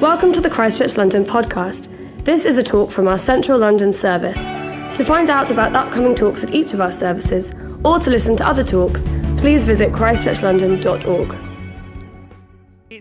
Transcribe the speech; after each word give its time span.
Welcome 0.00 0.32
to 0.32 0.40
the 0.40 0.48
Christchurch 0.48 0.96
London 0.96 1.26
podcast. 1.26 1.86
This 2.24 2.46
is 2.46 2.56
a 2.56 2.62
talk 2.62 2.90
from 2.90 3.06
our 3.06 3.18
Central 3.18 3.58
London 3.58 3.92
service. 3.92 4.38
To 4.96 5.04
find 5.04 5.28
out 5.28 5.50
about 5.50 5.76
upcoming 5.76 6.14
talks 6.14 6.42
at 6.42 6.54
each 6.54 6.72
of 6.72 6.80
our 6.80 6.90
services, 6.90 7.52
or 7.84 7.98
to 7.98 8.08
listen 8.08 8.34
to 8.36 8.46
other 8.46 8.64
talks, 8.64 9.02
please 9.36 9.64
visit 9.64 9.92
christchurchlondon.org 9.92 11.49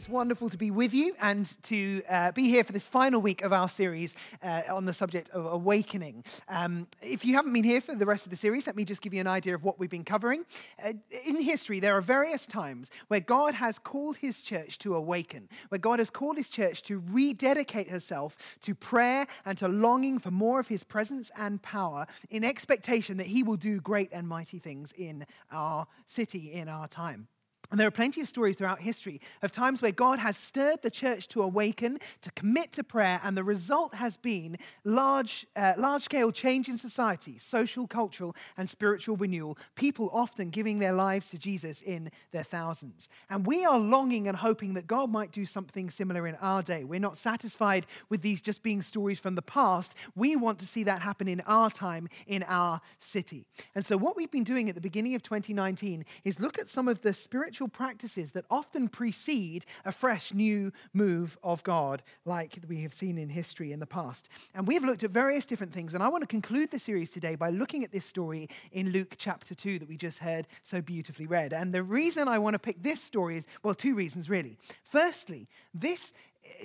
wonderful 0.09 0.49
to 0.49 0.57
be 0.57 0.71
with 0.71 0.93
you 0.93 1.15
and 1.21 1.55
to 1.63 2.01
uh, 2.09 2.31
be 2.31 2.49
here 2.49 2.63
for 2.63 2.71
this 2.71 2.83
final 2.83 3.21
week 3.21 3.43
of 3.43 3.53
our 3.53 3.69
series 3.69 4.15
uh, 4.41 4.63
on 4.71 4.85
the 4.85 4.93
subject 4.93 5.29
of 5.29 5.45
awakening. 5.45 6.23
Um, 6.47 6.87
if 7.01 7.23
you 7.23 7.35
haven't 7.35 7.53
been 7.53 7.63
here 7.63 7.79
for 7.79 7.93
the 7.93 8.05
rest 8.05 8.25
of 8.25 8.31
the 8.31 8.35
series, 8.35 8.65
let 8.65 8.75
me 8.75 8.85
just 8.85 9.01
give 9.01 9.13
you 9.13 9.21
an 9.21 9.27
idea 9.27 9.53
of 9.53 9.63
what 9.63 9.79
we've 9.79 9.89
been 9.89 10.03
covering. 10.03 10.45
Uh, 10.83 10.93
in 11.25 11.41
history, 11.41 11.79
there 11.79 11.95
are 11.95 12.01
various 12.01 12.47
times 12.47 12.89
where 13.07 13.19
God 13.19 13.53
has 13.53 13.77
called 13.77 14.17
his 14.17 14.41
church 14.41 14.79
to 14.79 14.95
awaken, 14.95 15.47
where 15.69 15.79
God 15.79 15.99
has 15.99 16.09
called 16.09 16.37
his 16.37 16.49
church 16.49 16.81
to 16.83 17.03
rededicate 17.11 17.89
herself 17.89 18.35
to 18.61 18.73
prayer 18.73 19.27
and 19.45 19.57
to 19.59 19.67
longing 19.67 20.17
for 20.17 20.31
more 20.31 20.59
of 20.59 20.67
his 20.67 20.83
presence 20.83 21.29
and 21.37 21.61
power 21.61 22.07
in 22.31 22.43
expectation 22.43 23.17
that 23.17 23.27
he 23.27 23.43
will 23.43 23.57
do 23.57 23.79
great 23.79 24.09
and 24.11 24.27
mighty 24.27 24.57
things 24.57 24.91
in 24.97 25.25
our 25.51 25.85
city, 26.07 26.51
in 26.51 26.67
our 26.67 26.87
time. 26.87 27.27
And 27.71 27.79
there 27.79 27.87
are 27.87 27.91
plenty 27.91 28.19
of 28.21 28.27
stories 28.27 28.55
throughout 28.55 28.79
history 28.81 29.21
of 29.43 29.51
times 29.51 29.81
where 29.81 29.91
God 29.91 30.17
has 30.19 30.35
stirred 30.35 30.81
the 30.81 30.89
church 30.89 31.27
to 31.29 31.41
awaken, 31.43 31.99
to 32.21 32.31
commit 32.31 32.71
to 32.73 32.83
prayer, 32.83 33.21
and 33.23 33.37
the 33.37 33.43
result 33.43 33.93
has 33.95 34.17
been 34.17 34.57
large, 34.83 35.45
uh, 35.55 35.73
large 35.77 36.03
scale 36.03 36.31
change 36.31 36.67
in 36.67 36.79
society, 36.79 37.37
social, 37.37 37.85
cultural, 37.85 38.35
and 38.57 38.67
spiritual 38.67 39.17
renewal. 39.17 39.55
People 39.75 40.09
often 40.11 40.49
giving 40.49 40.79
their 40.79 40.93
lives 40.93 41.29
to 41.29 41.37
Jesus 41.37 41.81
in 41.81 42.09
their 42.31 42.43
thousands. 42.43 43.07
And 43.29 43.45
we 43.45 43.63
are 43.65 43.77
longing 43.77 44.27
and 44.27 44.37
hoping 44.37 44.73
that 44.73 44.87
God 44.87 45.11
might 45.11 45.31
do 45.31 45.45
something 45.45 45.91
similar 45.91 46.25
in 46.25 46.35
our 46.35 46.63
day. 46.63 46.83
We're 46.83 46.99
not 46.99 47.17
satisfied 47.17 47.85
with 48.09 48.23
these 48.23 48.41
just 48.41 48.63
being 48.63 48.81
stories 48.81 49.19
from 49.19 49.35
the 49.35 49.43
past. 49.43 49.95
We 50.15 50.35
want 50.35 50.57
to 50.59 50.65
see 50.65 50.83
that 50.85 51.03
happen 51.03 51.27
in 51.27 51.41
our 51.41 51.69
time, 51.69 52.09
in 52.25 52.43
our 52.43 52.81
city. 52.97 53.45
And 53.75 53.85
so, 53.85 53.95
what 53.95 54.17
we've 54.17 54.31
been 54.31 54.43
doing 54.43 54.69
at 54.69 54.75
the 54.75 54.81
beginning 54.81 55.13
of 55.13 55.21
2019 55.21 56.03
is 56.23 56.39
look 56.39 56.57
at 56.57 56.67
some 56.67 56.87
of 56.87 57.01
the 57.01 57.13
spiritual 57.13 57.58
spiritual 57.59 57.77
practices 57.77 58.31
that 58.31 58.45
often 58.49 58.87
precede 58.87 59.65
a 59.83 59.91
fresh 59.91 60.33
new 60.33 60.71
move 60.93 61.37
of 61.43 61.61
God, 61.61 62.01
like 62.23 62.57
we 62.69 62.83
have 62.83 62.93
seen 62.93 63.17
in 63.17 63.27
history 63.27 63.73
in 63.73 63.81
the 63.81 63.85
past. 63.85 64.29
And 64.55 64.65
we 64.65 64.75
have 64.75 64.85
looked 64.85 65.03
at 65.03 65.11
various 65.11 65.45
different 65.45 65.73
things, 65.73 65.93
and 65.93 66.01
I 66.01 66.07
want 66.07 66.21
to 66.21 66.27
conclude 66.27 66.71
the 66.71 66.79
series 66.79 67.09
today 67.09 67.35
by 67.35 67.49
looking 67.49 67.83
at 67.83 67.91
this 67.91 68.05
story 68.05 68.47
in 68.71 68.91
Luke 68.91 69.15
chapter 69.17 69.53
2 69.53 69.79
that 69.79 69.89
we 69.89 69.97
just 69.97 70.19
heard 70.19 70.47
so 70.63 70.79
beautifully 70.81 71.27
read. 71.27 71.51
And 71.51 71.73
the 71.73 71.83
reason 71.83 72.29
I 72.29 72.39
want 72.39 72.53
to 72.53 72.59
pick 72.59 72.81
this 72.81 73.03
story 73.03 73.35
is 73.35 73.45
well, 73.61 73.75
two 73.75 73.93
reasons 73.93 74.29
really. 74.29 74.57
Firstly, 74.81 75.49
this 75.73 76.13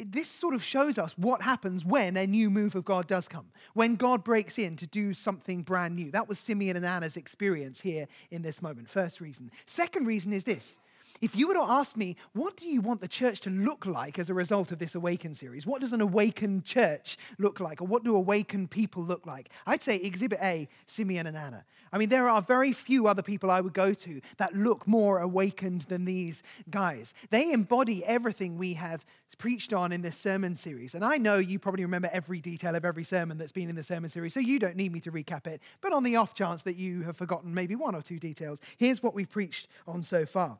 this 0.05 0.29
sort 0.29 0.55
of 0.55 0.63
shows 0.63 0.99
us 0.99 1.17
what 1.17 1.43
happens 1.43 1.85
when 1.85 2.17
a 2.17 2.27
new 2.27 2.51
move 2.51 2.75
of 2.75 2.85
God 2.85 3.07
does 3.07 3.29
come, 3.29 3.47
when 3.75 3.97
God 3.97 4.25
breaks 4.25 4.59
in 4.59 4.77
to 4.77 4.87
do 4.87 5.13
something 5.13 5.63
brand 5.63 5.95
new. 5.95 6.11
That 6.11 6.29
was 6.29 6.39
Simeon 6.39 6.77
and 6.77 6.87
Anna's 6.87 7.17
experience 7.17 7.81
here 7.81 8.07
in 8.31 8.43
this 8.43 8.63
moment. 8.63 8.89
First 8.89 9.21
reason. 9.21 9.51
Second 9.67 10.07
reason 10.07 10.33
is 10.33 10.45
this 10.45 10.79
if 11.25 11.35
you 11.35 11.49
were 11.49 11.55
to 11.55 11.65
ask 11.67 11.97
me, 11.97 12.17
what 12.35 12.55
do 12.55 12.69
you 12.69 12.83
want 12.83 13.01
the 13.01 13.09
church 13.09 13.41
to 13.41 13.51
look 13.51 13.87
like 13.87 14.19
as 14.19 14.29
a 14.29 14.35
result 14.35 14.71
of 14.73 14.79
this 14.79 14.95
Awaken 14.95 15.33
series? 15.33 15.67
What 15.67 15.81
does 15.81 15.95
an 15.95 16.03
awakened 16.03 16.67
church 16.67 17.17
look 17.39 17.61
like? 17.61 17.81
Or 17.81 17.87
what 17.87 18.05
do 18.05 18.15
awakened 18.15 18.71
people 18.71 19.03
look 19.03 19.25
like? 19.25 19.49
I'd 19.67 19.81
say 19.81 19.97
Exhibit 19.97 20.39
A, 20.43 20.69
Simeon 20.87 21.27
and 21.27 21.35
Anna. 21.35 21.65
I 21.91 21.97
mean, 21.97 22.11
there 22.11 22.29
are 22.29 22.43
very 22.43 22.75
few 22.75 23.07
other 23.07 23.23
people 23.23 23.51
I 23.51 23.63
would 23.63 23.73
go 23.73 23.95
to 23.95 24.21
that 24.37 24.55
look 24.55 24.87
more 24.87 25.19
awakened 25.19 25.83
than 25.83 26.05
these 26.05 26.43
guys. 26.69 27.15
They 27.31 27.53
embody 27.53 28.05
everything 28.05 28.59
we 28.59 28.75
have 28.75 29.07
preached 29.39 29.73
on 29.73 29.93
in 29.93 30.03
this 30.03 30.19
sermon 30.19 30.55
series. 30.55 30.95
And 30.95 31.03
I 31.03 31.17
know 31.17 31.39
you 31.39 31.59
probably 31.59 31.85
remember 31.85 32.11
every 32.13 32.41
detail 32.43 32.75
of 32.75 32.85
every 32.85 33.05
sermon 33.05 33.39
that's 33.39 33.51
been 33.51 33.71
in 33.71 33.77
the 33.77 33.83
sermon 33.83 34.11
series, 34.11 34.35
so 34.35 34.41
you 34.41 34.59
don't 34.59 34.77
need 34.77 34.93
me 34.93 35.01
to 35.01 35.11
recap 35.11 35.47
it. 35.47 35.63
But 35.81 35.95
on 35.95 36.05
the 36.05 36.17
off 36.17 36.35
chance 36.35 36.63
that 36.65 36.77
you 36.77 37.03
have 37.05 37.17
forgotten 37.17 37.55
maybe 37.55 37.77
one 37.77 37.95
or 37.95 38.03
two 38.03 38.19
details, 38.19 38.61
here's 38.77 39.03
what 39.03 39.15
we've 39.15 39.31
preached 39.31 39.69
on 39.87 40.03
so 40.03 40.27
far. 40.27 40.59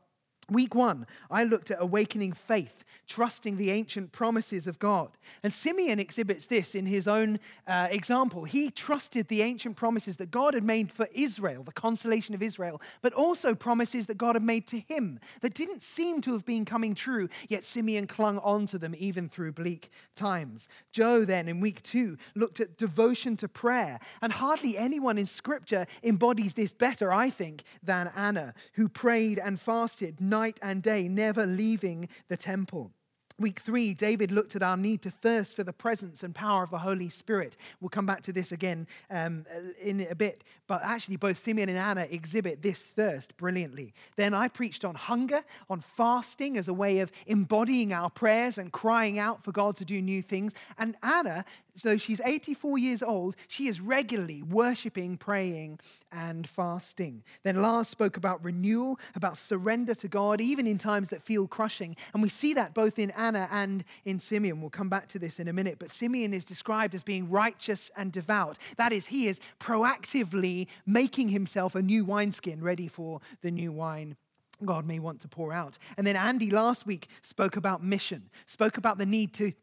Week 0.49 0.75
one, 0.75 1.07
I 1.31 1.43
looked 1.43 1.71
at 1.71 1.81
awakening 1.81 2.33
faith 2.33 2.85
trusting 3.07 3.57
the 3.57 3.71
ancient 3.71 4.11
promises 4.11 4.67
of 4.67 4.79
God. 4.79 5.09
And 5.43 5.53
Simeon 5.53 5.99
exhibits 5.99 6.47
this 6.47 6.75
in 6.75 6.85
his 6.85 7.07
own 7.07 7.39
uh, 7.67 7.87
example. 7.91 8.45
He 8.45 8.71
trusted 8.71 9.27
the 9.27 9.41
ancient 9.41 9.75
promises 9.75 10.17
that 10.17 10.31
God 10.31 10.53
had 10.53 10.63
made 10.63 10.91
for 10.91 11.07
Israel, 11.13 11.63
the 11.63 11.71
consolation 11.71 12.33
of 12.35 12.41
Israel, 12.41 12.81
but 13.01 13.13
also 13.13 13.53
promises 13.53 14.07
that 14.07 14.17
God 14.17 14.35
had 14.35 14.43
made 14.43 14.67
to 14.67 14.79
him 14.79 15.19
that 15.41 15.53
didn't 15.53 15.81
seem 15.81 16.21
to 16.21 16.33
have 16.33 16.45
been 16.45 16.65
coming 16.65 16.95
true, 16.95 17.29
yet 17.47 17.63
Simeon 17.63 18.07
clung 18.07 18.39
on 18.39 18.65
to 18.67 18.77
them 18.77 18.95
even 18.97 19.29
through 19.29 19.51
bleak 19.51 19.91
times. 20.15 20.67
Joe, 20.91 21.25
then, 21.25 21.47
in 21.47 21.59
week 21.59 21.83
two, 21.83 22.17
looked 22.35 22.59
at 22.59 22.77
devotion 22.77 23.37
to 23.37 23.47
prayer. 23.47 23.99
And 24.21 24.33
hardly 24.33 24.77
anyone 24.77 25.17
in 25.17 25.25
Scripture 25.25 25.85
embodies 26.03 26.53
this 26.53 26.73
better, 26.73 27.11
I 27.11 27.29
think, 27.29 27.63
than 27.83 28.11
Anna, 28.15 28.53
who 28.73 28.87
prayed 28.87 29.39
and 29.39 29.59
fasted 29.59 30.19
night 30.35 30.59
and 30.61 30.83
day, 30.83 31.07
never 31.07 31.45
leaving 31.45 32.09
the 32.27 32.35
temple. 32.35 32.91
Week 33.37 33.59
three, 33.59 33.93
David 33.93 34.31
looked 34.31 34.55
at 34.55 34.63
our 34.63 34.77
need 34.77 35.01
to 35.01 35.11
thirst 35.11 35.57
for 35.57 35.63
the 35.65 35.73
presence 35.73 36.23
and 36.23 36.33
power 36.33 36.63
of 36.63 36.69
the 36.69 36.77
Holy 36.77 37.09
Spirit. 37.09 37.57
We'll 37.81 37.89
come 37.89 38.05
back 38.05 38.21
to 38.21 38.31
this 38.31 38.53
again 38.53 38.87
um, 39.11 39.45
in 39.81 40.07
a 40.09 40.15
bit, 40.15 40.45
but 40.67 40.81
actually, 40.85 41.17
both 41.17 41.37
Simeon 41.37 41.67
and 41.67 41.77
Anna 41.77 42.07
exhibit 42.09 42.61
this 42.61 42.81
thirst 42.81 43.35
brilliantly. 43.35 43.93
Then 44.15 44.33
I 44.33 44.47
preached 44.47 44.85
on 44.85 44.95
hunger, 44.95 45.41
on 45.69 45.81
fasting 45.81 46.57
as 46.57 46.69
a 46.69 46.73
way 46.73 46.99
of 46.99 47.11
embodying 47.27 47.91
our 47.91 48.09
prayers 48.09 48.57
and 48.57 48.71
crying 48.71 49.19
out 49.19 49.43
for 49.43 49.51
God 49.51 49.75
to 49.77 49.85
do 49.85 50.01
new 50.01 50.21
things. 50.21 50.53
And 50.77 50.95
Anna 51.03 51.43
so 51.77 51.97
she's 51.97 52.21
84 52.23 52.77
years 52.77 53.03
old, 53.03 53.35
she 53.47 53.67
is 53.67 53.81
regularly 53.81 54.41
worshiping, 54.41 55.17
praying, 55.17 55.79
and 56.09 56.47
fasting. 56.47 57.23
Then 57.43 57.61
Lars 57.61 57.89
spoke 57.89 58.15
about 58.15 58.43
renewal, 58.43 58.97
about 59.13 59.37
surrender 59.37 59.93
to 59.95 60.07
God, 60.07 60.39
even 60.39 60.67
in 60.67 60.77
times 60.77 61.09
that 61.09 61.21
feel 61.21 61.47
crushing. 61.47 61.97
And 62.13 62.23
we 62.23 62.29
see 62.29 62.53
that 62.53 62.73
both 62.73 62.97
in 62.97 63.11
Anna 63.11 63.24
and 63.33 63.85
in 64.03 64.19
Simeon. 64.19 64.59
We'll 64.59 64.69
come 64.69 64.89
back 64.89 65.07
to 65.09 65.19
this 65.19 65.39
in 65.39 65.47
a 65.47 65.53
minute. 65.53 65.77
But 65.79 65.89
Simeon 65.89 66.33
is 66.33 66.43
described 66.43 66.93
as 66.93 67.03
being 67.03 67.29
righteous 67.29 67.89
and 67.95 68.11
devout. 68.11 68.57
That 68.75 68.91
is, 68.91 69.07
he 69.07 69.27
is 69.27 69.39
proactively 69.59 70.67
making 70.85 71.29
himself 71.29 71.75
a 71.75 71.81
new 71.81 72.03
wineskin 72.03 72.61
ready 72.61 72.89
for 72.89 73.21
the 73.41 73.51
new 73.51 73.71
wine 73.71 74.17
God 74.63 74.85
may 74.85 74.99
want 74.99 75.19
to 75.21 75.27
pour 75.27 75.51
out. 75.51 75.77
And 75.97 76.05
then 76.07 76.15
Andy 76.15 76.49
last 76.49 76.85
week 76.85 77.07
spoke 77.21 77.57
about 77.57 77.83
mission, 77.83 78.29
spoke 78.45 78.77
about 78.77 78.97
the 78.97 79.05
need 79.05 79.33
to 79.33 79.53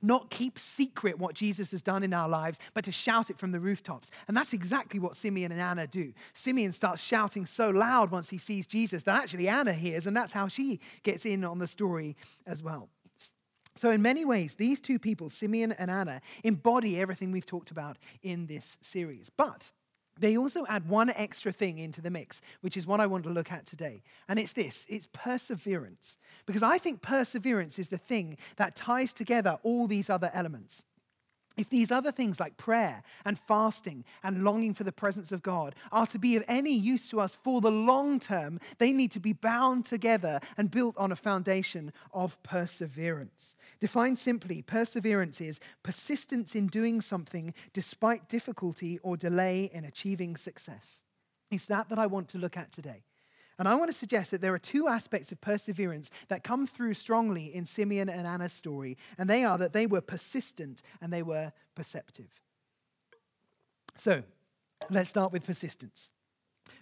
not 0.00 0.30
keep 0.30 0.58
secret 0.58 1.18
what 1.18 1.34
Jesus 1.34 1.72
has 1.72 1.82
done 1.82 2.02
in 2.02 2.14
our 2.14 2.28
lives, 2.28 2.58
but 2.72 2.84
to 2.84 2.92
shout 2.92 3.30
it 3.30 3.38
from 3.38 3.50
the 3.50 3.60
rooftops. 3.60 4.10
And 4.28 4.36
that's 4.36 4.52
exactly 4.52 5.00
what 5.00 5.16
Simeon 5.16 5.50
and 5.50 5.60
Anna 5.60 5.86
do. 5.86 6.12
Simeon 6.32 6.72
starts 6.72 7.02
shouting 7.02 7.46
so 7.46 7.70
loud 7.70 8.10
once 8.10 8.30
he 8.30 8.38
sees 8.38 8.66
Jesus 8.66 9.02
that 9.04 9.20
actually 9.20 9.48
Anna 9.48 9.72
hears, 9.72 10.06
and 10.06 10.16
that's 10.16 10.32
how 10.32 10.46
she 10.46 10.78
gets 11.02 11.26
in 11.26 11.44
on 11.44 11.58
the 11.58 11.66
story 11.66 12.16
as 12.46 12.62
well. 12.62 12.88
So, 13.78 13.90
in 13.90 14.02
many 14.02 14.24
ways, 14.24 14.56
these 14.56 14.80
two 14.80 14.98
people, 14.98 15.28
Simeon 15.28 15.70
and 15.70 15.88
Anna, 15.88 16.20
embody 16.42 17.00
everything 17.00 17.30
we've 17.30 17.46
talked 17.46 17.70
about 17.70 17.96
in 18.24 18.46
this 18.46 18.76
series. 18.80 19.30
But 19.30 19.70
they 20.18 20.36
also 20.36 20.66
add 20.68 20.88
one 20.88 21.10
extra 21.10 21.52
thing 21.52 21.78
into 21.78 22.00
the 22.00 22.10
mix, 22.10 22.40
which 22.60 22.76
is 22.76 22.88
what 22.88 22.98
I 22.98 23.06
want 23.06 23.22
to 23.22 23.30
look 23.30 23.52
at 23.52 23.66
today. 23.66 24.02
And 24.28 24.36
it's 24.40 24.52
this 24.52 24.84
it's 24.88 25.06
perseverance. 25.12 26.18
Because 26.44 26.64
I 26.64 26.78
think 26.78 27.02
perseverance 27.02 27.78
is 27.78 27.88
the 27.88 27.98
thing 27.98 28.36
that 28.56 28.74
ties 28.74 29.12
together 29.12 29.60
all 29.62 29.86
these 29.86 30.10
other 30.10 30.32
elements. 30.34 30.84
If 31.58 31.68
these 31.68 31.90
other 31.90 32.12
things 32.12 32.38
like 32.38 32.56
prayer 32.56 33.02
and 33.24 33.36
fasting 33.36 34.04
and 34.22 34.44
longing 34.44 34.74
for 34.74 34.84
the 34.84 34.92
presence 34.92 35.32
of 35.32 35.42
God 35.42 35.74
are 35.90 36.06
to 36.06 36.18
be 36.18 36.36
of 36.36 36.44
any 36.46 36.72
use 36.72 37.08
to 37.10 37.20
us 37.20 37.34
for 37.34 37.60
the 37.60 37.70
long 37.70 38.20
term, 38.20 38.60
they 38.78 38.92
need 38.92 39.10
to 39.10 39.20
be 39.20 39.32
bound 39.32 39.84
together 39.84 40.38
and 40.56 40.70
built 40.70 40.96
on 40.96 41.10
a 41.10 41.16
foundation 41.16 41.92
of 42.14 42.40
perseverance. 42.44 43.56
Defined 43.80 44.20
simply, 44.20 44.62
perseverance 44.62 45.40
is 45.40 45.58
persistence 45.82 46.54
in 46.54 46.68
doing 46.68 47.00
something 47.00 47.52
despite 47.72 48.28
difficulty 48.28 49.00
or 49.02 49.16
delay 49.16 49.68
in 49.72 49.84
achieving 49.84 50.36
success. 50.36 51.02
It's 51.50 51.66
that 51.66 51.88
that 51.88 51.98
I 51.98 52.06
want 52.06 52.28
to 52.28 52.38
look 52.38 52.56
at 52.56 52.70
today. 52.70 53.02
And 53.58 53.66
I 53.66 53.74
want 53.74 53.90
to 53.90 53.96
suggest 53.96 54.30
that 54.30 54.40
there 54.40 54.54
are 54.54 54.58
two 54.58 54.86
aspects 54.86 55.32
of 55.32 55.40
perseverance 55.40 56.10
that 56.28 56.44
come 56.44 56.66
through 56.66 56.94
strongly 56.94 57.52
in 57.52 57.64
Simeon 57.64 58.08
and 58.08 58.26
Anna's 58.26 58.52
story, 58.52 58.96
and 59.16 59.28
they 59.28 59.44
are 59.44 59.58
that 59.58 59.72
they 59.72 59.86
were 59.86 60.00
persistent 60.00 60.80
and 61.00 61.12
they 61.12 61.22
were 61.22 61.52
perceptive. 61.74 62.40
So, 63.96 64.22
let's 64.90 65.10
start 65.10 65.32
with 65.32 65.44
persistence. 65.44 66.10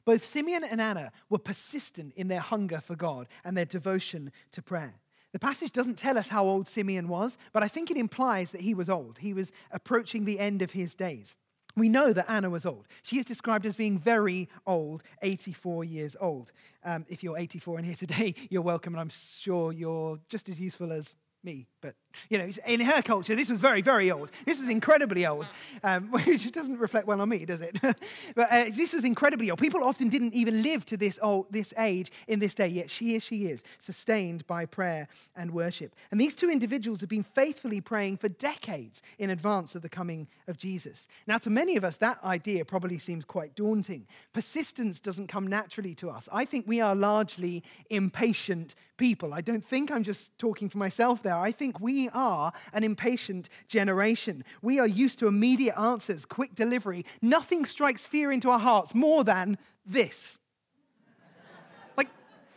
Both 0.05 0.25
Simeon 0.25 0.65
and 0.65 0.81
Anna 0.81 1.13
were 1.31 1.39
persistent 1.39 2.13
in 2.15 2.29
their 2.29 2.41
hunger 2.41 2.81
for 2.81 2.95
God 2.95 3.27
and 3.43 3.57
their 3.57 3.65
devotion 3.65 4.31
to 4.53 4.63
prayer. 4.63 5.01
The 5.33 5.39
passage 5.39 5.73
doesn't 5.73 5.99
tell 5.99 6.19
us 6.19 6.29
how 6.29 6.45
old 6.45 6.69
Simeon 6.69 7.09
was, 7.09 7.37
but 7.53 7.63
I 7.63 7.69
think 7.69 7.91
it 7.91 7.97
implies 7.97 8.53
that 8.53 8.61
he 8.61 8.75
was 8.75 8.89
old. 8.89 9.19
He 9.19 9.33
was 9.33 9.51
approaching 9.71 10.25
the 10.25 10.39
end 10.39 10.63
of 10.63 10.73
his 10.73 10.95
days. 10.95 11.37
We 11.77 11.91
know 11.91 12.15
that 12.15 12.31
Anna 12.31 12.49
was 12.49 12.65
old. 12.65 12.89
She 13.03 13.19
is 13.19 13.27
described 13.27 13.67
as 13.67 13.75
being 13.77 13.99
very 13.99 14.49
old, 14.67 15.03
84 15.21 15.85
years 15.85 16.17
old. 16.19 16.51
Um, 16.83 17.05
if 17.09 17.23
you're 17.23 17.37
84 17.37 17.77
and 17.77 17.87
here 17.87 17.95
today, 17.95 18.35
you're 18.51 18.63
welcome, 18.63 18.95
and 18.95 19.01
I'm 19.01 19.11
sure 19.11 19.73
you're 19.73 20.19
just 20.31 20.49
as 20.49 20.59
useful 20.59 20.91
as 20.91 21.15
me, 21.45 21.67
but 21.83 21.95
You 22.29 22.39
know, 22.39 22.51
in 22.67 22.81
her 22.81 23.03
culture, 23.03 23.35
this 23.35 23.49
was 23.49 23.61
very, 23.61 23.83
very 23.83 24.11
old. 24.11 24.31
This 24.45 24.61
was 24.61 24.69
incredibly 24.69 25.27
old, 25.27 25.49
um, 25.83 26.11
which 26.11 26.51
doesn't 26.53 26.79
reflect 26.79 27.07
well 27.07 27.21
on 27.21 27.29
me, 27.29 27.45
does 27.45 27.61
it? 27.61 27.79
but 28.35 28.51
uh, 28.51 28.65
this 28.71 28.93
was 28.93 29.05
incredibly 29.05 29.51
old. 29.51 29.61
People 29.61 29.85
often 29.85 30.09
didn't 30.09 30.35
even 30.35 30.63
live 30.63 30.85
to 30.87 30.97
this 30.97 31.19
old, 31.23 31.47
this 31.51 31.73
age 31.79 32.11
in 32.27 32.39
this 32.39 32.55
day, 32.55 32.69
yet 32.69 32.91
here 32.91 33.21
she 33.21 33.47
is, 33.47 33.63
sustained 33.79 34.47
by 34.47 34.65
prayer 34.67 35.09
and 35.35 35.51
worship. 35.53 35.95
And 36.11 36.21
these 36.21 36.35
two 36.35 36.51
individuals 36.51 37.01
have 37.01 37.09
been 37.09 37.23
faithfully 37.23 37.81
praying 37.81 38.19
for 38.19 38.29
decades 38.29 39.03
in 39.19 39.31
advance 39.31 39.75
of 39.75 39.83
the 39.83 39.89
coming 39.89 40.29
of 40.49 40.59
Jesus. 40.59 41.09
Now, 41.27 41.39
to 41.39 41.51
many 41.51 41.77
of 41.77 41.85
us, 41.85 41.97
that 41.99 42.23
idea 42.25 42.65
probably 42.65 42.99
seems 42.99 43.25
quite 43.25 43.55
daunting. 43.55 44.07
Persistence 44.33 45.01
doesn't 45.01 45.29
come 45.29 45.47
naturally 45.47 45.95
to 45.97 46.11
us. 46.11 46.29
I 46.33 46.45
think 46.45 46.67
we 46.67 46.81
are 46.81 46.95
largely 46.95 47.63
impatient 47.91 48.75
people. 48.97 49.35
I 49.35 49.41
don't 49.41 49.65
think 49.65 49.91
I'm 49.91 50.03
just 50.03 50.37
talking 50.39 50.69
for 50.69 50.79
myself 50.79 51.23
there. 51.23 51.37
I 51.37 51.53
think 51.53 51.81
we 51.81 52.06
are 52.13 52.53
an 52.73 52.85
impatient 52.85 53.49
generation. 53.69 54.45
We 54.63 54.79
are 54.79 54.87
used 54.87 55.19
to 55.21 55.27
immediate 55.27 55.79
answers, 55.79 56.25
quick 56.25 56.55
delivery. 56.55 57.05
Nothing 57.23 57.65
strikes 57.65 58.07
fear 58.07 58.33
into 58.33 58.51
our 58.51 58.59
hearts 58.59 58.95
more 58.95 59.25
than 59.25 59.59
this. 59.85 60.39
like, 61.97 62.09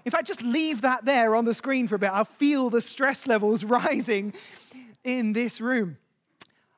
in 0.05 0.11
fact, 0.11 0.27
just 0.27 0.41
leave 0.41 0.81
that 0.81 1.05
there 1.05 1.35
on 1.35 1.45
the 1.45 1.53
screen 1.53 1.87
for 1.87 1.95
a 1.95 1.99
bit. 1.99 2.11
I'll 2.11 2.25
feel 2.25 2.69
the 2.69 2.81
stress 2.81 3.27
levels 3.27 3.63
rising 3.63 4.33
in 5.03 5.33
this 5.33 5.61
room. 5.61 5.97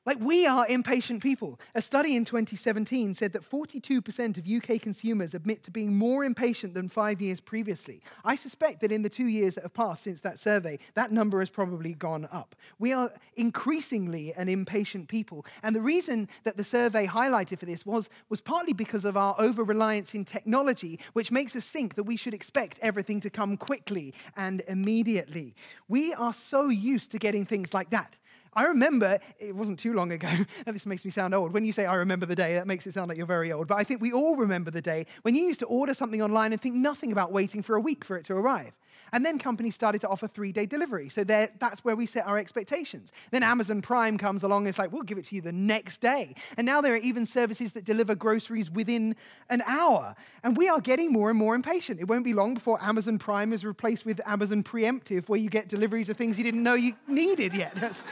Like, 0.04 0.18
we 0.20 0.48
are 0.48 0.66
impatient 0.68 1.22
people. 1.22 1.60
A 1.76 1.82
study 1.82 2.16
in 2.16 2.26
2017 2.26 3.14
said 3.14 3.34
that 3.34 3.44
42% 3.44 4.38
of 4.38 4.48
UK 4.48 4.82
consumers 4.82 5.36
admit 5.36 5.62
to 5.64 5.72
being 5.72 5.96
more 5.96 6.24
impatient 6.26 6.74
than 6.74 6.90
five 6.90 7.22
years 7.22 7.40
previously. 7.40 8.02
I 8.26 8.34
suspect 8.34 8.82
that 8.82 8.92
in 8.92 9.04
the 9.04 9.10
two 9.10 9.28
years 9.28 9.54
that 9.56 9.64
have 9.64 9.76
passed 9.76 10.02
since 10.02 10.20
that 10.22 10.40
survey, 10.40 10.80
that 10.96 11.12
number 11.12 11.40
has 11.40 11.52
probably 11.52 11.94
gone 11.94 12.28
up. 12.32 12.56
We 12.80 12.92
are 12.94 13.14
increasingly 13.36 14.34
an 14.34 14.50
impatient 14.50 15.08
people. 15.08 15.46
And 15.62 15.76
the 15.76 15.82
reason 15.82 16.30
that 16.46 16.58
the 16.58 16.64
survey 16.64 17.06
highlighted 17.06 17.60
for 17.60 17.68
this 17.68 17.86
was, 17.86 18.10
was 18.28 18.42
partly 18.42 18.74
because 18.74 19.06
of 19.06 19.16
our 19.16 19.36
over 19.38 19.64
reliance 19.64 20.16
in 20.16 20.26
technology, 20.26 21.00
which 21.14 21.32
makes 21.32 21.56
us 21.56 21.68
think 21.68 21.94
that 21.94 22.06
we 22.06 22.18
should 22.18 22.34
expect 22.34 22.80
everything 22.82 23.20
to 23.20 23.30
come 23.30 23.56
quickly 23.56 24.16
and 24.36 24.64
immediately. 24.68 25.54
We 25.88 26.12
are 26.16 26.34
so 26.34 26.70
used 26.70 27.12
to 27.12 27.20
getting 27.20 27.46
things 27.46 27.72
like 27.72 27.92
that. 27.92 28.16
I 28.54 28.66
remember, 28.66 29.20
it 29.40 29.56
wasn't 29.56 29.80
too 29.80 29.94
long 29.94 30.12
ago, 30.12 30.28
and 30.66 30.76
this 30.76 30.86
makes 30.86 31.06
me 31.06 31.12
sound 31.12 31.34
old. 31.34 31.54
When 31.54 31.64
you 31.64 31.72
say, 31.72 31.86
I 31.86 31.96
remember 31.96 32.26
the 32.26 32.36
day, 32.36 32.56
that 32.56 32.68
makes 32.68 32.86
it 32.86 32.94
sound 32.94 33.10
like 33.10 33.18
you're 33.18 33.26
very 33.26 33.52
old. 33.52 33.68
But 33.68 33.76
I 33.76 33.84
think 33.84 34.02
we 34.02 34.12
all 34.12 34.36
remember 34.36 34.72
the 34.72 34.82
day 34.82 35.06
when 35.22 35.36
you 35.36 35.44
used 35.44 35.60
to 35.62 35.66
order 35.66 35.94
something 35.94 36.22
online 36.22 36.52
and 36.52 36.62
think 36.62 36.76
nothing 36.76 37.12
about 37.12 37.32
waiting 37.32 37.62
for 37.62 37.76
a 37.76 37.82
week 37.82 38.04
for 38.04 38.18
it 38.18 38.26
to 38.26 38.34
arrive. 38.34 38.74
And 39.14 39.26
then 39.26 39.40
companies 39.40 39.76
started 39.76 40.00
to 40.02 40.08
offer 40.08 40.28
three 40.28 40.52
day 40.52 40.66
delivery. 40.66 41.10
So 41.10 41.24
that's 41.24 41.84
where 41.84 41.96
we 41.96 42.06
set 42.06 42.26
our 42.26 42.38
expectations. 42.38 43.12
Then 43.32 43.44
Amazon 43.44 43.82
Prime 43.82 44.18
comes 44.18 44.44
along 44.44 44.62
and 44.62 44.70
it's 44.70 44.80
like, 44.80 44.92
we'll 44.92 45.04
give 45.04 45.18
it 45.18 45.26
to 45.26 45.36
you 45.36 45.42
the 45.42 45.52
next 45.52 46.00
day. 46.00 46.36
And 46.56 46.66
now 46.66 46.82
there 46.82 46.94
are 46.94 46.98
even 46.98 47.26
services 47.26 47.74
that 47.74 47.84
deliver 47.84 48.16
groceries 48.16 48.72
within 48.72 49.16
an 49.50 49.64
hour. 49.68 50.16
And 50.44 50.56
we 50.56 50.70
are 50.70 50.80
getting 50.80 51.12
more 51.12 51.30
and 51.30 51.38
more 51.38 51.56
impatient. 51.56 52.00
It 52.00 52.08
won't 52.08 52.24
be 52.24 52.34
long 52.34 52.54
before 52.54 52.82
Amazon 52.82 53.20
Prime 53.20 53.52
is 53.52 53.66
replaced 53.66 54.06
with 54.06 54.22
Amazon 54.26 54.64
Preemptive, 54.64 55.28
where 55.28 55.40
you 55.40 55.50
get 55.50 55.68
deliveries 55.68 56.08
of 56.08 56.16
things 56.16 56.38
you 56.38 56.44
didn't 56.44 56.64
know 56.64 56.76
you 56.76 56.94
needed 57.08 57.54
yet. 57.54 57.76
That's, 57.82 58.04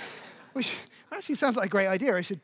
which 0.54 0.76
actually 1.12 1.36
sounds 1.36 1.56
like 1.56 1.68
a 1.68 1.70
great 1.70 1.88
idea. 1.88 2.16
I 2.16 2.22
should, 2.22 2.40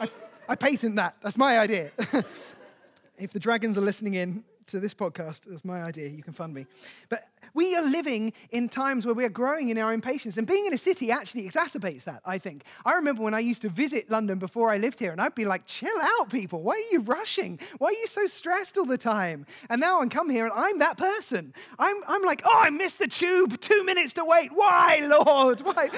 I, 0.00 0.08
I 0.48 0.54
patent 0.54 0.96
that. 0.96 1.16
That's 1.22 1.36
my 1.36 1.58
idea. 1.58 1.90
if 3.18 3.32
the 3.32 3.38
dragons 3.38 3.76
are 3.76 3.82
listening 3.82 4.14
in 4.14 4.44
to 4.68 4.80
this 4.80 4.94
podcast, 4.94 5.42
that's 5.46 5.64
my 5.64 5.82
idea. 5.82 6.08
You 6.08 6.22
can 6.22 6.32
fund 6.32 6.54
me. 6.54 6.66
But 7.08 7.28
we 7.54 7.74
are 7.76 7.82
living 7.82 8.32
in 8.50 8.68
times 8.68 9.06
where 9.06 9.14
we 9.14 9.24
are 9.24 9.30
growing 9.30 9.68
in 9.68 9.78
our 9.78 9.92
impatience. 9.92 10.36
And 10.36 10.46
being 10.46 10.66
in 10.66 10.74
a 10.74 10.78
city 10.78 11.10
actually 11.10 11.48
exacerbates 11.48 12.04
that, 12.04 12.22
I 12.24 12.38
think. 12.38 12.64
I 12.84 12.94
remember 12.94 13.22
when 13.22 13.34
I 13.34 13.40
used 13.40 13.62
to 13.62 13.68
visit 13.68 14.10
London 14.10 14.38
before 14.38 14.70
I 14.70 14.76
lived 14.78 14.98
here, 14.98 15.12
and 15.12 15.20
I'd 15.20 15.34
be 15.34 15.44
like, 15.44 15.66
chill 15.66 15.98
out, 16.00 16.30
people. 16.30 16.62
Why 16.62 16.74
are 16.74 16.92
you 16.92 17.00
rushing? 17.00 17.58
Why 17.78 17.88
are 17.88 17.92
you 17.92 18.06
so 18.06 18.26
stressed 18.26 18.76
all 18.76 18.86
the 18.86 18.98
time? 18.98 19.46
And 19.68 19.80
now 19.80 20.00
I 20.00 20.06
come 20.06 20.30
here 20.30 20.44
and 20.44 20.52
I'm 20.54 20.78
that 20.78 20.96
person. 20.96 21.52
I'm, 21.78 21.96
I'm 22.06 22.22
like, 22.22 22.42
oh, 22.44 22.60
I 22.62 22.70
missed 22.70 22.98
the 22.98 23.08
tube, 23.08 23.60
two 23.60 23.84
minutes 23.84 24.12
to 24.14 24.24
wait. 24.24 24.50
Why, 24.52 25.00
Lord? 25.02 25.60
Why? 25.60 25.88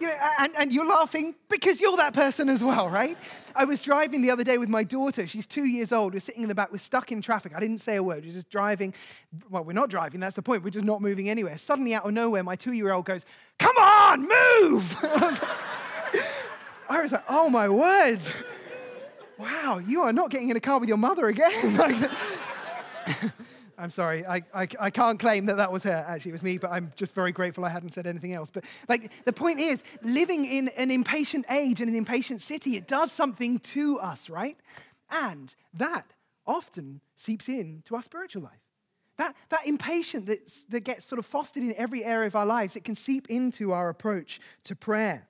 You 0.00 0.08
know, 0.08 0.14
and, 0.38 0.52
and 0.58 0.72
you're 0.72 0.86
laughing 0.86 1.34
because 1.48 1.80
you're 1.80 1.96
that 1.96 2.12
person 2.12 2.48
as 2.48 2.62
well, 2.62 2.88
right? 2.90 3.16
I 3.54 3.64
was 3.64 3.80
driving 3.80 4.20
the 4.20 4.30
other 4.30 4.44
day 4.44 4.58
with 4.58 4.68
my 4.68 4.84
daughter. 4.84 5.26
She's 5.26 5.46
two 5.46 5.64
years 5.64 5.90
old. 5.90 6.12
We're 6.12 6.20
sitting 6.20 6.42
in 6.42 6.48
the 6.48 6.54
back. 6.54 6.70
We're 6.70 6.78
stuck 6.78 7.10
in 7.10 7.22
traffic. 7.22 7.52
I 7.56 7.60
didn't 7.60 7.78
say 7.78 7.96
a 7.96 8.02
word. 8.02 8.24
We're 8.24 8.32
just 8.32 8.50
driving. 8.50 8.92
Well, 9.48 9.64
we're 9.64 9.72
not 9.72 9.88
driving. 9.88 10.20
That's 10.20 10.36
the 10.36 10.42
point. 10.42 10.62
We're 10.62 10.70
just 10.76 10.86
not 10.86 11.00
moving 11.00 11.28
anywhere. 11.30 11.56
Suddenly, 11.56 11.94
out 11.94 12.06
of 12.06 12.12
nowhere, 12.12 12.42
my 12.42 12.54
two 12.54 12.72
year 12.72 12.92
old 12.92 13.06
goes, 13.06 13.24
Come 13.58 13.76
on, 13.76 14.20
move! 14.20 14.96
I 16.88 17.02
was 17.02 17.12
like, 17.12 17.24
Oh 17.28 17.50
my 17.50 17.68
word. 17.68 18.20
Wow, 19.38 19.78
you 19.78 20.02
are 20.02 20.12
not 20.12 20.30
getting 20.30 20.50
in 20.50 20.56
a 20.56 20.60
car 20.60 20.78
with 20.78 20.88
your 20.88 20.98
mother 20.98 21.26
again. 21.28 21.80
I'm 23.78 23.90
sorry, 23.90 24.24
I, 24.26 24.36
I, 24.54 24.68
I, 24.80 24.90
can't 24.90 25.20
claim 25.20 25.46
that 25.46 25.58
that 25.58 25.70
was 25.70 25.82
her. 25.82 26.04
Actually, 26.08 26.30
it 26.30 26.32
was 26.32 26.42
me, 26.42 26.56
but 26.56 26.70
I'm 26.70 26.92
just 26.96 27.14
very 27.14 27.30
grateful 27.30 27.64
I 27.64 27.68
hadn't 27.68 27.90
said 27.90 28.06
anything 28.06 28.32
else. 28.32 28.50
But 28.50 28.64
like 28.88 29.12
the 29.26 29.34
point 29.34 29.60
is, 29.60 29.84
living 30.02 30.46
in 30.46 30.68
an 30.78 30.90
impatient 30.90 31.44
age 31.50 31.80
and 31.80 31.90
an 31.90 31.94
impatient 31.94 32.40
city, 32.40 32.76
it 32.76 32.86
does 32.86 33.12
something 33.12 33.58
to 33.58 33.98
us, 33.98 34.30
right? 34.30 34.56
And 35.10 35.54
that 35.74 36.06
often 36.46 37.02
seeps 37.16 37.48
in 37.48 37.82
to 37.86 37.96
our 37.96 38.02
spiritual 38.02 38.42
life. 38.42 38.65
That, 39.18 39.34
that 39.48 39.66
impatience 39.66 40.26
that's, 40.26 40.62
that 40.64 40.80
gets 40.80 41.04
sort 41.04 41.18
of 41.18 41.26
fostered 41.26 41.62
in 41.62 41.74
every 41.76 42.04
area 42.04 42.26
of 42.26 42.36
our 42.36 42.46
lives, 42.46 42.76
it 42.76 42.84
can 42.84 42.94
seep 42.94 43.28
into 43.30 43.72
our 43.72 43.88
approach 43.88 44.40
to 44.64 44.76
prayer. 44.76 45.28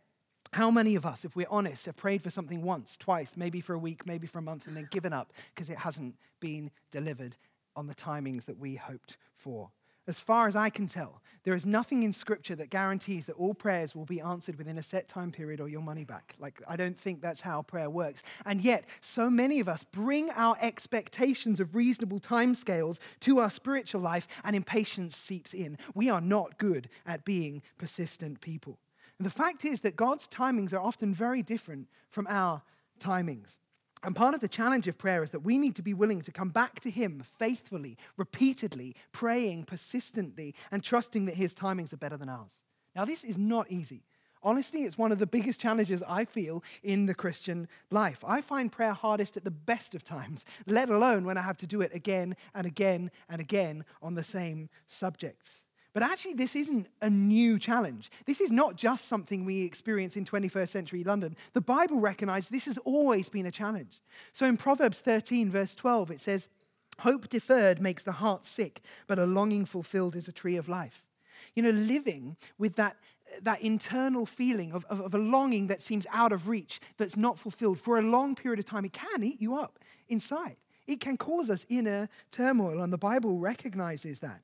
How 0.52 0.70
many 0.70 0.94
of 0.94 1.04
us, 1.04 1.24
if 1.24 1.36
we're 1.36 1.46
honest, 1.50 1.86
have 1.86 1.96
prayed 1.96 2.22
for 2.22 2.30
something 2.30 2.62
once, 2.62 2.96
twice, 2.96 3.34
maybe 3.36 3.60
for 3.60 3.74
a 3.74 3.78
week, 3.78 4.06
maybe 4.06 4.26
for 4.26 4.38
a 4.38 4.42
month, 4.42 4.66
and 4.66 4.76
then 4.76 4.88
given 4.90 5.12
up 5.12 5.32
because 5.54 5.70
it 5.70 5.78
hasn't 5.78 6.16
been 6.40 6.70
delivered 6.90 7.36
on 7.74 7.86
the 7.86 7.94
timings 7.94 8.46
that 8.46 8.58
we 8.58 8.76
hoped 8.76 9.18
for. 9.36 9.70
As 10.08 10.20
far 10.20 10.46
as 10.46 10.54
I 10.54 10.70
can 10.70 10.86
tell, 10.86 11.20
there 11.42 11.54
is 11.54 11.66
nothing 11.66 12.02
in 12.02 12.12
Scripture 12.12 12.56
that 12.56 12.70
guarantees 12.70 13.26
that 13.26 13.34
all 13.34 13.54
prayers 13.54 13.94
will 13.94 14.04
be 14.04 14.20
answered 14.20 14.56
within 14.56 14.78
a 14.78 14.82
set 14.82 15.08
time 15.08 15.30
period 15.30 15.60
or 15.60 15.68
your 15.68 15.80
money 15.80 16.04
back. 16.04 16.34
Like, 16.38 16.62
I 16.68 16.76
don't 16.76 16.98
think 16.98 17.20
that's 17.20 17.40
how 17.40 17.62
prayer 17.62 17.90
works. 17.90 18.22
And 18.44 18.60
yet, 18.60 18.84
so 19.00 19.30
many 19.30 19.60
of 19.60 19.68
us 19.68 19.84
bring 19.84 20.30
our 20.30 20.56
expectations 20.60 21.60
of 21.60 21.74
reasonable 21.74 22.20
timescales 22.20 22.98
to 23.20 23.38
our 23.38 23.50
spiritual 23.50 24.00
life, 24.00 24.26
and 24.44 24.56
impatience 24.56 25.16
seeps 25.16 25.54
in. 25.54 25.78
We 25.94 26.08
are 26.10 26.20
not 26.20 26.58
good 26.58 26.88
at 27.06 27.24
being 27.24 27.62
persistent 27.78 28.40
people. 28.40 28.78
And 29.18 29.26
the 29.26 29.30
fact 29.30 29.64
is 29.64 29.80
that 29.80 29.96
God's 29.96 30.28
timings 30.28 30.72
are 30.72 30.80
often 30.80 31.14
very 31.14 31.42
different 31.42 31.88
from 32.08 32.26
our 32.28 32.62
timings. 33.00 33.58
And 34.02 34.14
part 34.14 34.34
of 34.34 34.40
the 34.40 34.48
challenge 34.48 34.86
of 34.86 34.98
prayer 34.98 35.22
is 35.22 35.30
that 35.32 35.40
we 35.40 35.58
need 35.58 35.74
to 35.76 35.82
be 35.82 35.94
willing 35.94 36.20
to 36.22 36.32
come 36.32 36.50
back 36.50 36.80
to 36.80 36.90
Him 36.90 37.22
faithfully, 37.24 37.96
repeatedly, 38.16 38.94
praying 39.12 39.64
persistently, 39.64 40.54
and 40.70 40.82
trusting 40.82 41.26
that 41.26 41.36
His 41.36 41.54
timings 41.54 41.92
are 41.92 41.98
better 41.98 42.16
than 42.16 42.28
ours. 42.28 42.60
Now, 42.94 43.04
this 43.04 43.24
is 43.24 43.36
not 43.36 43.70
easy. 43.70 44.04
Honestly, 44.42 44.84
it's 44.84 44.98
one 44.98 45.10
of 45.10 45.18
the 45.18 45.26
biggest 45.26 45.60
challenges 45.60 46.02
I 46.06 46.24
feel 46.24 46.62
in 46.82 47.06
the 47.06 47.14
Christian 47.14 47.68
life. 47.90 48.22
I 48.24 48.40
find 48.40 48.70
prayer 48.70 48.92
hardest 48.92 49.36
at 49.36 49.44
the 49.44 49.50
best 49.50 49.94
of 49.94 50.04
times, 50.04 50.44
let 50.66 50.88
alone 50.88 51.24
when 51.24 51.36
I 51.36 51.42
have 51.42 51.56
to 51.58 51.66
do 51.66 51.80
it 51.80 51.92
again 51.92 52.36
and 52.54 52.66
again 52.66 53.10
and 53.28 53.40
again 53.40 53.84
on 54.00 54.14
the 54.14 54.22
same 54.22 54.68
subjects. 54.86 55.62
But 55.96 56.02
actually, 56.02 56.34
this 56.34 56.54
isn't 56.54 56.88
a 57.00 57.08
new 57.08 57.58
challenge. 57.58 58.10
This 58.26 58.42
is 58.42 58.50
not 58.50 58.76
just 58.76 59.06
something 59.06 59.46
we 59.46 59.62
experience 59.62 60.14
in 60.14 60.26
21st 60.26 60.68
century 60.68 61.02
London. 61.02 61.34
The 61.54 61.62
Bible 61.62 62.00
recognizes 62.00 62.50
this 62.50 62.66
has 62.66 62.76
always 62.84 63.30
been 63.30 63.46
a 63.46 63.50
challenge. 63.50 64.02
So 64.30 64.44
in 64.44 64.58
Proverbs 64.58 64.98
13, 64.98 65.50
verse 65.50 65.74
12, 65.74 66.10
it 66.10 66.20
says, 66.20 66.50
Hope 66.98 67.30
deferred 67.30 67.80
makes 67.80 68.02
the 68.02 68.12
heart 68.12 68.44
sick, 68.44 68.82
but 69.06 69.18
a 69.18 69.24
longing 69.24 69.64
fulfilled 69.64 70.14
is 70.16 70.28
a 70.28 70.32
tree 70.32 70.56
of 70.56 70.68
life. 70.68 71.06
You 71.54 71.62
know, 71.62 71.70
living 71.70 72.36
with 72.58 72.76
that, 72.76 72.98
that 73.40 73.62
internal 73.62 74.26
feeling 74.26 74.72
of, 74.72 74.84
of, 74.90 75.00
of 75.00 75.14
a 75.14 75.18
longing 75.18 75.68
that 75.68 75.80
seems 75.80 76.06
out 76.12 76.30
of 76.30 76.46
reach, 76.46 76.78
that's 76.98 77.16
not 77.16 77.38
fulfilled 77.38 77.80
for 77.80 77.98
a 77.98 78.02
long 78.02 78.34
period 78.34 78.58
of 78.58 78.66
time, 78.66 78.84
it 78.84 78.92
can 78.92 79.24
eat 79.24 79.40
you 79.40 79.56
up 79.56 79.78
inside. 80.10 80.56
It 80.86 81.00
can 81.00 81.16
cause 81.16 81.48
us 81.48 81.64
inner 81.70 82.10
turmoil, 82.30 82.82
and 82.82 82.92
the 82.92 82.98
Bible 82.98 83.38
recognizes 83.38 84.18
that. 84.18 84.42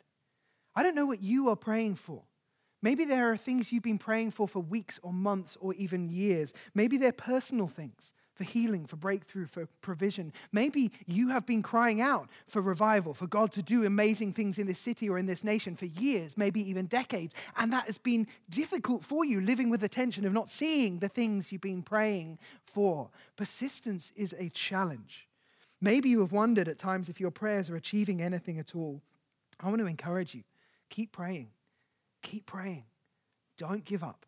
I 0.74 0.82
don't 0.82 0.94
know 0.94 1.06
what 1.06 1.22
you 1.22 1.48
are 1.48 1.56
praying 1.56 1.96
for. 1.96 2.22
Maybe 2.82 3.04
there 3.04 3.30
are 3.30 3.36
things 3.36 3.70
you've 3.70 3.82
been 3.82 3.98
praying 3.98 4.32
for 4.32 4.48
for 4.48 4.60
weeks 4.60 4.98
or 5.02 5.12
months 5.12 5.56
or 5.60 5.72
even 5.74 6.08
years. 6.08 6.52
Maybe 6.74 6.96
they're 6.96 7.12
personal 7.12 7.68
things 7.68 8.12
for 8.34 8.44
healing, 8.44 8.86
for 8.86 8.96
breakthrough, 8.96 9.46
for 9.46 9.66
provision. 9.82 10.32
Maybe 10.50 10.90
you 11.06 11.28
have 11.28 11.46
been 11.46 11.62
crying 11.62 12.00
out 12.00 12.28
for 12.48 12.60
revival, 12.60 13.14
for 13.14 13.26
God 13.26 13.52
to 13.52 13.62
do 13.62 13.84
amazing 13.84 14.32
things 14.32 14.58
in 14.58 14.66
this 14.66 14.78
city 14.78 15.08
or 15.08 15.18
in 15.18 15.26
this 15.26 15.44
nation 15.44 15.76
for 15.76 15.86
years, 15.86 16.36
maybe 16.36 16.68
even 16.68 16.86
decades. 16.86 17.34
And 17.56 17.72
that 17.72 17.86
has 17.86 17.98
been 17.98 18.26
difficult 18.48 19.04
for 19.04 19.24
you, 19.24 19.40
living 19.40 19.70
with 19.70 19.80
the 19.80 19.88
tension 19.88 20.24
of 20.24 20.32
not 20.32 20.48
seeing 20.48 20.98
the 20.98 21.08
things 21.08 21.52
you've 21.52 21.60
been 21.60 21.82
praying 21.82 22.38
for. 22.64 23.10
Persistence 23.36 24.12
is 24.16 24.34
a 24.38 24.48
challenge. 24.48 25.28
Maybe 25.80 26.08
you 26.08 26.20
have 26.20 26.32
wondered 26.32 26.68
at 26.68 26.78
times 26.78 27.08
if 27.08 27.20
your 27.20 27.30
prayers 27.30 27.68
are 27.68 27.76
achieving 27.76 28.22
anything 28.22 28.58
at 28.58 28.74
all. 28.74 29.02
I 29.60 29.68
want 29.68 29.80
to 29.80 29.86
encourage 29.86 30.34
you 30.34 30.42
Keep 30.92 31.12
praying. 31.12 31.48
Keep 32.22 32.44
praying. 32.46 32.84
Don't 33.56 33.84
give 33.84 34.04
up. 34.04 34.26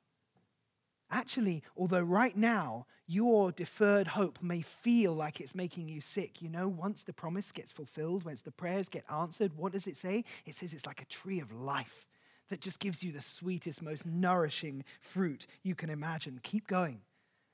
actually, 1.15 1.63
although 1.77 2.01
right 2.01 2.37
now 2.37 2.87
your 3.07 3.53
deferred 3.53 4.09
hope 4.09 4.43
may 4.43 4.61
feel 4.63 5.13
like 5.13 5.41
it's 5.41 5.55
making 5.55 5.89
you 5.89 6.01
sick, 6.01 6.43
you 6.43 6.49
know, 6.49 6.69
once 6.69 7.05
the 7.05 7.13
promise 7.13 7.53
gets 7.53 7.71
fulfilled, 7.71 8.25
once 8.25 8.43
the 8.43 8.51
prayers 8.51 8.89
get 8.89 9.05
answered, 9.11 9.53
what 9.57 9.73
does 9.73 9.87
it 9.87 9.97
say? 9.97 10.25
It 10.45 10.55
says 10.55 10.73
it's 10.73 10.87
like 10.87 11.01
a 11.01 11.07
tree 11.07 11.41
of 11.41 11.53
life 11.53 12.07
that 12.49 12.61
just 12.61 12.81
gives 12.81 13.03
you 13.03 13.13
the 13.13 13.23
sweetest, 13.23 13.81
most 13.81 14.05
nourishing 14.05 14.85
fruit 15.01 15.47
you 15.63 15.75
can 15.75 15.89
imagine. 15.89 16.41
Keep 16.43 16.67
going 16.67 17.01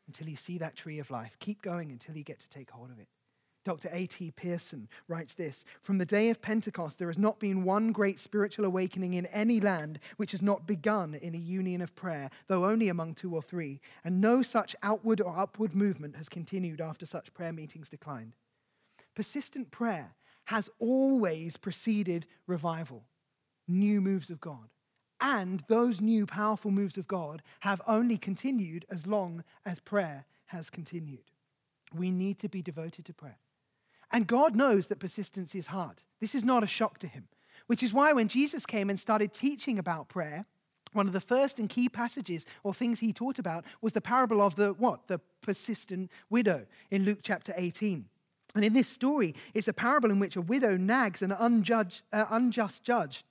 until 0.06 0.28
you 0.28 0.36
see 0.36 0.58
that 0.58 0.74
tree 0.74 0.98
of 0.98 1.10
life. 1.10 1.36
Keep 1.38 1.62
going 1.62 1.90
until 1.92 2.16
you 2.16 2.24
get 2.24 2.40
to 2.40 2.48
take 2.48 2.70
hold 2.70 2.90
of 2.90 2.98
it. 2.98 3.08
Dr. 3.62 3.90
A.T. 3.92 4.30
Pierson 4.32 4.88
writes 5.06 5.34
this 5.34 5.64
From 5.82 5.98
the 5.98 6.06
day 6.06 6.30
of 6.30 6.40
Pentecost, 6.40 6.98
there 6.98 7.08
has 7.08 7.18
not 7.18 7.38
been 7.38 7.64
one 7.64 7.92
great 7.92 8.18
spiritual 8.18 8.64
awakening 8.64 9.14
in 9.14 9.26
any 9.26 9.60
land 9.60 9.98
which 10.16 10.30
has 10.30 10.40
not 10.40 10.66
begun 10.66 11.14
in 11.14 11.34
a 11.34 11.38
union 11.38 11.82
of 11.82 11.94
prayer, 11.94 12.30
though 12.46 12.64
only 12.64 12.88
among 12.88 13.14
two 13.14 13.34
or 13.34 13.42
three. 13.42 13.80
And 14.02 14.20
no 14.20 14.40
such 14.40 14.74
outward 14.82 15.20
or 15.20 15.38
upward 15.38 15.74
movement 15.74 16.16
has 16.16 16.28
continued 16.28 16.80
after 16.80 17.04
such 17.04 17.34
prayer 17.34 17.52
meetings 17.52 17.90
declined. 17.90 18.34
Persistent 19.14 19.70
prayer 19.70 20.14
has 20.46 20.70
always 20.78 21.56
preceded 21.58 22.26
revival, 22.46 23.04
new 23.68 24.00
moves 24.00 24.30
of 24.30 24.40
God. 24.40 24.70
And 25.20 25.62
those 25.68 26.00
new 26.00 26.24
powerful 26.24 26.70
moves 26.70 26.96
of 26.96 27.06
God 27.06 27.42
have 27.60 27.82
only 27.86 28.16
continued 28.16 28.86
as 28.90 29.06
long 29.06 29.44
as 29.66 29.80
prayer 29.80 30.24
has 30.46 30.70
continued. 30.70 31.30
We 31.94 32.10
need 32.10 32.38
to 32.38 32.48
be 32.48 32.62
devoted 32.62 33.04
to 33.04 33.12
prayer. 33.12 33.36
And 34.10 34.26
God 34.26 34.56
knows 34.56 34.88
that 34.88 34.98
persistence 34.98 35.54
is 35.54 35.68
hard. 35.68 36.02
This 36.20 36.34
is 36.34 36.44
not 36.44 36.64
a 36.64 36.68
shock 36.68 36.98
to 36.98 37.06
him, 37.06 37.28
which 37.66 37.82
is 37.82 37.92
why 37.92 38.12
when 38.12 38.28
Jesus 38.28 38.66
came 38.66 38.90
and 38.90 38.98
started 38.98 39.32
teaching 39.32 39.78
about 39.78 40.08
prayer, 40.08 40.46
one 40.92 41.06
of 41.06 41.12
the 41.12 41.20
first 41.20 41.58
and 41.58 41.68
key 41.68 41.88
passages 41.88 42.44
or 42.64 42.74
things 42.74 42.98
he 42.98 43.12
taught 43.12 43.38
about 43.38 43.64
was 43.80 43.92
the 43.92 44.00
parable 44.00 44.40
of 44.40 44.56
the 44.56 44.72
what? 44.72 45.06
The 45.06 45.20
persistent 45.40 46.10
widow 46.28 46.66
in 46.90 47.04
Luke 47.04 47.20
chapter 47.22 47.54
18. 47.56 48.06
And 48.56 48.64
in 48.64 48.72
this 48.72 48.88
story, 48.88 49.34
it's 49.54 49.68
a 49.68 49.72
parable 49.72 50.10
in 50.10 50.18
which 50.18 50.34
a 50.34 50.40
widow 50.40 50.76
nags 50.76 51.22
an 51.22 51.30
uh, 51.30 52.26
unjust 52.30 52.82
judge 52.82 53.24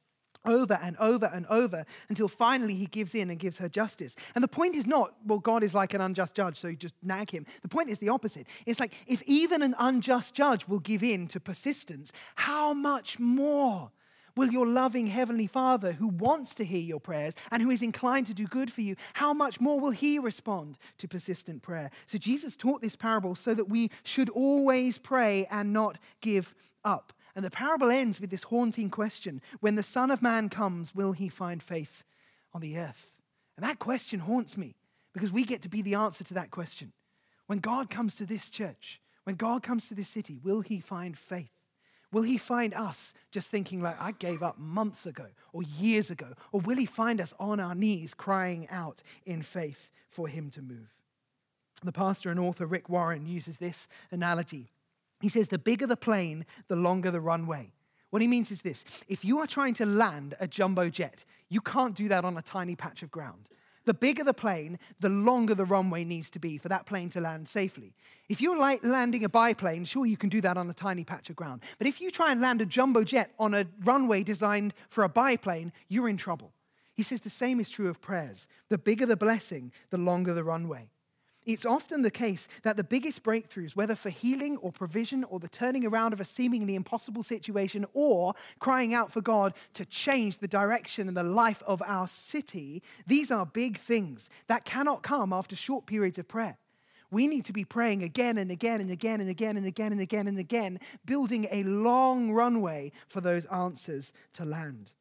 over 0.46 0.80
and 0.82 0.96
over 0.98 1.30
and 1.34 1.46
over 1.48 1.86
until 2.08 2.28
finally 2.28 2.76
he 2.76 2.86
gives 2.86 3.14
in 3.16 3.30
and 3.30 3.40
gives 3.40 3.58
her 3.58 3.70
justice. 3.70 4.16
And 4.36 4.44
the 4.44 4.48
point 4.48 4.76
is 4.76 4.88
not, 4.88 5.14
well, 5.26 5.40
God 5.40 5.64
is 5.64 5.74
like 5.74 5.94
an 5.94 6.02
unjust 6.02 6.36
judge, 6.36 6.58
so 6.58 6.68
you 6.68 6.76
just 6.76 6.96
nag 7.04 7.32
him. 7.32 7.46
The 7.62 7.68
point 7.68 7.90
is 7.90 8.00
the 8.00 8.10
opposite. 8.10 8.48
It's 8.66 8.80
like 8.80 8.94
if 9.08 9.22
even 9.24 9.62
an 9.62 9.76
unjust 9.78 10.34
judge 10.34 10.68
will 10.68 10.80
give 10.80 11.04
in 11.04 11.28
to 11.30 11.40
persistence, 11.40 12.12
how 12.36 12.74
much 12.74 13.20
more? 13.20 13.92
Will 14.36 14.52
your 14.52 14.68
loving 14.68 15.08
Heavenly 15.08 15.48
Father, 15.48 15.94
who 15.94 16.08
wants 16.08 16.56
to 16.56 16.64
hear 16.64 16.80
your 16.80 17.02
prayers 17.02 17.34
and 17.52 17.62
who 17.62 17.72
is 17.72 17.82
inclined 17.82 18.26
to 18.28 18.34
do 18.34 18.48
good 18.48 18.72
for 18.72 18.80
you, 18.80 18.96
how 19.16 19.34
much 19.34 19.60
more 19.60 19.82
will 19.82 19.92
He 19.92 20.18
respond 20.18 20.78
to 21.00 21.10
persistent 21.10 21.62
prayer? 21.62 21.92
So, 22.08 22.18
Jesus 22.18 22.56
taught 22.56 22.82
this 22.82 22.96
parable 22.96 23.36
so 23.36 23.54
that 23.54 23.68
we 23.68 23.92
should 24.04 24.30
always 24.30 24.98
pray 24.98 25.46
and 25.52 25.74
not 25.74 25.98
give 26.22 26.56
up. 26.86 27.12
And 27.40 27.46
the 27.46 27.52
parable 27.52 27.90
ends 27.90 28.20
with 28.20 28.32
this 28.32 28.44
haunting 28.44 28.90
question 28.90 29.42
When 29.62 29.76
the 29.76 29.82
Son 29.82 30.12
of 30.12 30.22
Man 30.22 30.50
comes, 30.50 30.94
will 30.94 31.14
he 31.14 31.30
find 31.30 31.64
faith 31.64 32.04
on 32.54 32.60
the 32.60 32.78
earth? 32.78 33.18
And 33.56 33.66
that 33.66 33.80
question 33.80 34.20
haunts 34.20 34.58
me 34.58 34.76
because 35.14 35.32
we 35.32 35.46
get 35.46 35.62
to 35.62 35.70
be 35.70 35.82
the 35.82 35.94
answer 35.94 36.26
to 36.26 36.34
that 36.34 36.52
question. 36.52 36.92
When 37.48 37.60
God 37.60 37.90
comes 37.90 38.14
to 38.16 38.26
this 38.26 38.50
church, 38.50 39.00
when 39.24 39.38
God 39.38 39.64
comes 39.64 39.88
to 39.88 39.96
this 39.96 40.10
city, 40.10 40.38
will 40.44 40.60
he 40.60 40.82
find 40.82 41.18
faith? 41.18 41.54
Will 42.12 42.24
he 42.24 42.38
find 42.38 42.74
us 42.74 43.14
just 43.32 43.50
thinking 43.50 43.82
like, 43.82 43.96
I 44.02 44.12
gave 44.12 44.44
up 44.44 44.60
months 44.60 45.06
ago 45.06 45.28
or 45.54 45.64
years 45.64 46.12
ago? 46.12 46.34
Or 46.52 46.60
will 46.60 46.76
he 46.76 46.86
find 46.86 47.22
us 47.22 47.34
on 47.40 47.62
our 47.62 47.74
knees 47.74 48.14
crying 48.14 48.68
out 48.70 49.02
in 49.26 49.44
faith 49.44 49.92
for 50.10 50.28
him 50.28 50.50
to 50.50 50.62
move? 50.62 50.90
The 51.86 51.94
pastor 51.94 52.32
and 52.32 52.40
author 52.42 52.66
Rick 52.66 52.90
Warren 52.90 53.26
uses 53.26 53.60
this 53.60 53.88
analogy 54.12 54.74
he 55.20 55.30
says, 55.30 55.50
the 55.50 55.60
bigger 55.60 55.88
the 55.88 55.98
plane, 55.98 56.46
the 56.68 56.76
longer 56.76 57.12
the 57.12 57.22
runway. 57.22 57.74
What 58.10 58.22
he 58.22 58.28
means 58.28 58.52
is 58.52 58.62
this 58.62 58.84
if 59.08 59.24
you 59.24 59.40
are 59.40 59.48
trying 59.48 59.74
to 59.76 59.86
land 59.86 60.36
a 60.40 60.48
jumbo 60.48 60.90
jet, 60.90 61.26
you 61.50 61.62
can't 61.62 61.96
do 61.96 62.08
that 62.10 62.26
on 62.26 62.38
a 62.38 62.42
tiny 62.42 62.76
patch 62.76 63.04
of 63.04 63.12
ground. 63.12 63.50
The 63.86 63.94
bigger 63.94 64.24
the 64.24 64.34
plane, 64.34 64.78
the 65.00 65.10
longer 65.10 65.56
the 65.56 65.66
runway 65.66 66.04
needs 66.04 66.30
to 66.32 66.40
be 66.40 66.58
for 66.58 66.70
that 66.70 66.86
plane 66.86 67.10
to 67.10 67.22
land 67.22 67.48
safely. 67.48 67.96
If 68.28 68.42
you're 68.42 68.58
like 68.58 68.84
landing 68.84 69.24
a 69.24 69.30
biplane, 69.30 69.86
sure, 69.86 70.06
you 70.06 70.18
can 70.18 70.30
do 70.30 70.42
that 70.42 70.58
on 70.58 70.70
a 70.70 70.74
tiny 70.74 71.04
patch 71.04 71.30
of 71.30 71.36
ground. 71.36 71.64
But 71.78 71.88
if 71.88 72.00
you 72.00 72.12
try 72.12 72.32
and 72.32 72.42
land 72.42 72.62
a 72.62 72.66
jumbo 72.66 73.04
jet 73.04 73.32
on 73.40 73.54
a 73.54 73.66
runway 73.84 74.24
designed 74.24 74.74
for 74.90 75.04
a 75.04 75.10
biplane, 75.10 75.72
you're 75.88 76.10
in 76.10 76.18
trouble. 76.18 76.54
He 76.94 77.04
says 77.04 77.22
the 77.22 77.30
same 77.30 77.60
is 77.60 77.70
true 77.70 77.88
of 77.88 78.02
prayers. 78.02 78.46
The 78.68 78.78
bigger 78.78 79.06
the 79.06 79.18
blessing, 79.18 79.72
the 79.90 79.98
longer 79.98 80.34
the 80.34 80.44
runway. 80.44 80.90
It's 81.50 81.66
often 81.66 82.04
the 82.04 82.12
case 82.12 82.48
that 82.62 82.78
the 82.78 82.84
biggest 82.84 83.24
breakthroughs, 83.24 83.76
whether 83.76 83.96
for 83.96 84.12
healing 84.12 84.58
or 84.58 84.72
provision 84.72 85.24
or 85.24 85.40
the 85.40 85.48
turning 85.48 85.84
around 85.84 86.14
of 86.14 86.22
a 86.22 86.26
seemingly 86.26 86.76
impossible 86.76 87.24
situation 87.24 87.88
or 87.96 88.36
crying 88.60 88.94
out 88.94 89.12
for 89.12 89.20
God 89.20 89.56
to 89.74 89.84
change 89.84 90.38
the 90.38 90.48
direction 90.48 91.08
and 91.08 91.18
the 91.18 91.24
life 91.24 91.64
of 91.66 91.82
our 91.88 92.08
city, 92.08 92.84
these 93.08 93.32
are 93.32 93.48
big 93.48 93.80
things 93.80 94.30
that 94.46 94.64
cannot 94.64 95.02
come 95.02 95.34
after 95.34 95.56
short 95.56 95.88
periods 95.88 96.20
of 96.20 96.28
prayer. 96.28 96.60
We 97.10 97.26
need 97.26 97.46
to 97.46 97.54
be 97.54 97.66
praying 97.66 98.04
again 98.04 98.38
and 98.38 98.52
again 98.52 98.80
and 98.80 98.92
again 98.92 99.20
and 99.20 99.28
again 99.28 99.58
and 99.58 99.66
again 99.66 99.92
and 99.92 100.02
again 100.02 100.28
and 100.28 100.38
again, 100.38 100.80
building 101.04 101.48
a 101.50 101.64
long 101.64 102.32
runway 102.32 102.92
for 103.08 103.22
those 103.22 103.46
answers 103.46 104.14
to 104.34 104.46
land. 104.46 104.92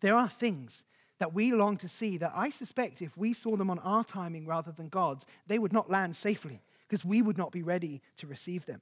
There 0.00 0.16
are 0.16 0.30
things 0.30 0.84
that 1.18 1.34
we 1.34 1.52
long 1.52 1.76
to 1.78 1.88
see 1.88 2.16
that 2.18 2.32
I 2.34 2.50
suspect 2.50 3.02
if 3.02 3.16
we 3.16 3.32
saw 3.32 3.56
them 3.56 3.70
on 3.70 3.78
our 3.80 4.04
timing 4.04 4.46
rather 4.46 4.72
than 4.72 4.88
God's, 4.88 5.26
they 5.46 5.58
would 5.58 5.72
not 5.72 5.90
land 5.90 6.16
safely 6.16 6.62
because 6.86 7.04
we 7.04 7.22
would 7.22 7.38
not 7.38 7.52
be 7.52 7.62
ready 7.62 8.00
to 8.18 8.26
receive 8.26 8.66
them. 8.66 8.80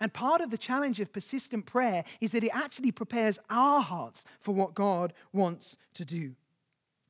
And 0.00 0.12
part 0.12 0.40
of 0.40 0.50
the 0.50 0.58
challenge 0.58 1.00
of 1.00 1.12
persistent 1.12 1.64
prayer 1.64 2.04
is 2.20 2.32
that 2.32 2.44
it 2.44 2.50
actually 2.52 2.90
prepares 2.90 3.38
our 3.48 3.80
hearts 3.80 4.24
for 4.40 4.52
what 4.52 4.74
God 4.74 5.12
wants 5.32 5.76
to 5.94 6.04
do. 6.04 6.34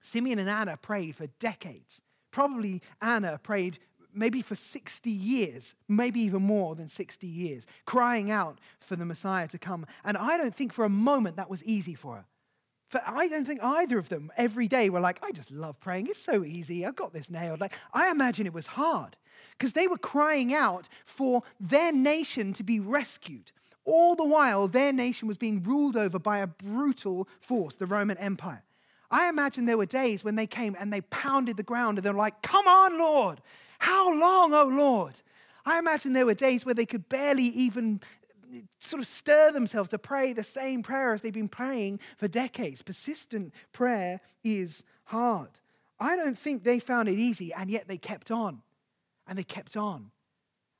Simeon 0.01 0.39
and 0.39 0.51
Anna 0.51 0.77
prayed 0.77 1.17
for 1.17 1.29
decades. 1.39 2.01
Probably 2.31 2.83
Anna 3.01 3.39
prayed 3.43 3.79
maybe 4.15 4.43
for 4.43 4.55
60 4.55 5.11
years, 5.11 5.75
maybe 5.89 6.21
even 6.21 6.43
more 6.43 6.75
than 6.75 6.89
60 6.89 7.27
years, 7.27 7.67
crying 7.87 8.31
out 8.31 8.59
for 8.79 8.97
the 8.97 9.07
Messiah 9.07 9.49
to 9.49 9.59
come. 9.59 9.87
And 10.05 10.17
I 10.17 10.37
don't 10.37 10.55
think 10.55 10.73
for 10.73 10.85
a 10.85 10.91
moment 10.91 11.37
that 11.37 11.49
was 11.49 11.65
easy 11.65 11.95
for 11.95 12.17
her. 12.17 12.25
For 12.93 13.01
I 13.07 13.27
don't 13.27 13.47
think 13.47 13.65
either 13.65 13.97
of 13.97 14.11
them 14.11 14.31
every 14.37 14.69
day 14.69 14.91
were 14.91 15.01
like, 15.01 15.19
I 15.23 15.33
just 15.33 15.51
love 15.51 15.81
praying. 15.81 16.09
It's 16.09 16.23
so 16.23 16.45
easy. 16.45 16.85
I've 16.85 16.95
got 16.95 17.15
this 17.15 17.31
nailed. 17.31 17.59
Like, 17.59 17.73
I 17.95 18.11
imagine 18.11 18.45
it 18.45 18.53
was 18.53 18.67
hard 18.67 19.17
because 19.53 19.73
they 19.73 19.89
were 19.89 19.97
crying 19.97 20.53
out 20.53 20.91
for 21.07 21.43
their 21.59 21.91
nation 21.91 22.53
to 22.53 22.63
be 22.63 22.79
rescued. 22.79 23.51
All 23.87 24.15
the 24.15 24.27
while, 24.27 24.69
their 24.69 24.93
nation 24.93 25.27
was 25.27 25.39
being 25.39 25.63
ruled 25.63 25.97
over 25.97 26.19
by 26.19 26.41
a 26.41 26.47
brutal 26.47 27.27
force, 27.41 27.77
the 27.77 27.87
Roman 27.87 28.19
Empire. 28.19 28.63
I 29.11 29.31
imagine 29.31 29.65
there 29.65 29.79
were 29.79 29.87
days 29.87 30.23
when 30.23 30.37
they 30.37 30.47
came 30.47 30.77
and 30.79 30.93
they 30.93 31.01
pounded 31.01 31.57
the 31.57 31.63
ground 31.63 31.97
and 31.97 32.05
they're 32.05 32.13
like, 32.13 32.43
Come 32.43 32.69
on, 32.69 32.99
Lord. 32.99 33.41
How 33.79 34.13
long, 34.13 34.53
oh 34.53 34.71
Lord? 34.71 35.15
I 35.65 35.79
imagine 35.79 36.13
there 36.13 36.27
were 36.27 36.35
days 36.35 36.67
where 36.67 36.75
they 36.75 36.85
could 36.85 37.09
barely 37.09 37.45
even 37.45 38.03
sort 38.79 39.01
of 39.01 39.07
stir 39.07 39.53
themselves 39.53 39.91
to 39.91 39.99
pray 39.99 40.33
the 40.33 40.45
same 40.45 40.83
prayer 40.83 41.13
as 41.13 41.23
they've 41.23 41.33
been 41.33 41.49
praying 41.49 42.01
for 42.17 42.29
decades. 42.29 42.83
Persistent 42.83 43.53
prayer 43.73 44.21
is 44.45 44.85
hard. 45.05 45.51
I 45.99 46.17
don't 46.17 46.37
think 46.37 46.65
they 46.65 46.79
found 46.79 47.09
it 47.09 47.19
easy, 47.19 47.53
and 47.53 47.71
yet 47.71 47.87
they 47.87 47.99
kept 47.99 48.31
on 48.31 48.63
and 49.27 49.39
they 49.39 49.45
kept 49.45 49.77
on. 49.77 50.11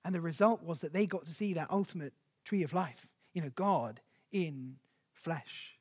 And 0.05 0.15
the 0.15 0.21
result 0.21 0.63
was 0.63 0.81
that 0.81 0.93
they 0.93 1.07
got 1.07 1.25
to 1.27 1.33
see 1.33 1.55
that 1.55 1.71
ultimate 1.71 2.13
tree 2.45 2.63
of 2.63 2.73
life, 2.73 3.09
you 3.33 3.43
know, 3.43 3.51
God 3.55 4.01
in 4.33 4.77
flesh. 5.13 5.77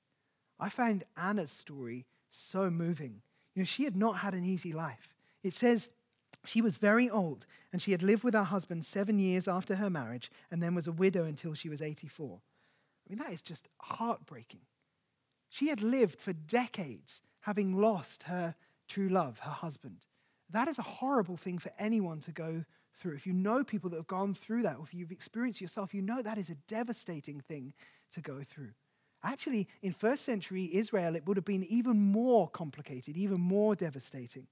I 0.60 0.69
found 0.69 1.03
Anna's 1.17 1.51
story 1.51 2.05
so 2.29 2.69
moving. 2.69 3.21
You 3.55 3.62
know, 3.62 3.65
she 3.65 3.83
had 3.83 3.95
not 3.95 4.17
had 4.17 4.36
an 4.36 4.45
easy 4.45 4.74
life. 4.74 5.15
It 5.43 5.53
says 5.53 5.89
she 6.45 6.62
was 6.62 6.75
very 6.75 7.10
old, 7.10 7.45
and 7.71 7.81
she 7.81 7.91
had 7.91 8.01
lived 8.01 8.24
with 8.24 8.33
her 8.33 8.43
husband 8.43 8.86
seven 8.86 9.19
years 9.19 9.48
after 9.48 9.75
her 9.75 9.89
marriage, 9.89 10.31
and 10.50 10.62
then 10.62 10.75
was 10.75 10.88
a 10.88 10.91
widow 10.91 11.25
until 11.25 11.53
she 11.53 11.69
was 11.69 11.81
84. 11.81 12.39
I 12.39 13.10
mean, 13.10 13.19
that 13.19 13.33
is 13.33 13.41
just 13.41 13.67
heartbreaking. 13.79 14.62
She 15.50 15.67
had 15.67 15.81
lived 15.81 16.19
for 16.19 16.33
decades 16.33 17.21
having 17.41 17.79
lost 17.79 18.24
her 18.24 18.55
true 18.88 19.10
love, 19.10 19.39
her 19.39 19.51
husband. 19.51 20.05
That 20.50 20.67
is 20.67 20.79
a 20.79 20.83
horrible 20.83 21.38
thing 21.38 21.60
for 21.60 21.71
anyone 21.77 22.19
to 22.21 22.31
go 22.31 22.65
through. 22.93 23.15
If 23.15 23.25
you 23.25 23.33
know 23.33 23.63
people 23.63 23.89
that 23.89 23.98
have 23.98 24.07
gone 24.07 24.33
through 24.33 24.63
that, 24.63 24.77
or 24.77 24.83
if 24.83 24.93
you've 24.93 25.12
experienced 25.12 25.62
yourself, 25.62 25.93
you 25.93 26.01
know 26.01 26.21
that 26.21 26.38
is 26.38 26.50
a 26.50 26.55
devastating 26.67 27.39
thing 27.39 27.74
to 28.13 28.21
go 28.21 28.43
through. 28.43 28.71
Actually, 29.24 29.67
in 29.81 29.93
first 29.93 30.24
century 30.24 30.69
Israel, 30.74 31.15
it 31.15 31.25
would 31.27 31.38
have 31.38 31.45
been 31.45 31.63
even 31.65 31.98
more 32.00 32.48
complicated, 32.50 33.17
even 33.17 33.39
more 33.39 33.75
devastating. 33.75 34.48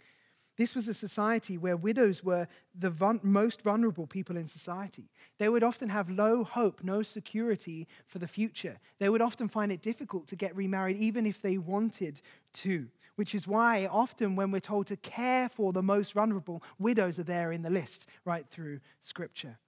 This 0.60 0.76
was 0.76 0.90
a 0.90 0.94
society 0.94 1.58
where 1.58 1.78
widows 1.78 2.22
were 2.22 2.46
the 2.78 2.90
vul- 2.90 3.22
most 3.24 3.62
vulnerable 3.62 4.06
people 4.06 4.36
in 4.36 4.46
society. 4.46 5.10
They 5.38 5.48
would 5.48 5.64
often 5.64 5.88
have 5.88 6.10
low 6.10 6.44
hope, 6.44 6.84
no 6.84 7.02
security 7.02 7.88
for 8.06 8.20
the 8.20 8.28
future. 8.28 8.80
They 9.00 9.08
would 9.08 9.22
often 9.22 9.48
find 9.48 9.72
it 9.72 9.82
difficult 9.82 10.28
to 10.28 10.36
get 10.36 10.54
remarried, 10.54 10.98
even 10.98 11.26
if 11.26 11.42
they 11.42 11.58
wanted 11.58 12.22
to. 12.56 12.90
which 13.16 13.36
is 13.36 13.46
why 13.46 13.86
often 13.86 14.38
when 14.38 14.50
we're 14.50 14.62
told 14.62 14.88
to 14.88 14.96
care 14.96 15.50
for 15.50 15.74
the 15.74 15.84
most 15.84 16.14
vulnerable, 16.14 16.64
widows 16.78 17.20
are 17.20 17.24
there 17.24 17.52
in 17.52 17.64
the 17.64 17.70
list 17.70 18.08
right 18.24 18.48
through 18.50 18.80
Scripture. 19.02 19.60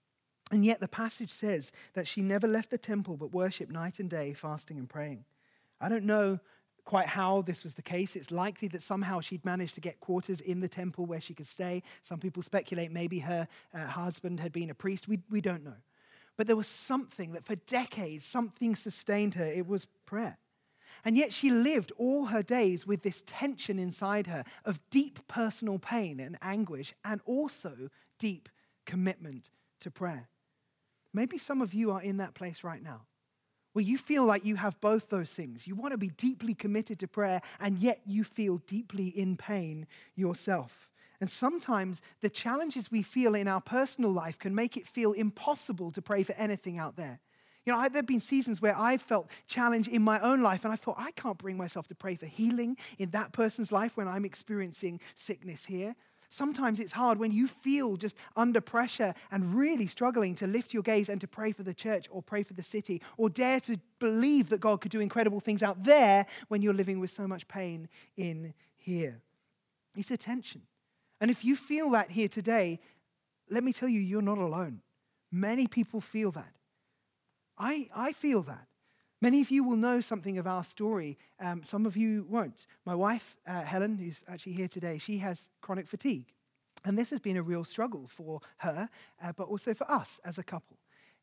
And 0.52 0.64
yet 0.64 0.80
the 0.80 0.88
passage 0.88 1.32
says 1.32 1.74
that 1.94 2.08
she 2.08 2.22
never 2.22 2.48
left 2.48 2.70
the 2.70 2.78
temple 2.78 3.18
but 3.18 3.34
worshiped 3.34 3.72
night 3.72 4.00
and 4.00 4.10
day, 4.10 4.34
fasting 4.34 4.78
and 4.78 4.88
praying. 4.88 5.26
I 5.82 5.90
don't 5.90 6.06
know 6.06 6.40
quite 6.86 7.08
how 7.08 7.42
this 7.42 7.64
was 7.64 7.76
the 7.76 7.82
case. 7.82 8.16
It's 8.16 8.32
likely 8.32 8.68
that 8.70 8.82
somehow 8.82 9.22
she'd 9.22 9.46
managed 9.46 9.76
to 9.76 9.82
get 9.82 10.00
quarters 10.00 10.42
in 10.42 10.60
the 10.60 10.68
temple 10.68 11.06
where 11.06 11.22
she 11.22 11.34
could 11.34 11.48
stay. 11.48 11.84
Some 12.02 12.20
people 12.20 12.44
speculate 12.44 12.92
maybe 12.92 13.20
her 13.20 13.48
uh, 13.74 13.86
husband 13.88 14.40
had 14.40 14.52
been 14.52 14.70
a 14.70 14.76
priest. 14.76 15.08
We, 15.08 15.20
we 15.30 15.42
don't 15.42 15.64
know. 15.64 15.78
But 16.38 16.48
there 16.48 16.56
was 16.56 16.68
something 16.68 17.34
that 17.34 17.44
for 17.44 17.56
decades, 17.56 18.26
something 18.26 18.76
sustained 18.76 19.36
her. 19.36 19.46
It 19.46 19.68
was 19.68 19.88
prayer. 20.06 20.38
And 21.04 21.18
yet 21.18 21.34
she 21.34 21.50
lived 21.50 21.92
all 21.98 22.26
her 22.26 22.44
days 22.44 22.86
with 22.86 23.04
this 23.04 23.24
tension 23.26 23.80
inside 23.80 24.28
her 24.28 24.44
of 24.66 24.80
deep 24.90 25.28
personal 25.28 25.80
pain 25.80 26.20
and 26.20 26.38
anguish 26.42 26.94
and 27.04 27.22
also 27.26 27.90
deep 28.20 28.50
commitment 28.86 29.50
to 29.80 29.90
prayer. 29.90 30.30
Maybe 31.14 31.38
some 31.38 31.62
of 31.62 31.74
you 31.74 31.92
are 31.92 32.02
in 32.02 32.18
that 32.18 32.34
place 32.34 32.64
right 32.64 32.84
now 32.84 33.02
where 33.74 33.84
you 33.84 33.98
feel 33.98 34.25
like 34.25 34.46
you 34.46 34.58
have 34.58 34.80
both 34.82 35.10
those 35.10 35.34
things. 35.34 35.68
You 35.68 35.75
want 35.75 35.92
to 35.92 35.98
be 35.98 36.10
deeply 36.10 36.54
committed 36.54 37.00
to 37.00 37.08
prayer, 37.08 37.42
and 37.60 37.78
yet 37.78 38.01
you 38.06 38.24
feel 38.24 38.58
deeply 38.68 39.08
in 39.08 39.38
pain 39.38 39.88
yourself. 40.16 40.90
And 41.20 41.30
sometimes 41.30 42.01
the 42.22 42.30
challenges 42.30 42.92
we 42.92 43.04
feel 43.04 43.36
in 43.36 43.48
our 43.48 43.62
personal 43.62 44.12
life 44.12 44.40
can 44.40 44.56
make 44.56 44.75
it 44.75 44.88
feel 44.88 45.12
impossible 45.12 45.92
to 45.92 46.01
pray 46.01 46.24
for 46.24 46.34
anything 46.34 46.80
out 46.80 46.96
there. 46.96 47.20
You 47.63 47.74
know, 47.74 47.80
there 47.80 48.00
have 48.00 48.08
been 48.08 48.20
seasons 48.20 48.60
where 48.60 48.75
I've 48.75 49.04
felt 49.04 49.30
challenge 49.46 49.88
in 49.88 50.01
my 50.01 50.20
own 50.20 50.42
life, 50.42 50.63
and 50.63 50.74
I 50.74 50.75
thought, 50.75 50.96
I 50.98 51.12
can't 51.12 51.38
bring 51.38 51.58
myself 51.58 51.88
to 51.90 51.96
pray 51.96 52.16
for 52.16 52.25
healing 52.25 52.75
in 52.98 53.12
that 53.12 53.34
person's 53.34 53.72
life 53.72 53.96
when 53.96 54.08
I'm 54.08 54.25
experiencing 54.25 55.00
sickness 55.13 55.66
here. 55.66 55.96
Sometimes 56.34 56.80
it's 56.80 56.94
hard 56.94 57.20
when 57.20 57.34
you 57.34 57.46
feel 57.46 57.98
just 57.98 58.16
under 58.38 58.62
pressure 58.62 59.14
and 59.32 59.54
really 59.54 59.86
struggling 59.86 60.34
to 60.36 60.48
lift 60.48 60.74
your 60.74 60.82
gaze 60.82 61.10
and 61.10 61.20
to 61.20 61.28
pray 61.28 61.52
for 61.52 61.64
the 61.64 61.74
church 61.74 62.08
or 62.10 62.24
pray 62.24 62.42
for 62.42 62.54
the 62.54 62.64
city 62.64 63.02
or 63.18 63.30
dare 63.30 63.60
to 63.60 63.78
believe 64.00 64.48
that 64.48 64.62
God 64.62 64.80
could 64.80 64.92
do 64.92 65.02
incredible 65.02 65.42
things 65.42 65.62
out 65.62 65.84
there 65.84 66.26
when 66.48 66.62
you're 66.62 66.74
living 66.74 67.02
with 67.02 67.10
so 67.10 67.28
much 67.28 67.50
pain 67.50 67.90
in 68.16 68.54
here. 68.78 69.20
It's 69.98 70.10
a 70.10 70.16
tension. 70.16 70.62
And 71.20 71.30
if 71.30 71.44
you 71.44 71.58
feel 71.58 71.90
that 71.92 72.12
here 72.12 72.30
today, 72.30 72.80
let 73.50 73.62
me 73.62 73.74
tell 73.74 73.90
you, 73.90 74.00
you're 74.00 74.22
not 74.22 74.38
alone. 74.38 74.80
Many 75.34 75.68
people 75.68 76.00
feel 76.00 76.32
that. 76.32 76.54
I, 77.58 77.90
I 77.94 78.14
feel 78.14 78.42
that. 78.44 78.68
Many 79.22 79.40
of 79.42 79.51
you 79.51 79.63
will 79.63 79.75
know 79.75 80.01
something 80.01 80.40
of 80.40 80.48
our 80.48 80.63
story. 80.63 81.20
Um, 81.40 81.62
some 81.62 81.86
of 81.86 81.96
you 81.96 82.25
won't. 82.28 82.66
My 82.86 82.96
wife, 82.96 83.38
uh, 83.48 83.62
Helen, 83.62 83.98
who's 83.98 84.24
actually 84.28 84.54
here 84.54 84.68
today, 84.68 84.98
she 84.98 85.20
has 85.20 85.48
chronic 85.62 85.88
fatigue. 85.88 86.34
And 86.84 86.98
this 86.98 87.12
has 87.12 87.20
been 87.20 87.38
a 87.38 87.44
real 87.44 87.63
struggle 87.63 88.08
for 88.08 88.42
her, 88.58 88.90
uh, 89.24 89.32
but 89.34 89.48
also 89.48 89.75
for 89.75 89.90
us 89.90 90.20
as 90.25 90.40
a 90.40 90.44
couple. 90.44 90.78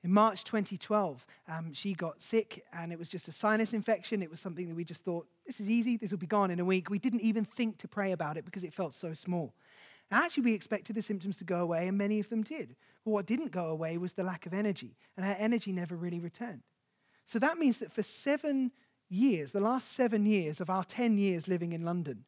In 0.05 0.13
March 0.13 0.45
2012, 0.45 1.27
um, 1.49 1.73
she 1.73 1.93
got 1.93 2.23
sick 2.23 2.65
and 2.73 2.93
it 2.93 3.01
was 3.01 3.09
just 3.09 3.27
a 3.27 3.33
sinus 3.33 3.73
infection. 3.73 4.23
It 4.23 4.31
was 4.31 4.39
something 4.39 4.69
that 4.69 4.77
we 4.77 4.85
just 4.85 5.05
thought, 5.05 5.27
this 5.45 5.59
is 5.59 5.69
easy, 5.69 5.97
this 5.97 6.13
will 6.13 6.19
be 6.19 6.29
gone 6.29 6.53
in 6.53 6.61
a 6.61 6.65
week. 6.65 6.89
We 6.89 7.01
didn't 7.01 7.23
even 7.23 7.45
think 7.45 7.79
to 7.79 7.89
pray 7.89 8.13
about 8.13 8.37
it 8.37 8.45
because 8.45 8.63
it 8.63 8.73
felt 8.73 8.95
so 8.95 9.13
small. 9.13 9.55
Actually, 10.13 10.45
we 10.45 10.55
expected 10.55 10.95
the 10.95 11.03
symptoms 11.03 11.37
to 11.39 11.45
go 11.45 11.61
away, 11.61 11.89
and 11.89 11.99
many 11.99 12.21
of 12.21 12.31
them 12.31 12.43
did. 12.43 12.77
But 13.05 13.11
what 13.11 13.27
didn't 13.27 13.51
go 13.51 13.67
away 13.67 13.99
was 13.99 14.15
the 14.15 14.23
lack 14.23 14.47
of 14.47 14.55
energy, 14.55 14.97
and 15.17 15.27
her 15.27 15.37
energy 15.39 15.73
never 15.73 15.97
really 15.97 16.21
returned. 16.21 16.63
So 17.29 17.39
that 17.41 17.59
means 17.59 17.77
that 17.79 17.93
for 17.93 18.03
seven 18.03 18.73
years, 19.11 19.53
the 19.53 19.61
last 19.61 19.93
seven 19.93 20.25
years 20.25 20.63
of 20.63 20.71
our 20.71 20.83
10 20.83 21.19
years 21.19 21.47
living 21.47 21.75
in 21.75 21.83
London, 21.83 22.25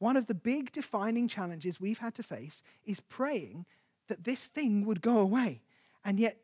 one 0.00 0.18
of 0.18 0.26
the 0.26 0.34
big 0.34 0.70
defining 0.70 1.28
challenges 1.28 1.80
we've 1.80 2.00
had 2.00 2.14
to 2.16 2.22
face 2.22 2.62
is 2.84 3.00
praying 3.00 3.64
that 4.08 4.24
this 4.24 4.44
thing 4.44 4.84
would 4.84 5.00
go 5.00 5.16
away. 5.16 5.62
And 6.04 6.20
yet, 6.20 6.36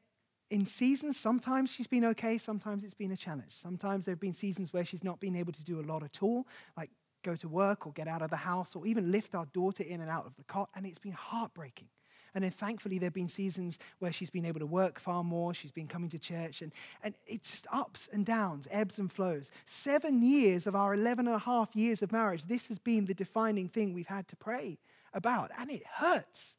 in 0.48 0.64
seasons, 0.64 1.20
sometimes 1.20 1.70
she's 1.70 1.86
been 1.86 2.06
okay, 2.06 2.38
sometimes 2.38 2.84
it's 2.84 2.94
been 2.94 3.12
a 3.12 3.18
challenge. 3.18 3.52
Sometimes 3.52 4.06
there 4.06 4.14
have 4.14 4.20
been 4.20 4.32
seasons 4.32 4.72
where 4.72 4.86
she's 4.86 5.04
not 5.04 5.20
been 5.20 5.36
able 5.36 5.52
to 5.52 5.62
do 5.62 5.78
a 5.78 5.84
lot 5.84 6.02
at 6.02 6.22
all, 6.22 6.46
like 6.78 6.88
go 7.22 7.36
to 7.36 7.48
work 7.48 7.86
or 7.86 7.92
get 7.92 8.08
out 8.08 8.22
of 8.22 8.30
the 8.30 8.36
house 8.36 8.74
or 8.74 8.86
even 8.86 9.12
lift 9.12 9.34
our 9.34 9.44
daughter 9.52 9.82
in 9.82 10.00
and 10.00 10.08
out 10.08 10.24
of 10.24 10.34
the 10.36 10.44
cot, 10.44 10.70
and 10.74 10.86
it's 10.86 10.98
been 10.98 11.12
heartbreaking. 11.12 11.88
And 12.34 12.44
then 12.44 12.50
thankfully, 12.50 12.98
there 12.98 13.06
have 13.06 13.14
been 13.14 13.28
seasons 13.28 13.78
where 13.98 14.12
she's 14.12 14.30
been 14.30 14.44
able 14.44 14.60
to 14.60 14.66
work 14.66 14.98
far 14.98 15.24
more. 15.24 15.54
She's 15.54 15.72
been 15.72 15.88
coming 15.88 16.10
to 16.10 16.18
church, 16.18 16.62
and, 16.62 16.72
and 17.02 17.14
it's 17.26 17.50
just 17.50 17.66
ups 17.72 18.08
and 18.12 18.24
downs, 18.24 18.68
ebbs 18.70 18.98
and 18.98 19.12
flows. 19.12 19.50
Seven 19.64 20.22
years 20.22 20.66
of 20.66 20.74
our 20.74 20.94
11 20.94 21.26
and 21.26 21.36
a 21.36 21.40
half 21.40 21.74
years 21.74 22.02
of 22.02 22.12
marriage, 22.12 22.44
this 22.44 22.68
has 22.68 22.78
been 22.78 23.06
the 23.06 23.14
defining 23.14 23.68
thing 23.68 23.92
we've 23.92 24.06
had 24.06 24.28
to 24.28 24.36
pray 24.36 24.78
about, 25.12 25.50
and 25.58 25.70
it 25.70 25.82
hurts. 25.96 26.56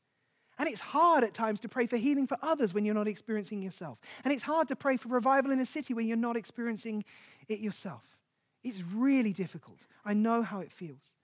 And 0.60 0.70
it's 0.70 0.82
hard 0.82 1.24
at 1.24 1.34
times 1.34 1.60
to 1.62 1.70
pray 1.70 1.88
for 1.88 1.98
healing 1.98 2.28
for 2.28 2.38
others 2.42 2.74
when 2.74 2.86
you're 2.86 2.94
not 2.94 3.08
experiencing 3.08 3.64
yourself. 3.64 4.00
And 4.24 4.32
it's 4.32 4.44
hard 4.44 4.68
to 4.68 4.76
pray 4.76 4.98
for 4.98 5.08
revival 5.10 5.52
in 5.52 5.60
a 5.60 5.66
city 5.66 5.94
when 5.94 6.08
you're 6.08 6.18
not 6.18 6.38
experiencing 6.38 7.04
it 7.48 7.60
yourself. 7.60 8.18
It's 8.64 8.82
really 8.94 9.34
difficult. 9.34 9.88
I 10.06 10.14
know 10.14 10.44
how 10.44 10.60
it 10.60 10.72
feels. 10.72 11.16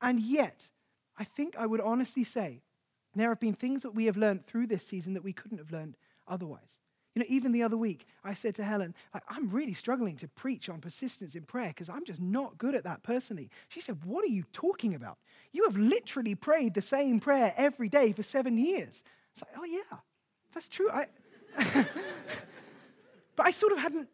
And 0.00 0.20
yet, 0.20 0.70
I 1.18 1.24
think 1.24 1.56
I 1.58 1.66
would 1.66 1.80
honestly 1.80 2.24
say 2.24 2.62
there 3.20 3.28
have 3.28 3.40
been 3.40 3.54
things 3.54 3.82
that 3.82 3.92
we 3.94 4.06
have 4.06 4.16
learned 4.16 4.46
through 4.46 4.66
this 4.66 4.86
season 4.86 5.14
that 5.14 5.24
we 5.24 5.32
couldn't 5.32 5.58
have 5.58 5.70
learned 5.70 5.96
otherwise. 6.26 6.76
You 7.14 7.20
know, 7.20 7.26
even 7.28 7.52
the 7.52 7.62
other 7.62 7.78
week, 7.78 8.06
I 8.22 8.34
said 8.34 8.54
to 8.56 8.64
Helen, 8.64 8.94
like, 9.14 9.22
I'm 9.28 9.48
really 9.48 9.72
struggling 9.72 10.16
to 10.16 10.28
preach 10.28 10.68
on 10.68 10.80
persistence 10.80 11.34
in 11.34 11.44
prayer 11.44 11.68
because 11.68 11.88
I'm 11.88 12.04
just 12.04 12.20
not 12.20 12.58
good 12.58 12.74
at 12.74 12.84
that 12.84 13.02
personally. 13.02 13.48
She 13.68 13.80
said, 13.80 14.04
What 14.04 14.22
are 14.22 14.28
you 14.28 14.44
talking 14.52 14.94
about? 14.94 15.16
You 15.52 15.64
have 15.64 15.76
literally 15.78 16.34
prayed 16.34 16.74
the 16.74 16.82
same 16.82 17.20
prayer 17.20 17.54
every 17.56 17.88
day 17.88 18.12
for 18.12 18.22
seven 18.22 18.58
years. 18.58 19.02
It's 19.32 19.42
like, 19.42 19.52
Oh, 19.58 19.64
yeah, 19.64 19.98
that's 20.52 20.68
true. 20.68 20.90
I 20.90 21.06
but 23.36 23.46
I 23.46 23.50
sort 23.50 23.72
of 23.72 23.78
hadn't 23.78 24.08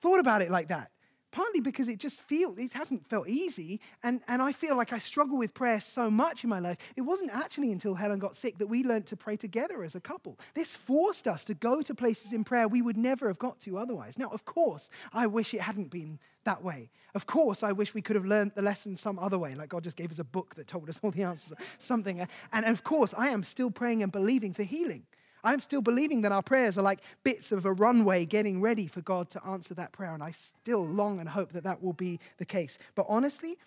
thought 0.00 0.18
about 0.18 0.42
it 0.42 0.50
like 0.50 0.68
that 0.68 0.91
partly 1.32 1.60
because 1.60 1.88
it 1.88 1.98
just 1.98 2.20
feels 2.20 2.58
it 2.58 2.74
hasn't 2.74 3.08
felt 3.08 3.28
easy 3.28 3.80
and, 4.02 4.20
and 4.28 4.40
i 4.40 4.52
feel 4.52 4.76
like 4.76 4.92
i 4.92 4.98
struggle 4.98 5.36
with 5.36 5.54
prayer 5.54 5.80
so 5.80 6.10
much 6.10 6.44
in 6.44 6.50
my 6.50 6.58
life. 6.58 6.76
It 6.94 7.00
wasn't 7.02 7.30
actually 7.34 7.72
until 7.72 7.94
helen 7.94 8.18
got 8.18 8.36
sick 8.36 8.58
that 8.58 8.68
we 8.68 8.84
learned 8.84 9.06
to 9.06 9.16
pray 9.16 9.36
together 9.36 9.82
as 9.82 9.94
a 9.94 10.00
couple. 10.00 10.38
This 10.54 10.74
forced 10.74 11.26
us 11.26 11.44
to 11.46 11.54
go 11.54 11.82
to 11.82 11.94
places 11.94 12.32
in 12.32 12.44
prayer 12.44 12.68
we 12.68 12.82
would 12.82 12.96
never 12.96 13.26
have 13.26 13.38
got 13.38 13.58
to 13.60 13.78
otherwise. 13.78 14.18
Now 14.18 14.28
of 14.28 14.44
course 14.44 14.90
i 15.12 15.26
wish 15.26 15.54
it 15.54 15.62
hadn't 15.62 15.90
been 15.90 16.18
that 16.44 16.62
way. 16.62 16.90
Of 17.14 17.26
course 17.26 17.62
i 17.62 17.72
wish 17.72 17.94
we 17.94 18.02
could 18.02 18.16
have 18.16 18.26
learned 18.26 18.52
the 18.54 18.62
lesson 18.62 18.94
some 18.94 19.18
other 19.18 19.38
way 19.38 19.54
like 19.54 19.70
god 19.70 19.84
just 19.84 19.96
gave 19.96 20.10
us 20.10 20.18
a 20.18 20.24
book 20.24 20.54
that 20.56 20.66
told 20.66 20.88
us 20.88 21.00
all 21.02 21.10
the 21.10 21.22
answers 21.22 21.56
something 21.78 22.26
and 22.52 22.66
of 22.66 22.84
course 22.84 23.14
i 23.16 23.28
am 23.28 23.42
still 23.42 23.70
praying 23.70 24.02
and 24.02 24.12
believing 24.12 24.52
for 24.52 24.62
healing 24.62 25.04
I'm 25.44 25.60
still 25.60 25.82
believing 25.82 26.22
that 26.22 26.32
our 26.32 26.42
prayers 26.42 26.78
are 26.78 26.82
like 26.82 27.00
bits 27.24 27.50
of 27.50 27.64
a 27.64 27.72
runway 27.72 28.24
getting 28.24 28.60
ready 28.60 28.86
for 28.86 29.00
God 29.00 29.28
to 29.30 29.44
answer 29.44 29.74
that 29.74 29.92
prayer. 29.92 30.14
And 30.14 30.22
I 30.22 30.30
still 30.30 30.86
long 30.86 31.18
and 31.18 31.28
hope 31.28 31.52
that 31.52 31.64
that 31.64 31.82
will 31.82 31.92
be 31.92 32.20
the 32.38 32.44
case. 32.44 32.78
But 32.94 33.06
honestly, 33.08 33.58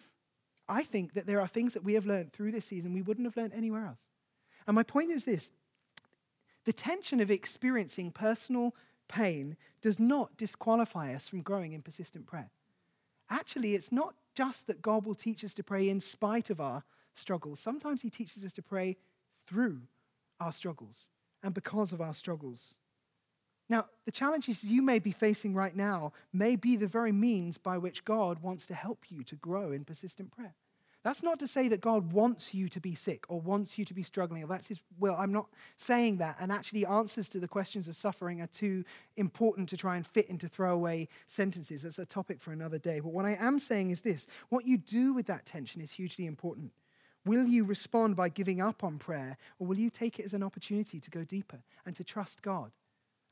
I 0.69 0.83
think 0.83 1.13
that 1.13 1.27
there 1.27 1.41
are 1.41 1.47
things 1.47 1.73
that 1.73 1.83
we 1.83 1.93
have 1.93 2.05
learned 2.05 2.33
through 2.33 2.51
this 2.51 2.65
season 2.65 2.93
we 2.93 3.01
wouldn't 3.01 3.27
have 3.27 3.37
learned 3.37 3.53
anywhere 3.53 3.85
else. 3.85 4.07
And 4.67 4.75
my 4.75 4.83
point 4.83 5.11
is 5.11 5.25
this 5.25 5.51
the 6.63 6.73
tension 6.73 7.19
of 7.19 7.29
experiencing 7.29 8.11
personal 8.11 8.73
pain 9.07 9.57
does 9.81 9.99
not 9.99 10.37
disqualify 10.37 11.13
us 11.13 11.27
from 11.27 11.41
growing 11.41 11.73
in 11.73 11.81
persistent 11.81 12.25
prayer. 12.25 12.49
Actually, 13.29 13.75
it's 13.75 13.91
not 13.91 14.15
just 14.33 14.65
that 14.67 14.81
God 14.81 15.05
will 15.05 15.15
teach 15.15 15.43
us 15.43 15.53
to 15.55 15.63
pray 15.63 15.89
in 15.89 15.99
spite 15.99 16.49
of 16.49 16.59
our 16.59 16.83
struggles, 17.13 17.59
sometimes 17.59 18.01
He 18.01 18.09
teaches 18.09 18.43
us 18.43 18.53
to 18.53 18.61
pray 18.61 18.97
through 19.45 19.81
our 20.39 20.51
struggles 20.51 21.09
and 21.45 21.53
because 21.53 21.93
of 21.93 22.01
our 22.01 22.13
struggles. 22.13 22.73
Now, 23.69 23.85
the 24.05 24.11
challenges 24.11 24.63
you 24.63 24.81
may 24.81 24.99
be 24.99 25.11
facing 25.11 25.53
right 25.53 25.75
now 25.75 26.11
may 26.33 26.55
be 26.55 26.75
the 26.75 26.87
very 26.87 27.11
means 27.11 27.57
by 27.57 27.77
which 27.77 28.05
God 28.05 28.39
wants 28.39 28.67
to 28.67 28.73
help 28.73 29.05
you 29.09 29.23
to 29.23 29.35
grow 29.35 29.71
in 29.71 29.85
persistent 29.85 30.31
prayer. 30.31 30.55
That's 31.03 31.21
not 31.21 31.37
to 31.39 31.47
say 31.47 31.67
that 31.67 31.81
God 31.81 32.13
wants 32.13 32.55
you 32.55 32.67
to 32.69 32.79
be 32.79 32.95
sick 32.95 33.25
or 33.29 33.39
wants 33.39 33.77
you 33.77 33.85
to 33.85 33.93
be 33.93 34.01
struggling, 34.01 34.43
or 34.43 34.47
that's 34.47 34.67
his 34.67 34.81
will. 34.97 35.15
I'm 35.15 35.31
not 35.31 35.47
saying 35.77 36.17
that. 36.17 36.35
And 36.39 36.51
actually, 36.51 36.83
answers 36.83 37.29
to 37.29 37.39
the 37.39 37.47
questions 37.47 37.87
of 37.87 37.95
suffering 37.95 38.41
are 38.41 38.47
too 38.47 38.83
important 39.15 39.69
to 39.69 39.77
try 39.77 39.97
and 39.97 40.05
fit 40.05 40.27
into 40.29 40.47
throwaway 40.47 41.07
sentences. 41.27 41.83
That's 41.83 41.99
a 41.99 42.07
topic 42.07 42.41
for 42.41 42.51
another 42.53 42.79
day. 42.79 43.01
But 43.01 43.13
what 43.13 43.25
I 43.25 43.37
am 43.39 43.59
saying 43.59 43.91
is 43.91 44.01
this 44.01 44.25
what 44.49 44.65
you 44.65 44.77
do 44.79 45.13
with 45.13 45.27
that 45.27 45.45
tension 45.45 45.79
is 45.79 45.91
hugely 45.91 46.25
important. 46.25 46.71
Will 47.25 47.47
you 47.47 47.63
respond 47.63 48.15
by 48.15 48.29
giving 48.29 48.61
up 48.61 48.83
on 48.83 48.99
prayer, 48.99 49.37
or 49.57 49.67
will 49.67 49.79
you 49.79 49.89
take 49.89 50.19
it 50.19 50.25
as 50.25 50.33
an 50.33 50.43
opportunity 50.43 50.99
to 50.99 51.09
go 51.09 51.23
deeper 51.23 51.63
and 51.85 51.95
to 51.95 52.03
trust 52.03 52.43
God, 52.43 52.71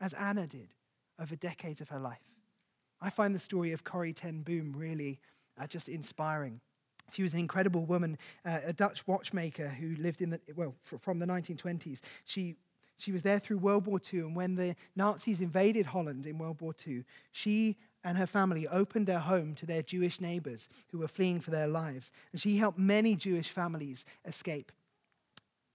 as 0.01 0.13
Anna 0.13 0.47
did 0.47 0.73
over 1.19 1.35
decades 1.35 1.79
of 1.79 1.89
her 1.89 1.99
life? 1.99 2.33
I 2.99 3.09
find 3.09 3.35
the 3.35 3.39
story 3.39 3.71
of 3.71 3.83
Corrie 3.83 4.13
ten 4.13 4.41
Boom 4.41 4.73
really 4.75 5.19
uh, 5.59 5.67
just 5.67 5.87
inspiring. 5.87 6.61
She 7.11 7.21
was 7.21 7.33
an 7.33 7.39
incredible 7.39 7.85
woman, 7.85 8.17
uh, 8.45 8.59
a 8.65 8.73
Dutch 8.73 9.05
watchmaker 9.05 9.67
who 9.69 9.95
lived 10.01 10.21
in 10.21 10.31
the, 10.31 10.39
well, 10.55 10.73
from 10.81 11.19
the 11.19 11.25
1920s. 11.27 11.99
She, 12.25 12.55
she 12.97 13.11
was 13.11 13.21
there 13.21 13.39
through 13.39 13.57
World 13.57 13.85
War 13.85 13.99
II, 14.11 14.21
and 14.21 14.35
when 14.35 14.55
the 14.55 14.75
Nazis 14.95 15.41
invaded 15.41 15.87
Holland 15.87 16.25
in 16.25 16.37
World 16.39 16.61
War 16.61 16.73
II, 16.87 17.03
she 17.31 17.77
and 18.03 18.17
her 18.17 18.27
family 18.27 18.67
opened 18.67 19.07
their 19.07 19.19
home 19.19 19.55
to 19.55 19.65
their 19.65 19.81
Jewish 19.81 20.19
neighbors 20.19 20.69
who 20.91 20.99
were 20.99 21.07
fleeing 21.07 21.39
for 21.39 21.51
their 21.51 21.67
lives. 21.67 22.11
And 22.31 22.41
she 22.41 22.57
helped 22.57 22.77
many 22.77 23.15
Jewish 23.15 23.49
families 23.49 24.05
escape. 24.25 24.71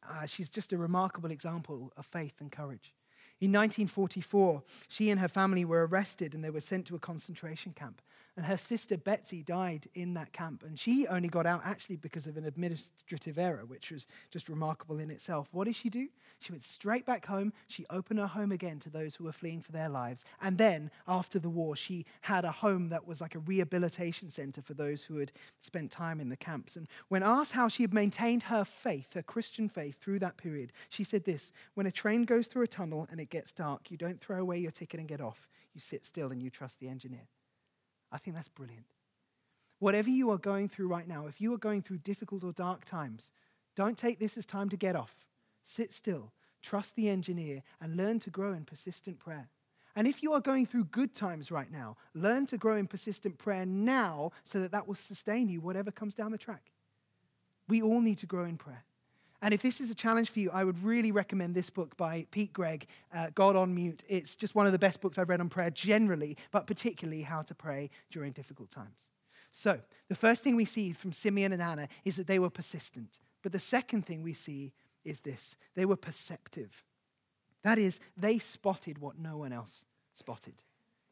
Uh, 0.09 0.27
she's 0.27 0.51
just 0.51 0.73
a 0.73 0.79
remarkable 0.79 1.31
example 1.31 1.93
of 1.97 2.07
faith 2.07 2.35
and 2.41 2.51
courage. 2.53 2.95
In 3.41 3.53
1944, 3.53 4.63
she 4.89 5.11
and 5.11 5.21
her 5.21 5.29
family 5.29 5.65
were 5.65 5.87
arrested 5.87 6.35
and 6.35 6.43
they 6.43 6.51
were 6.51 6.61
sent 6.61 6.87
to 6.87 6.97
a 6.97 7.01
concentration 7.01 7.73
camp. 7.73 8.03
And 8.39 8.47
her 8.47 8.57
sister 8.57 8.97
Betsy 8.97 9.43
died 9.43 9.89
in 9.95 10.15
that 10.15 10.33
camp. 10.33 10.63
And 10.65 10.79
she 10.79 11.09
only 11.09 11.29
got 11.29 11.45
out 11.45 11.63
actually 11.65 11.97
because 11.97 12.29
of 12.29 12.37
an 12.37 12.45
administrative 12.45 13.37
error, 13.37 13.65
which 13.67 13.91
was 13.91 14.07
just 14.31 14.49
remarkable 14.49 15.01
in 15.01 15.11
itself. 15.11 15.49
What 15.51 15.65
did 15.65 15.75
she 15.75 15.91
do? 15.91 16.07
She 16.39 16.53
went 16.53 16.63
straight 16.63 17.05
back 17.05 17.27
home. 17.27 17.53
She 17.67 17.85
opened 17.91 18.21
her 18.21 18.29
home 18.29 18.53
again 18.53 18.79
to 18.79 18.91
those 18.91 19.17
who 19.17 19.25
were 19.25 19.33
fleeing 19.33 19.61
for 19.61 19.73
their 19.73 19.89
lives. 19.89 20.25
And 20.41 20.57
then, 20.57 20.93
after 21.09 21.41
the 21.41 21.49
war, 21.49 21.75
she 21.75 22.07
had 22.21 22.45
a 22.45 22.53
home 22.53 22.91
that 22.91 23.09
was 23.09 23.21
like 23.21 23.35
a 23.35 23.41
rehabilitation 23.41 24.31
center 24.31 24.63
for 24.63 24.73
those 24.73 25.03
who 25.03 25.17
had 25.17 25.33
spent 25.61 25.91
time 25.91 26.21
in 26.21 26.29
the 26.29 26.37
camps. 26.37 26.77
And 26.77 26.87
when 27.09 27.25
asked 27.25 27.55
how 27.55 27.67
she 27.67 27.83
had 27.83 27.93
maintained 27.93 28.45
her 28.45 28.65
faith, 28.65 29.15
her 29.15 29.23
Christian 29.23 29.69
faith, 29.69 30.01
through 30.01 30.21
that 30.21 30.37
period, 30.37 30.73
she 30.89 31.03
said 31.03 31.25
this 31.25 31.51
When 31.75 31.87
a 31.87 31.91
train 31.91 32.23
goes 32.23 32.47
through 32.47 32.63
a 32.63 32.69
tunnel 32.69 33.09
and 33.11 33.19
it 33.19 33.31
gets 33.31 33.53
dark, 33.53 33.91
you 33.91 33.97
don't 33.97 34.21
throw 34.21 34.39
away 34.39 34.61
your 34.61 34.71
ticket 34.71 35.01
and 35.01 35.09
get 35.09 35.21
off. 35.21 35.49
You 35.75 35.81
sit 35.81 36.07
still 36.07 36.31
and 36.31 36.41
you 36.41 36.51
trust 36.51 36.79
the 36.79 36.89
engineer. 36.89 37.27
I 38.11 38.19
think 38.19 38.37
that's 38.37 38.49
brilliant. 38.49 38.87
Whatever 39.79 40.11
you 40.11 40.31
are 40.31 40.39
going 40.39 40.69
through 40.69 40.89
right 40.89 41.07
now, 41.07 41.27
if 41.27 41.41
you 41.41 41.53
are 41.55 41.59
going 41.59 41.83
through 41.83 41.99
difficult 41.99 42.43
or 42.43 42.53
dark 42.53 42.85
times, 42.85 43.31
don't 43.77 43.97
take 43.97 44.19
this 44.19 44.37
as 44.37 44.45
time 44.45 44.69
to 44.71 44.77
get 44.77 44.97
off. 44.97 45.25
Sit 45.63 45.93
still, 45.93 46.33
trust 46.63 46.97
the 46.97 47.09
engineer, 47.09 47.63
and 47.81 47.97
learn 47.97 48.19
to 48.21 48.31
grow 48.31 48.53
in 48.53 48.65
persistent 48.65 49.21
prayer. 49.21 49.49
And 49.95 50.07
if 50.07 50.23
you 50.23 50.33
are 50.33 50.41
going 50.41 50.67
through 50.67 50.85
good 50.85 51.15
times 51.15 51.51
right 51.51 51.71
now, 51.71 51.97
learn 52.15 52.47
to 52.47 52.57
grow 52.57 52.77
in 52.77 52.87
persistent 52.87 53.39
prayer 53.39 53.67
now 53.67 54.33
so 54.45 54.61
that 54.61 54.73
that 54.73 54.87
will 54.87 54.95
sustain 54.95 55.49
you, 55.49 55.61
whatever 55.61 55.91
comes 55.91 56.15
down 56.15 56.33
the 56.33 56.39
track. 56.39 56.73
We 57.69 57.83
all 57.83 58.01
need 58.01 58.19
to 58.19 58.27
grow 58.27 58.45
in 58.45 58.57
prayer. 58.57 58.85
And 59.41 59.55
if 59.55 59.63
this 59.63 59.81
is 59.81 59.91
a 59.91 59.95
challenge 59.95 60.31
for 60.31 60.41
you, 60.41 60.51
I 60.53 60.65
would 60.65 60.83
really 60.83 61.13
recommend 61.13 61.55
this 61.55 61.71
book 61.71 61.97
by 61.97 62.27
Pete 62.31 62.53
Greig, 62.53 62.87
uh, 63.15 63.29
God 63.35 63.55
on 63.55 63.75
Mute. 63.75 64.03
It's 64.09 64.35
just 64.35 64.55
one 64.55 64.67
of 64.67 64.73
the 64.73 64.79
best 64.79 65.01
books 65.01 65.17
I've 65.17 65.29
read 65.29 65.41
on 65.41 65.49
prayer 65.49 65.71
generally, 65.71 66.37
but 66.51 66.67
particularly 66.67 67.23
how 67.23 67.43
to 67.43 67.55
pray 67.55 67.91
during 68.11 68.33
difficult 68.33 68.71
times. 68.71 69.07
So, 69.53 69.81
the 70.09 70.15
first 70.15 70.43
thing 70.43 70.57
we 70.57 70.65
see 70.65 70.93
from 70.93 71.13
Simeon 71.13 71.53
and 71.53 71.63
Anna 71.63 71.89
is 72.05 72.17
that 72.17 72.27
they 72.27 72.39
were 72.39 72.51
persistent. 72.51 73.19
But 73.43 73.53
the 73.53 73.59
second 73.61 74.07
thing 74.07 74.23
we 74.23 74.35
see 74.35 74.73
is 75.05 75.21
this 75.21 75.57
they 75.75 75.85
were 75.85 75.97
perceptive. 75.97 76.85
That 77.63 77.79
is, 77.79 78.01
they 78.17 78.39
spotted 78.39 78.99
what 78.99 79.19
no 79.19 79.37
one 79.37 79.53
else 79.53 79.85
spotted. 80.15 80.63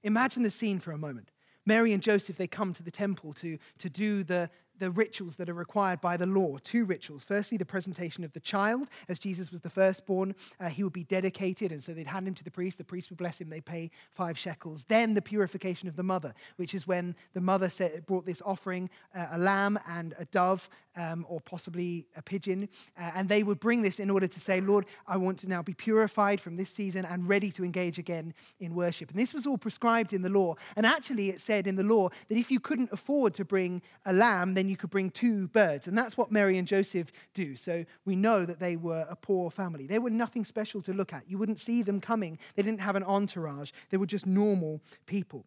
Imagine 0.03 0.43
the 0.43 0.51
scene 0.51 0.79
for 0.79 0.93
a 0.93 0.99
moment. 0.99 1.33
Mary 1.65 1.93
and 1.93 2.03
Joseph, 2.03 2.37
they 2.37 2.47
come 2.47 2.73
to 2.73 2.83
the 2.83 2.93
temple 2.93 3.33
to, 3.35 3.59
to 3.79 3.91
do 3.91 4.23
the, 4.23 4.49
the 4.79 4.91
rituals 4.91 5.37
that 5.37 5.49
are 5.49 5.55
required 5.55 6.01
by 6.01 6.17
the 6.17 6.27
law. 6.27 6.59
Two 6.63 6.85
rituals. 6.85 7.25
Firstly, 7.25 7.59
the 7.59 7.65
presentation 7.65 8.25
of 8.25 8.33
the 8.33 8.41
child. 8.41 8.89
As 9.09 9.19
Jesus 9.19 9.51
was 9.51 9.61
the 9.61 9.71
firstborn, 9.71 10.35
uh, 10.61 10.69
he 10.69 10.83
would 10.83 10.93
be 10.93 11.05
dedicated, 11.05 11.73
and 11.73 11.83
so 11.83 11.93
they'd 11.93 12.07
hand 12.07 12.29
him 12.29 12.35
to 12.35 12.45
the 12.45 12.51
priest. 12.51 12.79
The 12.79 12.85
priest 12.85 13.11
would 13.11 13.19
bless 13.19 13.41
him. 13.41 13.51
They 13.51 13.61
pay 13.61 13.91
five 14.13 14.39
shekels. 14.39 14.85
Then 14.85 15.15
the 15.15 15.23
purification 15.23 15.89
of 15.89 15.97
the 15.97 16.03
mother, 16.03 16.35
which 16.57 16.75
is 16.75 16.87
when 16.87 17.15
the 17.35 17.41
mother 17.41 17.71
said, 17.71 18.07
brought 18.07 18.27
this 18.27 18.43
offering, 18.45 18.91
uh, 19.15 19.27
a 19.33 19.39
lamb 19.39 19.79
and 19.87 20.15
a 20.19 20.25
dove, 20.27 20.69
um, 20.97 21.27
or 21.29 21.41
possibly 21.41 22.07
a 22.17 22.23
pigeon. 22.23 22.69
Uh, 22.99 23.11
and 23.15 23.29
they 23.29 23.43
would 23.43 23.61
bring 23.61 23.83
this 23.83 24.01
in 24.01 24.11
order 24.11 24.27
to 24.27 24.41
say, 24.41 24.61
Lord, 24.61 24.87
I 25.07 25.17
want 25.17 25.39
to 25.41 25.49
now 25.49 25.63
be 25.63 25.75
purified 25.75 26.41
from 26.41 26.57
this 26.57 26.71
season 26.71 27.05
and 27.05 27.29
ready 27.29 27.51
to 27.53 27.65
engage 27.65 27.99
again 27.99 28.35
in 28.61 28.75
worship. 28.75 29.11
And 29.11 29.19
this 29.19 29.35
was 29.35 29.47
all 29.47 29.59
prescribed 29.59 30.13
in 30.13 30.23
the 30.23 30.29
law. 30.29 30.55
And 30.75 30.87
actually, 30.87 31.31
it 31.31 31.41
said 31.41 31.67
in 31.67 31.77
the 31.77 31.83
law 31.83 32.09
that 32.29 32.39
if 32.39 32.51
you 32.51 32.61
couldn't 32.61 32.93
afford 32.93 33.35
to 33.35 33.45
bring 33.45 33.83
a 34.05 34.13
lamb, 34.13 34.55
then 34.55 34.66
you 34.69 34.77
could 34.77 34.91
bring 34.91 35.11
two 35.11 35.49
birds. 35.49 35.87
And 35.87 35.97
that's 35.97 36.17
what 36.17 36.31
Mary 36.31 36.59
and 36.59 36.67
Joseph 36.67 37.13
do. 37.35 37.57
So 37.57 37.85
we 38.05 38.17
know 38.17 38.45
that 38.45 38.61
they 38.61 38.77
were 38.77 39.07
a 39.09 39.17
poor 39.17 39.51
family. 39.51 39.87
They 39.87 39.99
were 39.99 40.11
nothing 40.11 40.45
special 40.45 40.81
to 40.83 40.93
look 40.93 41.13
at. 41.13 41.29
You 41.29 41.39
wouldn't 41.39 41.59
see 41.59 41.83
them 41.83 42.01
coming, 42.01 42.39
they 42.55 42.63
didn't 42.63 42.81
have 42.81 42.97
an 42.97 43.03
entourage, 43.03 43.71
they 43.91 43.97
were 43.97 44.07
just 44.07 44.27
normal 44.27 44.81
people. 45.07 45.45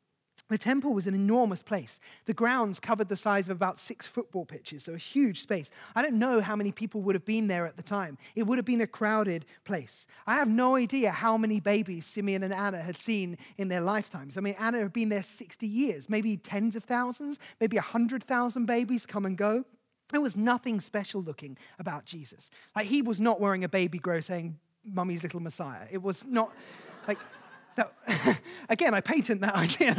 The 0.49 0.57
temple 0.57 0.93
was 0.93 1.05
an 1.05 1.13
enormous 1.13 1.61
place. 1.61 1.99
The 2.25 2.33
grounds 2.33 2.79
covered 2.79 3.07
the 3.07 3.15
size 3.15 3.47
of 3.47 3.55
about 3.55 3.77
six 3.77 4.07
football 4.07 4.45
pitches, 4.45 4.83
so 4.83 4.93
a 4.93 4.97
huge 4.97 5.41
space. 5.41 5.69
I 5.95 6.01
don't 6.01 6.15
know 6.15 6.41
how 6.41 6.55
many 6.55 6.71
people 6.71 7.01
would 7.01 7.15
have 7.15 7.25
been 7.25 7.47
there 7.47 7.67
at 7.67 7.77
the 7.77 7.83
time. 7.83 8.17
It 8.35 8.43
would 8.43 8.57
have 8.57 8.65
been 8.65 8.81
a 8.81 8.87
crowded 8.87 9.45
place. 9.63 10.07
I 10.25 10.35
have 10.35 10.47
no 10.47 10.75
idea 10.75 11.11
how 11.11 11.37
many 11.37 11.59
babies 11.59 12.07
Simeon 12.07 12.41
and 12.41 12.53
Anna 12.53 12.81
had 12.81 12.97
seen 12.97 13.37
in 13.57 13.67
their 13.67 13.81
lifetimes. 13.81 14.37
I 14.37 14.41
mean, 14.41 14.55
Anna 14.59 14.79
had 14.79 14.93
been 14.93 15.09
there 15.09 15.23
60 15.23 15.67
years, 15.67 16.09
maybe 16.09 16.35
tens 16.35 16.75
of 16.75 16.83
thousands, 16.83 17.37
maybe 17.61 17.77
100,000 17.77 18.65
babies 18.65 19.05
come 19.05 19.25
and 19.25 19.37
go. 19.37 19.65
There 20.09 20.21
was 20.21 20.35
nothing 20.35 20.79
special 20.79 21.21
looking 21.21 21.57
about 21.77 22.05
Jesus. 22.05 22.49
Like, 22.75 22.87
he 22.87 23.03
was 23.03 23.19
not 23.19 23.39
wearing 23.39 23.63
a 23.63 23.69
baby 23.69 23.99
grow 23.99 24.21
saying, 24.21 24.57
Mummy's 24.83 25.21
little 25.21 25.39
Messiah. 25.39 25.85
It 25.91 26.01
was 26.01 26.25
not 26.25 26.51
like 27.07 27.19
that, 27.79 28.39
again, 28.69 28.93
I 28.93 29.01
patent 29.01 29.41
that 29.41 29.55
idea. 29.55 29.95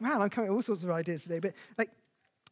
Man, 0.00 0.22
I'm 0.22 0.30
coming 0.30 0.50
up 0.50 0.56
with 0.56 0.68
all 0.68 0.74
sorts 0.74 0.84
of 0.84 0.90
ideas 0.90 1.24
today. 1.24 1.40
But 1.40 1.54
like, 1.76 1.90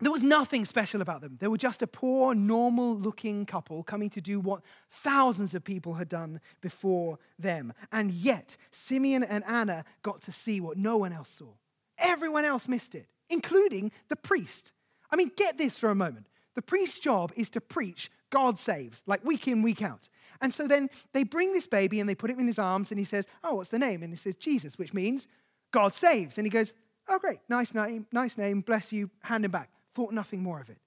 there 0.01 0.11
was 0.11 0.25
nothing 0.25 0.65
special 0.65 1.01
about 1.01 1.21
them. 1.21 1.37
They 1.41 1.47
were 1.47 1.59
just 1.59 1.81
a 1.81 1.87
poor, 1.87 2.35
normal 2.35 2.97
looking 2.97 3.47
couple 3.47 3.85
coming 3.85 4.11
to 4.11 4.21
do 4.21 4.41
what 4.41 4.63
thousands 4.91 5.55
of 5.55 5.63
people 5.63 5.95
had 5.95 6.09
done 6.09 6.41
before 6.61 7.19
them. 7.39 7.73
And 7.93 8.11
yet, 8.11 8.57
Simeon 8.73 9.23
and 9.23 9.45
Anna 9.45 9.85
got 10.03 10.21
to 10.23 10.33
see 10.33 10.61
what 10.61 10.77
no 10.77 10.97
one 10.97 11.13
else 11.13 11.31
saw. 11.31 11.53
Everyone 11.97 12.45
else 12.45 12.67
missed 12.67 12.95
it, 12.97 13.07
including 13.31 13.93
the 14.09 14.17
priest. 14.17 14.73
I 15.13 15.17
mean, 15.17 15.31
get 15.37 15.59
this 15.59 15.79
for 15.79 15.91
a 15.91 15.95
moment. 15.95 16.27
The 16.57 16.63
priest's 16.63 16.99
job 16.99 17.33
is 17.37 17.49
to 17.51 17.61
preach 17.61 18.11
God 18.31 18.59
saves, 18.59 19.03
like 19.07 19.25
week 19.25 19.47
in, 19.47 19.63
week 19.63 19.81
out. 19.81 20.09
And 20.41 20.53
so 20.53 20.67
then 20.67 20.89
they 21.13 21.25
bring 21.25 21.53
this 21.53 21.67
baby 21.67 22.01
and 22.01 22.09
they 22.09 22.15
put 22.15 22.31
him 22.31 22.41
in 22.41 22.47
his 22.47 22.59
arms 22.59 22.91
and 22.91 22.99
he 22.99 23.05
says, 23.05 23.27
Oh, 23.43 23.55
what's 23.55 23.71
the 23.71 23.79
name? 23.79 24.03
And 24.03 24.13
he 24.13 24.17
says, 24.17 24.37
Jesus, 24.37 24.79
which 24.79 24.95
means 24.95 25.27
God 25.71 25.95
saves. 25.95 26.39
And 26.39 26.47
he 26.47 26.51
goes, 26.51 26.73
Oh, 27.09 27.19
great, 27.19 27.41
nice 27.49 27.75
name, 27.75 28.07
nice 28.13 28.39
name, 28.39 28.61
bless 28.61 28.93
you, 28.93 29.11
hand 29.23 29.45
him 29.45 29.51
back. 29.51 29.71
Thought 29.95 30.13
nothing 30.13 30.43
more 30.43 30.61
of 30.61 30.71
it. 30.71 30.79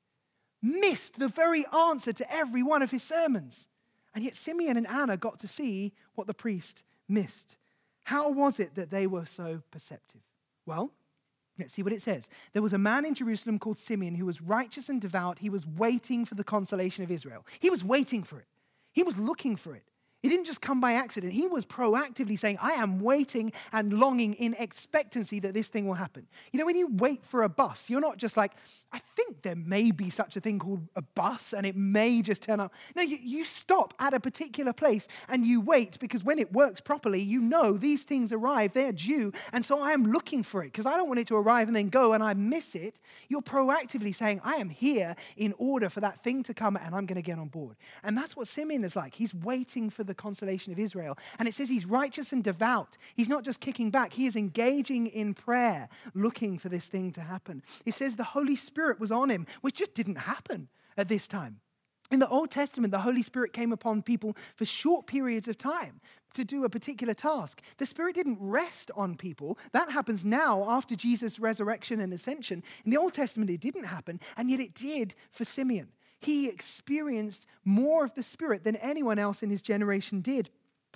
Missed 0.62 1.20
the 1.20 1.28
very 1.28 1.66
answer 1.68 2.14
to 2.14 2.34
every 2.34 2.64
one 2.64 2.82
of 2.82 2.92
his 2.92 3.04
sermons. 3.04 3.68
And 4.16 4.24
yet 4.24 4.36
Simeon 4.36 4.78
and 4.78 4.88
Anna 4.88 5.16
got 5.18 5.40
to 5.40 5.48
see 5.48 5.94
what 6.16 6.28
the 6.28 6.34
priest 6.34 6.84
missed. 7.08 7.56
How 8.06 8.32
was 8.32 8.60
it 8.60 8.76
that 8.76 8.90
they 8.90 9.06
were 9.06 9.26
so 9.26 9.62
perceptive? 9.72 10.22
Well, 10.66 10.92
Let's 11.60 11.74
see 11.74 11.82
what 11.82 11.94
it 11.94 12.02
says. 12.02 12.30
There 12.54 12.62
was 12.62 12.74
a 12.74 12.78
man 12.78 13.06
in 13.06 13.16
Jerusalem 13.16 13.58
called 13.58 13.80
Simeon 13.80 14.16
who 14.16 14.26
was 14.26 14.42
righteous 14.42 14.90
and 14.90 15.02
devout. 15.02 15.40
He 15.40 15.50
was 15.50 15.66
waiting 15.66 16.24
for 16.24 16.36
the 16.36 16.44
consolation 16.44 17.04
of 17.04 17.12
Israel. 17.12 17.46
He 17.60 17.70
was 17.70 17.84
waiting 17.84 18.24
for 18.24 18.40
it. 18.40 18.46
He 18.98 19.04
was 19.04 19.16
looking 19.20 19.56
for 19.58 19.76
it. 19.76 19.87
It 20.24 20.30
didn't 20.30 20.46
just 20.46 20.62
come 20.62 20.82
by 20.82 20.94
accident. 20.94 21.34
He 21.34 21.46
was 21.48 21.64
proactively 21.64 22.40
saying, 22.40 22.58
I 22.60 22.72
am 22.72 23.00
waiting 23.00 23.52
and 23.72 23.94
longing 23.94 24.34
in 24.34 24.56
expectancy 24.58 25.40
that 25.42 25.54
this 25.54 25.68
thing 25.68 25.86
will 25.88 25.94
happen. 25.94 26.26
You 26.52 26.60
know, 26.60 26.66
when 26.66 26.76
you 26.76 26.88
wait 26.92 27.24
for 27.24 27.44
a 27.44 27.50
bus, 27.50 27.88
you're 27.88 28.02
not 28.02 28.18
just 28.18 28.36
like, 28.36 28.54
I 28.92 29.00
think 29.16 29.44
there 29.44 29.56
may 29.56 29.92
be 29.92 30.10
such 30.10 30.36
a 30.36 30.40
thing 30.40 30.58
called 30.58 30.88
a 30.96 31.04
bus 31.04 31.54
and 31.54 31.68
it 31.68 31.76
may 31.76 32.24
just 32.24 32.42
turn 32.42 32.60
up. 32.60 32.74
No, 32.96 33.04
you, 33.04 33.18
you 33.22 33.46
stop 33.46 33.94
at 34.00 34.16
a 34.16 34.20
particular 34.20 34.74
place 34.74 35.08
and 35.30 35.46
you 35.46 35.62
wait 35.62 36.00
because 36.00 36.24
when 36.24 36.40
it 36.40 36.52
works 36.52 36.82
properly, 36.82 37.22
you 37.22 37.40
know 37.40 37.74
these 37.74 38.02
things 38.02 38.32
arrive, 38.32 38.74
they're 38.74 38.94
due. 38.94 39.32
And 39.54 39.64
so 39.64 39.84
I 39.84 39.92
am 39.92 40.12
looking 40.12 40.42
for 40.42 40.64
it 40.64 40.72
because 40.72 40.88
I 40.88 40.98
don't 40.98 41.08
want 41.08 41.20
it 41.20 41.28
to 41.28 41.36
arrive 41.36 41.68
and 41.68 41.76
then 41.76 41.90
go 41.90 42.14
and 42.14 42.24
I 42.24 42.34
miss 42.34 42.74
it. 42.74 43.00
You're 43.28 43.42
proactively 43.42 44.16
saying, 44.16 44.42
I 44.44 44.56
am 44.56 44.70
here 44.70 45.16
in 45.36 45.54
order 45.60 45.90
for 45.90 46.00
that 46.00 46.24
thing 46.24 46.42
to 46.44 46.56
come 46.56 46.76
and 46.76 46.96
I'm 46.96 47.06
going 47.06 47.18
to 47.18 47.22
get 47.22 47.38
on 47.38 47.50
board. 47.50 47.76
And 48.04 48.18
that's 48.18 48.36
what 48.36 48.48
Simeon 48.48 48.84
is 48.84 48.96
like. 48.96 49.14
He's 49.14 49.36
waiting 49.36 49.92
for 49.92 50.07
the 50.08 50.16
consolation 50.16 50.74
of 50.74 50.80
Israel. 50.80 51.18
And 51.38 51.48
it 51.48 51.54
says 51.54 51.70
he's 51.70 51.86
righteous 51.86 52.32
and 52.32 52.44
devout. 52.44 52.98
He's 53.16 53.30
not 53.30 53.44
just 53.44 53.60
kicking 53.60 53.92
back, 53.92 54.14
he 54.14 54.26
is 54.26 54.36
engaging 54.36 55.08
in 55.08 55.34
prayer, 55.34 55.90
looking 56.14 56.58
for 56.58 56.70
this 56.70 56.88
thing 56.88 57.12
to 57.12 57.22
happen. 57.22 57.64
It 57.86 57.94
says 57.94 58.16
the 58.16 58.24
Holy 58.24 58.56
Spirit 58.56 59.00
was 59.00 59.12
on 59.12 59.30
him, 59.30 59.46
which 59.62 59.76
just 59.76 59.94
didn't 59.94 60.16
happen 60.16 60.70
at 60.98 61.08
this 61.08 61.28
time. 61.28 61.60
In 62.10 62.20
the 62.20 62.30
Old 62.30 62.52
Testament, 62.52 62.92
the 62.92 63.00
Holy 63.00 63.22
Spirit 63.22 63.52
came 63.52 63.74
upon 63.74 64.02
people 64.02 64.36
for 64.56 64.64
short 64.64 65.08
periods 65.08 65.48
of 65.48 65.58
time 65.58 66.00
to 66.34 66.46
do 66.46 66.64
a 66.64 66.70
particular 66.70 67.14
task. 67.14 67.62
The 67.78 67.86
Spirit 67.86 68.16
didn't 68.16 68.38
rest 68.40 68.92
on 68.96 69.18
people. 69.18 69.58
That 69.74 69.92
happens 69.92 70.24
now 70.24 70.70
after 70.70 70.96
Jesus' 70.96 71.40
resurrection 71.40 72.00
and 72.00 72.14
ascension. 72.14 72.64
In 72.86 72.92
the 72.92 72.98
Old 72.98 73.14
Testament, 73.14 73.52
it 73.52 73.60
didn't 73.60 73.86
happen, 73.86 74.22
and 74.38 74.50
yet 74.50 74.60
it 74.60 74.74
did 74.74 75.16
for 75.32 75.44
Simeon 75.44 75.90
he 76.20 76.48
experienced 76.48 77.48
more 77.64 78.04
of 78.04 78.16
the 78.16 78.24
Spirit 78.24 78.64
than 78.64 78.76
anyone 78.78 79.20
else 79.20 79.44
in 79.44 79.50
his 79.50 79.62
generation 79.62 80.22
did. 80.22 80.50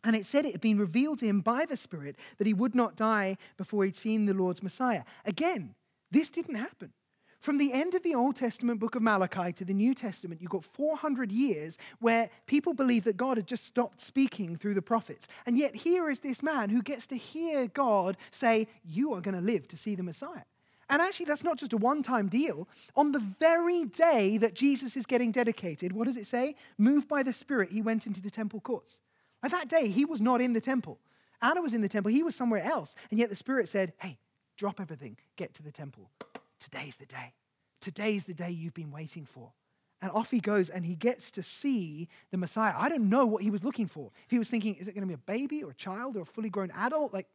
And 0.03 0.15
it 0.15 0.25
said 0.25 0.45
it 0.45 0.53
had 0.53 0.61
been 0.61 0.79
revealed 0.79 1.19
to 1.19 1.27
him 1.27 1.41
by 1.41 1.65
the 1.65 1.77
Spirit 1.77 2.15
that 2.37 2.47
he 2.47 2.53
would 2.53 2.73
not 2.73 2.95
die 2.95 3.37
before 3.57 3.85
he'd 3.85 3.95
seen 3.95 4.25
the 4.25 4.33
Lord's 4.33 4.63
Messiah. 4.63 5.03
Again, 5.25 5.75
this 6.09 6.29
didn't 6.29 6.55
happen. 6.55 6.91
From 7.39 7.57
the 7.57 7.73
end 7.73 7.95
of 7.95 8.03
the 8.03 8.13
Old 8.13 8.35
Testament 8.35 8.79
book 8.79 8.93
of 8.93 9.01
Malachi 9.01 9.51
to 9.53 9.65
the 9.65 9.73
New 9.73 9.95
Testament, 9.95 10.41
you've 10.41 10.51
got 10.51 10.63
400 10.63 11.31
years 11.31 11.79
where 11.99 12.29
people 12.45 12.75
believe 12.75 13.03
that 13.05 13.17
God 13.17 13.37
had 13.37 13.47
just 13.47 13.65
stopped 13.65 13.99
speaking 13.99 14.55
through 14.55 14.75
the 14.75 14.81
prophets. 14.83 15.27
And 15.47 15.57
yet, 15.57 15.75
here 15.75 16.07
is 16.07 16.19
this 16.19 16.43
man 16.43 16.69
who 16.69 16.83
gets 16.83 17.07
to 17.07 17.17
hear 17.17 17.67
God 17.67 18.15
say, 18.29 18.67
You 18.83 19.13
are 19.13 19.21
going 19.21 19.33
to 19.33 19.41
live 19.41 19.67
to 19.69 19.77
see 19.77 19.95
the 19.95 20.03
Messiah. 20.03 20.43
And 20.91 21.01
actually, 21.01 21.25
that's 21.25 21.45
not 21.45 21.57
just 21.57 21.71
a 21.71 21.77
one 21.77 22.03
time 22.03 22.27
deal. 22.27 22.67
On 22.97 23.13
the 23.13 23.19
very 23.19 23.85
day 23.85 24.37
that 24.37 24.53
Jesus 24.53 24.97
is 24.97 25.05
getting 25.05 25.31
dedicated, 25.31 25.93
what 25.93 26.05
does 26.05 26.17
it 26.17 26.27
say? 26.27 26.55
Moved 26.77 27.07
by 27.07 27.23
the 27.23 27.31
Spirit, 27.31 27.71
he 27.71 27.81
went 27.81 28.05
into 28.05 28.21
the 28.21 28.29
temple 28.29 28.59
courts. 28.59 28.99
Like 29.41 29.53
that 29.53 29.69
day, 29.69 29.87
he 29.87 30.03
was 30.03 30.21
not 30.21 30.41
in 30.41 30.51
the 30.51 30.59
temple. 30.59 30.99
Anna 31.41 31.61
was 31.61 31.73
in 31.73 31.81
the 31.81 31.87
temple, 31.87 32.11
he 32.11 32.21
was 32.21 32.35
somewhere 32.35 32.61
else. 32.61 32.93
And 33.09 33.19
yet 33.19 33.29
the 33.29 33.37
Spirit 33.37 33.69
said, 33.69 33.93
Hey, 33.99 34.19
drop 34.57 34.81
everything, 34.81 35.17
get 35.37 35.53
to 35.55 35.63
the 35.63 35.71
temple. 35.71 36.11
Today's 36.59 36.97
the 36.97 37.05
day. 37.05 37.33
Today's 37.79 38.25
the 38.25 38.33
day 38.33 38.51
you've 38.51 38.73
been 38.73 38.91
waiting 38.91 39.25
for. 39.25 39.53
And 40.01 40.11
off 40.11 40.29
he 40.29 40.41
goes 40.41 40.69
and 40.69 40.85
he 40.85 40.95
gets 40.95 41.31
to 41.31 41.43
see 41.43 42.09
the 42.31 42.37
Messiah. 42.37 42.73
I 42.75 42.89
don't 42.89 43.09
know 43.09 43.25
what 43.25 43.43
he 43.43 43.49
was 43.49 43.63
looking 43.63 43.87
for. 43.87 44.11
If 44.25 44.31
he 44.31 44.39
was 44.39 44.49
thinking, 44.49 44.75
is 44.75 44.89
it 44.89 44.93
going 44.93 45.03
to 45.03 45.07
be 45.07 45.13
a 45.13 45.17
baby 45.17 45.63
or 45.63 45.71
a 45.71 45.75
child 45.75 46.17
or 46.17 46.21
a 46.21 46.25
fully 46.25 46.49
grown 46.49 46.71
adult? 46.71 47.13
Like, 47.13 47.27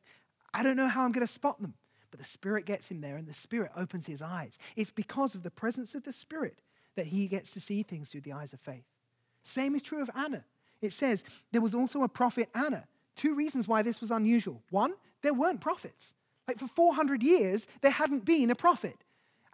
I 0.52 0.62
don't 0.62 0.76
know 0.76 0.88
how 0.88 1.04
I'm 1.04 1.12
going 1.12 1.26
to 1.26 1.32
spot 1.32 1.60
them. 1.62 1.74
But 2.10 2.20
the 2.20 2.26
Spirit 2.26 2.66
gets 2.66 2.90
him 2.90 3.00
there 3.00 3.16
and 3.16 3.26
the 3.26 3.34
Spirit 3.34 3.72
opens 3.76 4.06
his 4.06 4.22
eyes. 4.22 4.58
It's 4.76 4.90
because 4.90 5.34
of 5.34 5.42
the 5.42 5.50
presence 5.50 5.94
of 5.94 6.04
the 6.04 6.12
Spirit 6.12 6.60
that 6.96 7.06
he 7.06 7.26
gets 7.28 7.52
to 7.52 7.60
see 7.60 7.82
things 7.82 8.10
through 8.10 8.22
the 8.22 8.32
eyes 8.32 8.52
of 8.52 8.60
faith. 8.60 8.84
Same 9.42 9.74
is 9.74 9.82
true 9.82 10.02
of 10.02 10.10
Anna. 10.14 10.44
It 10.80 10.92
says 10.92 11.24
there 11.52 11.60
was 11.60 11.74
also 11.74 12.02
a 12.02 12.08
prophet 12.08 12.48
Anna. 12.54 12.84
Two 13.14 13.34
reasons 13.34 13.66
why 13.66 13.82
this 13.82 14.00
was 14.00 14.10
unusual. 14.10 14.62
One, 14.70 14.94
there 15.22 15.34
weren't 15.34 15.60
prophets. 15.60 16.14
Like 16.46 16.58
for 16.58 16.68
400 16.68 17.22
years, 17.22 17.66
there 17.80 17.90
hadn't 17.90 18.24
been 18.24 18.50
a 18.50 18.54
prophet. 18.54 18.96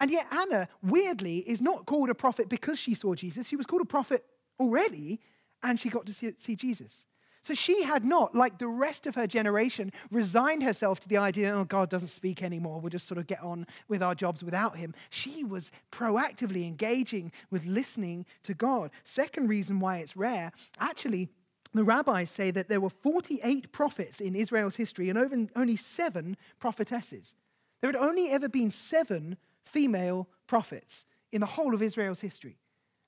And 0.01 0.11
yet, 0.11 0.27
Anna, 0.33 0.69
weirdly, 0.83 1.39
is 1.39 1.61
not 1.61 1.87
called 1.87 2.11
a 2.11 2.15
prophet 2.15 2.49
because 2.49 2.79
she 2.79 2.93
saw 2.93 3.15
Jesus. 3.15 3.47
She 3.47 3.57
was 3.57 3.67
called 3.67 3.83
a 3.83 3.87
prophet 3.87 4.25
already, 4.59 5.21
and 5.63 5.79
she 5.79 5.89
got 5.89 6.07
to 6.07 6.15
see, 6.15 6.33
see 6.39 6.57
Jesus. 6.57 7.07
So 7.43 7.55
she 7.55 7.83
had 7.83 8.05
not, 8.05 8.37
like 8.37 8.59
the 8.59 8.69
rest 8.69 9.05
of 9.05 9.17
her 9.17 9.27
generation, 9.27 9.93
resigned 10.13 10.63
herself 10.63 11.01
to 11.01 11.09
the 11.09 11.17
idea, 11.17 11.53
oh, 11.53 11.65
God 11.65 11.91
doesn't 11.91 12.09
speak 12.09 12.41
anymore. 12.41 12.81
We'll 12.81 12.91
just 12.91 13.09
sort 13.09 13.19
of 13.19 13.27
get 13.27 13.43
on 13.43 13.67
with 13.89 14.01
our 14.01 14.15
jobs 14.15 14.45
without 14.45 14.77
him. 14.77 14.95
She 15.11 15.43
was 15.43 15.73
proactively 15.91 16.65
engaging 16.67 17.33
with 17.51 17.67
listening 17.67 18.27
to 18.45 18.55
God. 18.55 18.93
Second 19.03 19.49
reason 19.49 19.81
why 19.81 19.99
it's 19.99 20.17
rare, 20.17 20.53
actually, 20.79 21.29
the 21.75 21.83
rabbis 21.83 22.31
say 22.31 22.53
that 22.53 22.69
there 22.69 22.81
were 22.81 22.91
48 22.91 23.73
prophets 23.73 24.21
in 24.21 24.37
Israel's 24.37 24.77
history 24.77 25.11
and 25.11 25.51
only 25.57 25.77
seven 25.77 26.37
prophetesses. 26.61 27.35
There 27.81 27.91
had 27.91 28.01
only 28.01 28.31
ever 28.31 28.49
been 28.49 28.71
seven 28.71 29.37
female 29.65 30.29
prophets 30.47 31.07
in 31.33 31.41
the 31.41 31.47
whole 31.47 31.75
of 31.75 31.83
Israel's 31.83 32.21
history. 32.21 32.59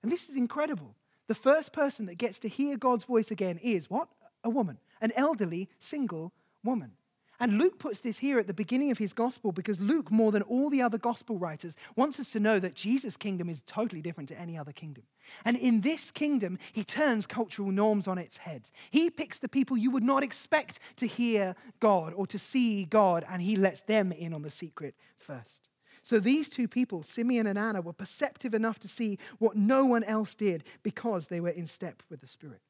And 0.02 0.10
this 0.10 0.28
is 0.28 0.36
incredible. 0.36 0.96
The 1.28 1.34
first 1.34 1.72
person 1.72 2.06
that 2.06 2.16
gets 2.16 2.40
to 2.40 2.48
hear 2.48 2.76
God's 2.76 3.04
voice 3.04 3.30
again 3.30 3.58
is 3.62 3.88
what? 3.88 4.08
A 4.44 4.50
woman, 4.50 4.78
an 5.00 5.12
elderly 5.16 5.68
single 5.78 6.32
woman. 6.62 6.92
And 7.40 7.58
Luke 7.58 7.80
puts 7.80 7.98
this 8.00 8.18
here 8.18 8.38
at 8.38 8.46
the 8.46 8.54
beginning 8.54 8.92
of 8.92 8.98
his 8.98 9.12
gospel 9.12 9.50
because 9.50 9.80
Luke, 9.80 10.10
more 10.10 10.30
than 10.30 10.42
all 10.42 10.70
the 10.70 10.82
other 10.82 10.98
gospel 10.98 11.36
writers, 11.36 11.76
wants 11.96 12.20
us 12.20 12.30
to 12.30 12.40
know 12.40 12.60
that 12.60 12.74
Jesus' 12.74 13.16
kingdom 13.16 13.48
is 13.48 13.62
totally 13.66 14.00
different 14.00 14.28
to 14.28 14.40
any 14.40 14.56
other 14.56 14.72
kingdom. 14.72 15.04
And 15.44 15.56
in 15.56 15.80
this 15.80 16.12
kingdom, 16.12 16.58
he 16.72 16.84
turns 16.84 17.26
cultural 17.26 17.72
norms 17.72 18.06
on 18.06 18.18
its 18.18 18.38
head. 18.38 18.70
He 18.90 19.10
picks 19.10 19.40
the 19.40 19.48
people 19.48 19.76
you 19.76 19.90
would 19.90 20.04
not 20.04 20.22
expect 20.22 20.78
to 20.96 21.08
hear 21.08 21.56
God 21.80 22.12
or 22.14 22.26
to 22.28 22.38
see 22.38 22.84
God, 22.84 23.26
and 23.28 23.42
he 23.42 23.56
lets 23.56 23.80
them 23.80 24.12
in 24.12 24.32
on 24.32 24.42
the 24.42 24.50
secret 24.50 24.94
first. 25.18 25.68
So 26.02 26.20
these 26.20 26.48
two 26.48 26.68
people, 26.68 27.02
Simeon 27.02 27.46
and 27.46 27.58
Anna, 27.58 27.80
were 27.80 27.94
perceptive 27.94 28.54
enough 28.54 28.78
to 28.80 28.88
see 28.88 29.18
what 29.38 29.56
no 29.56 29.84
one 29.84 30.04
else 30.04 30.34
did 30.34 30.62
because 30.82 31.28
they 31.28 31.40
were 31.40 31.48
in 31.48 31.66
step 31.66 32.02
with 32.10 32.20
the 32.20 32.26
Spirit. 32.26 32.60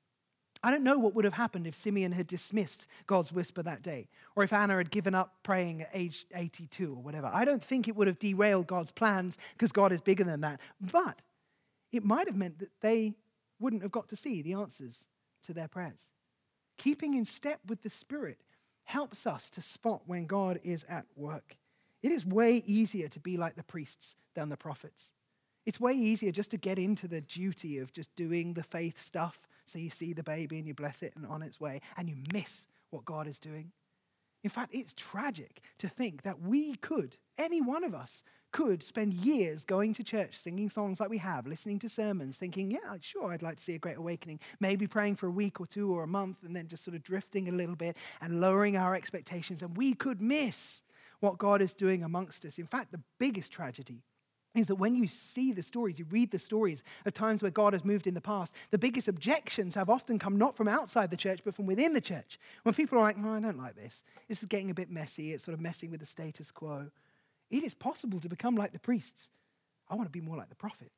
I 0.65 0.71
don't 0.71 0.83
know 0.83 0.99
what 0.99 1.15
would 1.15 1.27
have 1.27 1.35
happened 1.35 1.67
if 1.67 1.77
Simeon 1.77 2.13
had 2.13 2.27
dismissed 2.27 2.87
God's 3.07 3.31
whisper 3.31 3.63
that 3.63 3.83
day, 3.83 4.09
or 4.35 4.45
if 4.45 4.53
Anna 4.53 4.79
had 4.79 4.91
given 4.91 5.15
up 5.15 5.35
praying 5.43 5.83
at 5.83 5.91
age 5.93 6.25
82 6.35 6.91
or 6.91 7.03
whatever. 7.03 7.31
I 7.31 7.45
don't 7.45 7.63
think 7.63 7.87
it 7.87 7.95
would 7.95 8.07
have 8.07 8.19
derailed 8.19 8.67
God's 8.67 8.91
plans 8.91 9.37
because 9.53 9.73
God 9.73 9.93
is 9.93 10.01
bigger 10.01 10.25
than 10.25 10.41
that. 10.41 10.61
But 10.81 11.21
it 11.93 12.03
might 12.03 12.29
have 12.29 12.37
meant 12.37 12.61
that 12.61 12.71
they 12.81 13.13
wouldn't 13.61 13.83
have 13.83 13.93
got 13.93 14.09
to 14.09 14.17
see 14.17 14.41
the 14.41 14.55
answers 14.55 15.05
to 15.43 15.53
their 15.53 15.69
prayers. 15.69 16.09
Keeping 16.79 17.13
in 17.13 17.27
step 17.27 17.61
with 17.67 17.83
the 17.83 17.91
Spirit 17.91 18.39
helps 18.85 19.27
us 19.27 19.51
to 19.51 19.61
spot 19.61 20.05
when 20.07 20.25
God 20.25 20.61
is 20.65 20.87
at 20.89 21.05
work. 21.15 21.59
It 22.03 22.11
is 22.11 22.25
way 22.25 22.63
easier 22.65 23.09
to 23.09 23.21
be 23.21 23.37
like 23.37 23.57
the 23.57 23.63
priests 23.63 24.17
than 24.35 24.49
the 24.49 24.57
prophets. 24.57 25.11
It's 25.67 25.79
way 25.79 25.93
easier 25.93 26.33
just 26.33 26.51
to 26.53 26.57
get 26.57 26.79
into 26.79 27.07
the 27.07 27.21
duty 27.21 27.77
of 27.77 27.93
just 27.93 28.15
doing 28.15 28.55
the 28.55 28.63
faith 28.63 28.99
stuff 28.99 29.47
so 29.67 29.79
you 29.79 29.91
see 29.91 30.13
the 30.13 30.23
baby 30.23 30.59
and 30.59 30.67
you 30.67 30.75
bless 30.75 31.03
it 31.03 31.13
and 31.17 31.27
on 31.27 31.43
its 31.43 31.61
way, 31.61 31.81
and 31.97 32.09
you 32.09 32.17
miss 32.33 32.67
what 32.91 33.05
God 33.05 33.27
is 33.27 33.39
doing. 33.39 33.73
In 34.43 34.51
fact, 34.51 34.75
it's 34.75 34.93
tragic 34.93 35.63
to 35.79 35.89
think 35.89 36.23
that 36.23 36.41
we 36.41 36.75
could, 36.75 37.17
any 37.39 37.63
one 37.63 37.83
of 37.83 37.95
us, 37.95 38.23
could 38.53 38.83
spend 38.83 39.15
years 39.15 39.65
going 39.65 39.95
to 39.95 40.05
church, 40.05 40.37
singing 40.37 40.69
songs 40.69 41.01
like 41.01 41.09
we 41.09 41.19
have, 41.19 41.47
listening 41.47 41.79
to 41.81 41.89
sermons, 41.89 42.37
thinking, 42.37 42.71
yeah, 42.71 42.97
sure, 43.01 43.33
I'd 43.33 43.43
like 43.43 43.57
to 43.57 43.63
see 43.63 43.75
a 43.75 43.79
great 43.79 43.97
awakening, 43.97 44.39
maybe 44.61 44.87
praying 44.87 45.17
for 45.17 45.27
a 45.27 45.33
week 45.33 45.61
or 45.61 45.67
two 45.67 45.93
or 45.93 46.05
a 46.05 46.07
month, 46.07 46.45
and 46.45 46.55
then 46.55 46.69
just 46.69 46.85
sort 46.85 46.95
of 46.95 47.03
drifting 47.03 47.49
a 47.49 47.53
little 47.53 47.75
bit 47.75 47.97
and 48.21 48.41
lowering 48.41 48.77
our 48.77 48.95
expectations. 48.95 49.63
And 49.63 49.77
we 49.77 49.95
could 49.95 50.21
miss 50.21 50.83
what 51.21 51.39
God 51.39 51.63
is 51.63 51.75
doing 51.75 52.05
amongst 52.05 52.45
us. 52.45 52.59
In 52.59 52.67
fact, 52.67 52.93
the 52.93 53.01
biggest 53.19 53.51
tragedy 53.51 54.05
is 54.55 54.69
that 54.69 54.77
when 54.77 54.95
you 54.95 55.07
see 55.07 55.53
the 55.53 55.63
stories, 55.63 55.99
you 55.99 56.07
read 56.11 56.31
the 56.31 56.39
stories 56.39 56.83
of 57.05 57.13
times 57.13 57.43
where 57.43 57.51
God 57.51 57.73
has 57.73 57.85
moved 57.85 58.07
in 58.07 58.15
the 58.15 58.21
past, 58.21 58.55
the 58.71 58.79
biggest 58.79 59.09
objections 59.09 59.75
have 59.75 59.91
often 59.91 60.19
come 60.19 60.37
not 60.37 60.57
from 60.57 60.69
outside 60.69 61.11
the 61.11 61.17
church, 61.17 61.41
but 61.45 61.55
from 61.55 61.67
within 61.67 61.93
the 61.93 62.01
church. 62.01 62.39
When 62.63 62.75
people 62.75 62.99
are 62.99 63.03
like, 63.03 63.19
no, 63.19 63.31
I 63.31 63.41
don't 63.41 63.59
like 63.59 63.75
this. 63.75 64.05
This 64.29 64.43
is 64.43 64.49
getting 64.49 64.71
a 64.71 64.75
bit 64.75 64.91
messy. 64.91 65.33
It's 65.33 65.45
sort 65.45 65.55
of 65.55 65.61
messing 65.61 65.91
with 65.91 66.01
the 66.01 66.07
status 66.07 66.51
quo. 66.51 66.91
It 67.51 67.65
is 67.65 67.75
possible 67.75 68.21
to 68.21 68.29
become 68.29 68.55
like 68.55 68.73
the 68.73 68.79
priests. 68.79 69.29
I 69.89 69.97
want 69.97 70.07
to 70.07 70.13
be 70.13 70.21
more 70.21 70.37
like 70.37 70.49
the 70.49 70.55
prophet. 70.55 70.91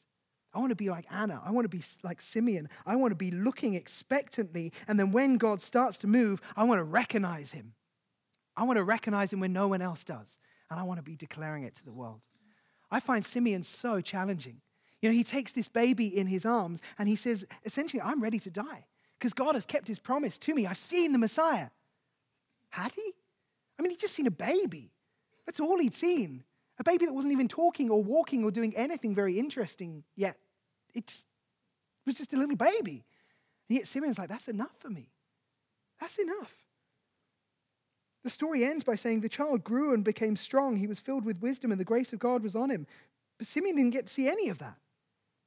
I 0.55 0.59
want 0.59 0.71
to 0.71 0.77
be 0.77 0.89
like 0.89 1.07
Anna. 1.11 1.43
I 1.45 1.51
want 1.51 1.65
to 1.65 1.69
be 1.69 1.83
like 2.03 2.21
Simeon. 2.21 2.69
I 2.87 2.97
want 2.97 3.11
to 3.11 3.17
be 3.17 3.31
looking 3.31 3.75
expectantly. 3.75 4.73
And 4.89 4.99
then 4.99 5.13
when 5.13 5.37
God 5.37 5.61
starts 5.61 5.99
to 5.99 6.07
move, 6.07 6.41
I 6.57 6.65
want 6.65 6.79
to 6.79 6.85
recognize 6.85 7.53
him. 7.53 7.75
I 8.57 8.65
want 8.65 8.79
to 8.79 8.85
recognize 8.85 9.33
him 9.33 9.41
when 9.41 9.53
no 9.53 9.69
one 9.69 9.83
else 9.83 10.03
does. 10.03 10.39
And 10.71 10.81
I 10.81 10.85
want 10.85 10.99
to 10.99 11.03
be 11.03 11.15
declaring 11.15 11.65
it 11.65 11.75
to 11.77 11.85
the 11.85 11.93
world. 11.93 12.21
I 12.91 13.01
find 13.01 13.25
Simeon 13.25 13.63
so 13.63 14.01
challenging. 14.01 14.61
You 15.03 15.11
know, 15.11 15.15
he 15.15 15.25
takes 15.25 15.53
this 15.53 15.69
baby 15.69 16.07
in 16.07 16.27
his 16.27 16.47
arms 16.47 16.81
and 16.99 17.09
he 17.09 17.17
says, 17.17 17.45
essentially, 17.65 18.01
I'm 18.01 18.23
ready 18.23 18.39
to 18.41 18.51
die 18.51 18.87
because 19.19 19.33
God 19.33 19.55
has 19.55 19.67
kept 19.67 19.89
his 19.89 19.99
promise 19.99 20.39
to 20.41 20.55
me. 20.55 20.67
I've 20.67 20.79
seen 20.79 21.13
the 21.13 21.19
Messiah. 21.19 21.69
Had 22.71 22.93
he? 22.93 23.13
I 23.79 23.83
mean, 23.83 23.91
he'd 23.91 24.01
just 24.01 24.15
seen 24.15 24.27
a 24.27 24.31
baby. 24.31 24.93
That's 25.45 25.61
all 25.61 25.79
he'd 25.79 25.95
seen. 25.95 26.45
A 26.79 26.85
baby 26.85 27.07
that 27.07 27.15
wasn't 27.15 27.33
even 27.33 27.49
talking 27.49 27.91
or 27.91 28.03
walking 28.03 28.45
or 28.45 28.51
doing 28.51 28.75
anything 28.77 29.15
very 29.15 29.39
interesting 29.39 30.05
yet. 30.15 30.37
It 30.95 31.25
was 32.05 32.17
just 32.17 32.33
a 32.33 32.37
little 32.37 32.57
baby. 32.57 33.05
And 33.69 33.79
yet 33.79 33.87
Simeon's 33.87 34.19
like, 34.19 34.29
that's 34.29 34.49
enough 34.49 34.77
for 34.79 34.91
me. 34.91 35.11
That's 36.01 36.19
enough. 36.19 36.55
The 38.27 38.31
story 38.31 38.65
ends 38.65 38.83
by 38.83 38.97
saying 38.97 39.21
the 39.21 39.29
child 39.29 39.63
grew 39.63 39.95
and 39.95 40.03
became 40.03 40.35
strong. 40.35 40.79
He 40.79 40.89
was 40.89 40.99
filled 40.99 41.25
with 41.25 41.41
wisdom, 41.41 41.71
and 41.71 41.79
the 41.79 41.85
grace 41.85 42.13
of 42.13 42.19
God 42.19 42.43
was 42.43 42.57
on 42.57 42.71
him. 42.71 42.89
But 43.39 43.47
Simeon 43.47 43.77
didn't 43.77 43.93
get 43.93 44.09
to 44.09 44.13
see 44.13 44.27
any 44.27 44.49
of 44.49 44.59
that. 44.59 44.75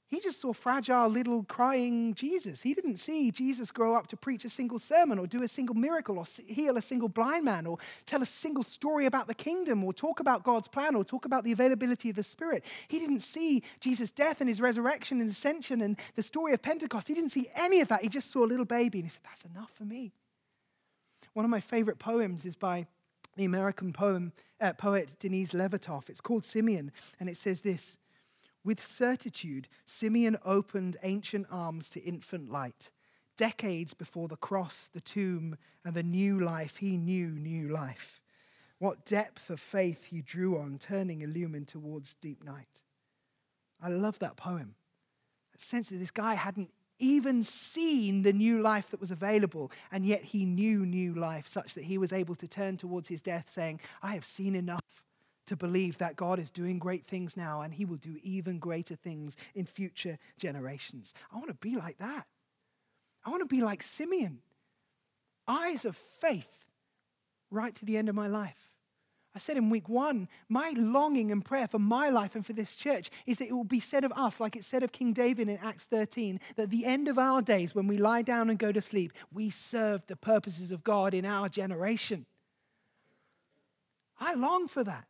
He 0.07 0.21
just 0.21 0.39
saw 0.39 0.53
fragile 0.53 1.09
little 1.09 1.43
crying 1.43 2.13
Jesus. 2.13 2.61
He 2.61 2.73
didn't 2.73 2.95
see 2.95 3.31
Jesus 3.31 3.69
grow 3.69 3.95
up 3.95 4.07
to 4.07 4.15
preach 4.15 4.45
a 4.45 4.49
single 4.49 4.79
sermon 4.79 5.19
or 5.19 5.27
do 5.27 5.43
a 5.43 5.47
single 5.49 5.75
miracle 5.75 6.17
or 6.17 6.23
heal 6.47 6.77
a 6.77 6.81
single 6.81 7.09
blind 7.09 7.43
man 7.43 7.65
or 7.65 7.79
tell 8.05 8.21
a 8.21 8.25
single 8.25 8.63
story 8.63 9.05
about 9.05 9.27
the 9.27 9.35
kingdom 9.35 9.83
or 9.83 9.91
talk 9.91 10.21
about 10.21 10.43
God's 10.45 10.69
plan 10.69 10.95
or 10.95 11.03
talk 11.03 11.25
about 11.25 11.43
the 11.43 11.51
availability 11.51 12.09
of 12.09 12.15
the 12.15 12.23
Spirit. 12.23 12.63
He 12.87 12.97
didn't 12.97 13.19
see 13.19 13.61
Jesus' 13.81 14.09
death 14.09 14.39
and 14.39 14.47
his 14.47 14.61
resurrection 14.61 15.19
and 15.19 15.29
ascension 15.29 15.81
and 15.81 15.99
the 16.15 16.23
story 16.23 16.53
of 16.53 16.61
Pentecost. 16.61 17.09
He 17.09 17.13
didn't 17.13 17.31
see 17.31 17.49
any 17.55 17.81
of 17.81 17.89
that. 17.89 18.03
He 18.03 18.07
just 18.07 18.31
saw 18.31 18.45
a 18.45 18.47
little 18.47 18.63
baby 18.63 18.99
and 18.99 19.05
he 19.05 19.11
said, 19.11 19.23
That's 19.25 19.43
enough 19.43 19.71
for 19.71 19.83
me. 19.83 20.13
One 21.33 21.45
of 21.45 21.51
my 21.51 21.59
favorite 21.59 21.99
poems 21.99 22.45
is 22.45 22.55
by 22.55 22.87
the 23.35 23.45
American 23.45 23.93
poem, 23.93 24.33
uh, 24.59 24.73
poet 24.73 25.17
Denise 25.19 25.53
Levertov. 25.53 26.09
It's 26.09 26.21
called 26.21 26.45
Simeon, 26.45 26.91
and 27.19 27.29
it 27.29 27.37
says 27.37 27.61
this 27.61 27.97
With 28.63 28.85
certitude, 28.85 29.67
Simeon 29.85 30.37
opened 30.43 30.97
ancient 31.03 31.47
arms 31.51 31.89
to 31.91 32.01
infant 32.01 32.51
light. 32.51 32.91
Decades 33.37 33.93
before 33.93 34.27
the 34.27 34.35
cross, 34.35 34.89
the 34.91 34.99
tomb, 34.99 35.57
and 35.85 35.93
the 35.93 36.03
new 36.03 36.39
life, 36.39 36.77
he 36.77 36.97
knew 36.97 37.29
new 37.29 37.69
life. 37.69 38.19
What 38.79 39.05
depth 39.05 39.49
of 39.49 39.59
faith 39.59 40.05
he 40.05 40.21
drew 40.21 40.57
on, 40.57 40.77
turning 40.77 41.21
illumined 41.21 41.67
towards 41.69 42.15
deep 42.15 42.43
night. 42.43 42.81
I 43.81 43.89
love 43.89 44.19
that 44.19 44.35
poem. 44.35 44.75
That 45.53 45.61
sense 45.61 45.89
that 45.89 45.97
this 45.97 46.11
guy 46.11 46.35
hadn't 46.35 46.71
even 46.99 47.41
seen 47.41 48.21
the 48.21 48.33
new 48.33 48.61
life 48.61 48.91
that 48.91 48.99
was 48.99 49.11
available, 49.11 49.71
and 49.91 50.05
yet 50.05 50.21
he 50.21 50.45
knew 50.45 50.85
new 50.85 51.13
life, 51.13 51.47
such 51.47 51.73
that 51.73 51.85
he 51.85 51.97
was 51.97 52.13
able 52.13 52.35
to 52.35 52.47
turn 52.47 52.77
towards 52.77 53.07
his 53.07 53.21
death, 53.21 53.49
saying, 53.49 53.79
I 54.03 54.13
have 54.13 54.25
seen 54.25 54.55
enough 54.55 54.83
to 55.47 55.55
believe 55.55 55.97
that 55.97 56.15
God 56.15 56.37
is 56.37 56.51
doing 56.51 56.77
great 56.77 57.07
things 57.07 57.35
now, 57.35 57.61
and 57.61 57.73
he 57.73 57.85
will 57.85 57.97
do 57.97 58.17
even 58.21 58.59
greater 58.59 58.95
things 58.95 59.35
in 59.55 59.65
future 59.65 60.19
generations. 60.37 61.13
I 61.33 61.37
want 61.37 61.47
to 61.47 61.55
be 61.55 61.75
like 61.75 61.97
that. 61.97 62.27
I 63.25 63.29
want 63.29 63.41
to 63.41 63.47
be 63.47 63.61
like 63.61 63.81
Simeon. 63.81 64.39
Eyes 65.47 65.85
of 65.85 65.95
faith 65.95 66.65
right 67.49 67.73
to 67.73 67.85
the 67.85 67.97
end 67.97 68.09
of 68.09 68.15
my 68.15 68.27
life. 68.27 68.68
I 69.35 69.37
said 69.37 69.57
in 69.57 69.69
week 69.69 69.87
one, 69.87 70.27
my 70.47 70.73
longing 70.75 71.31
and 71.31 71.45
prayer 71.45 71.67
for 71.67 71.77
my 71.77 72.09
life 72.09 72.35
and 72.35 72.45
for 72.45 72.53
this 72.53 72.73
church 72.73 73.11
is 73.27 73.37
that 73.37 73.47
it 73.47 73.53
will 73.53 73.63
be 73.63 73.79
said 73.79 74.03
of 74.03 74.11
us, 74.15 74.39
like 74.39 74.55
it 74.55 74.63
said 74.63 74.81
of 74.81 74.91
King 74.91 75.13
David 75.13 75.47
in 75.47 75.57
Acts 75.57 75.83
13, 75.83 76.39
that 76.55 76.63
at 76.63 76.69
the 76.71 76.85
end 76.85 77.07
of 77.07 77.19
our 77.19 77.41
days, 77.41 77.75
when 77.75 77.87
we 77.87 77.97
lie 77.97 78.23
down 78.23 78.49
and 78.49 78.57
go 78.57 78.71
to 78.71 78.81
sleep, 78.81 79.13
we 79.31 79.49
serve 79.51 80.05
the 80.07 80.15
purposes 80.15 80.71
of 80.71 80.83
God 80.83 81.13
in 81.13 81.25
our 81.25 81.47
generation. 81.47 82.25
I 84.19 84.33
long 84.33 84.67
for 84.67 84.83
that. 84.83 85.05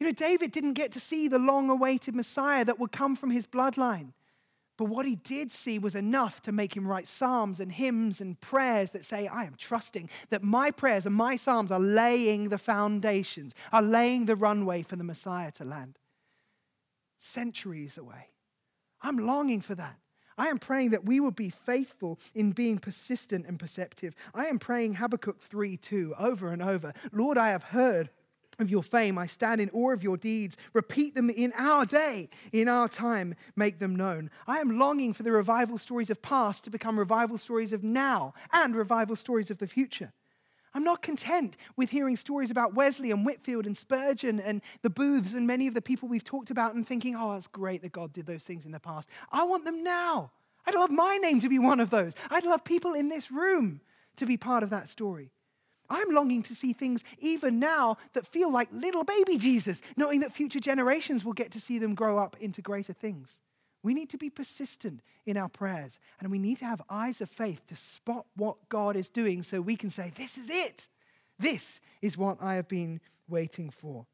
You 0.00 0.06
know, 0.06 0.12
David 0.12 0.50
didn't 0.50 0.72
get 0.72 0.90
to 0.92 1.00
see 1.00 1.28
the 1.28 1.38
long 1.38 1.70
awaited 1.70 2.14
Messiah 2.14 2.64
that 2.64 2.80
would 2.80 2.90
come 2.90 3.14
from 3.14 3.30
his 3.30 3.46
bloodline. 3.46 4.12
But 4.80 4.88
what 4.88 5.04
he 5.04 5.16
did 5.16 5.50
see 5.50 5.78
was 5.78 5.94
enough 5.94 6.40
to 6.40 6.52
make 6.52 6.74
him 6.74 6.88
write 6.88 7.06
psalms 7.06 7.60
and 7.60 7.70
hymns 7.70 8.18
and 8.18 8.40
prayers 8.40 8.92
that 8.92 9.04
say, 9.04 9.26
I 9.26 9.44
am 9.44 9.54
trusting 9.58 10.08
that 10.30 10.42
my 10.42 10.70
prayers 10.70 11.04
and 11.04 11.14
my 11.14 11.36
psalms 11.36 11.70
are 11.70 11.78
laying 11.78 12.48
the 12.48 12.56
foundations, 12.56 13.54
are 13.74 13.82
laying 13.82 14.24
the 14.24 14.36
runway 14.36 14.80
for 14.80 14.96
the 14.96 15.04
Messiah 15.04 15.50
to 15.50 15.66
land. 15.66 15.98
Centuries 17.18 17.98
away. 17.98 18.30
I'm 19.02 19.18
longing 19.18 19.60
for 19.60 19.74
that. 19.74 19.98
I 20.38 20.48
am 20.48 20.58
praying 20.58 20.92
that 20.92 21.04
we 21.04 21.20
will 21.20 21.30
be 21.30 21.50
faithful 21.50 22.18
in 22.34 22.52
being 22.52 22.78
persistent 22.78 23.44
and 23.46 23.58
perceptive. 23.58 24.14
I 24.34 24.46
am 24.46 24.58
praying 24.58 24.94
Habakkuk 24.94 25.42
3 25.42 25.76
2 25.76 26.14
over 26.18 26.52
and 26.54 26.62
over. 26.62 26.94
Lord, 27.12 27.36
I 27.36 27.50
have 27.50 27.64
heard 27.64 28.08
of 28.58 28.70
your 28.70 28.82
fame. 28.82 29.18
I 29.18 29.26
stand 29.26 29.60
in 29.60 29.70
awe 29.70 29.92
of 29.92 30.02
your 30.02 30.16
deeds. 30.16 30.56
Repeat 30.72 31.14
them 31.14 31.30
in 31.30 31.52
our 31.56 31.86
day, 31.86 32.28
in 32.52 32.68
our 32.68 32.88
time, 32.88 33.34
make 33.56 33.78
them 33.78 33.96
known. 33.96 34.30
I 34.46 34.58
am 34.58 34.78
longing 34.78 35.12
for 35.12 35.22
the 35.22 35.32
revival 35.32 35.78
stories 35.78 36.10
of 36.10 36.22
past 36.22 36.64
to 36.64 36.70
become 36.70 36.98
revival 36.98 37.38
stories 37.38 37.72
of 37.72 37.82
now 37.82 38.34
and 38.52 38.74
revival 38.74 39.16
stories 39.16 39.50
of 39.50 39.58
the 39.58 39.66
future. 39.66 40.12
I'm 40.72 40.84
not 40.84 41.02
content 41.02 41.56
with 41.76 41.90
hearing 41.90 42.16
stories 42.16 42.50
about 42.50 42.74
Wesley 42.74 43.10
and 43.10 43.26
Whitefield 43.26 43.66
and 43.66 43.76
Spurgeon 43.76 44.38
and 44.38 44.62
the 44.82 44.90
Booths 44.90 45.34
and 45.34 45.46
many 45.46 45.66
of 45.66 45.74
the 45.74 45.82
people 45.82 46.08
we've 46.08 46.22
talked 46.22 46.50
about 46.50 46.74
and 46.74 46.86
thinking, 46.86 47.16
oh, 47.16 47.36
it's 47.36 47.48
great 47.48 47.82
that 47.82 47.92
God 47.92 48.12
did 48.12 48.26
those 48.26 48.44
things 48.44 48.64
in 48.64 48.70
the 48.70 48.78
past. 48.78 49.08
I 49.32 49.44
want 49.44 49.64
them 49.64 49.82
now. 49.82 50.30
I'd 50.66 50.74
love 50.74 50.90
my 50.90 51.16
name 51.16 51.40
to 51.40 51.48
be 51.48 51.58
one 51.58 51.80
of 51.80 51.90
those. 51.90 52.12
I'd 52.30 52.44
love 52.44 52.62
people 52.62 52.92
in 52.92 53.08
this 53.08 53.32
room 53.32 53.80
to 54.16 54.26
be 54.26 54.36
part 54.36 54.62
of 54.62 54.70
that 54.70 54.88
story. 54.88 55.32
I'm 55.90 56.14
longing 56.14 56.42
to 56.44 56.54
see 56.54 56.72
things 56.72 57.02
even 57.18 57.58
now 57.58 57.96
that 58.12 58.26
feel 58.26 58.50
like 58.50 58.68
little 58.72 59.02
baby 59.02 59.36
Jesus, 59.36 59.82
knowing 59.96 60.20
that 60.20 60.32
future 60.32 60.60
generations 60.60 61.24
will 61.24 61.32
get 61.32 61.50
to 61.50 61.60
see 61.60 61.78
them 61.78 61.96
grow 61.96 62.18
up 62.18 62.36
into 62.40 62.62
greater 62.62 62.92
things. 62.92 63.40
We 63.82 63.94
need 63.94 64.10
to 64.10 64.18
be 64.18 64.30
persistent 64.30 65.00
in 65.26 65.36
our 65.36 65.48
prayers, 65.48 65.98
and 66.20 66.30
we 66.30 66.38
need 66.38 66.58
to 66.58 66.66
have 66.66 66.82
eyes 66.88 67.20
of 67.20 67.28
faith 67.30 67.66
to 67.66 67.76
spot 67.76 68.26
what 68.36 68.68
God 68.68 68.94
is 68.94 69.10
doing 69.10 69.42
so 69.42 69.60
we 69.60 69.76
can 69.76 69.90
say, 69.90 70.12
This 70.14 70.38
is 70.38 70.48
it. 70.50 70.86
This 71.38 71.80
is 72.02 72.18
what 72.18 72.36
I 72.40 72.54
have 72.54 72.68
been 72.68 73.00
waiting 73.28 73.70
for. 73.70 74.06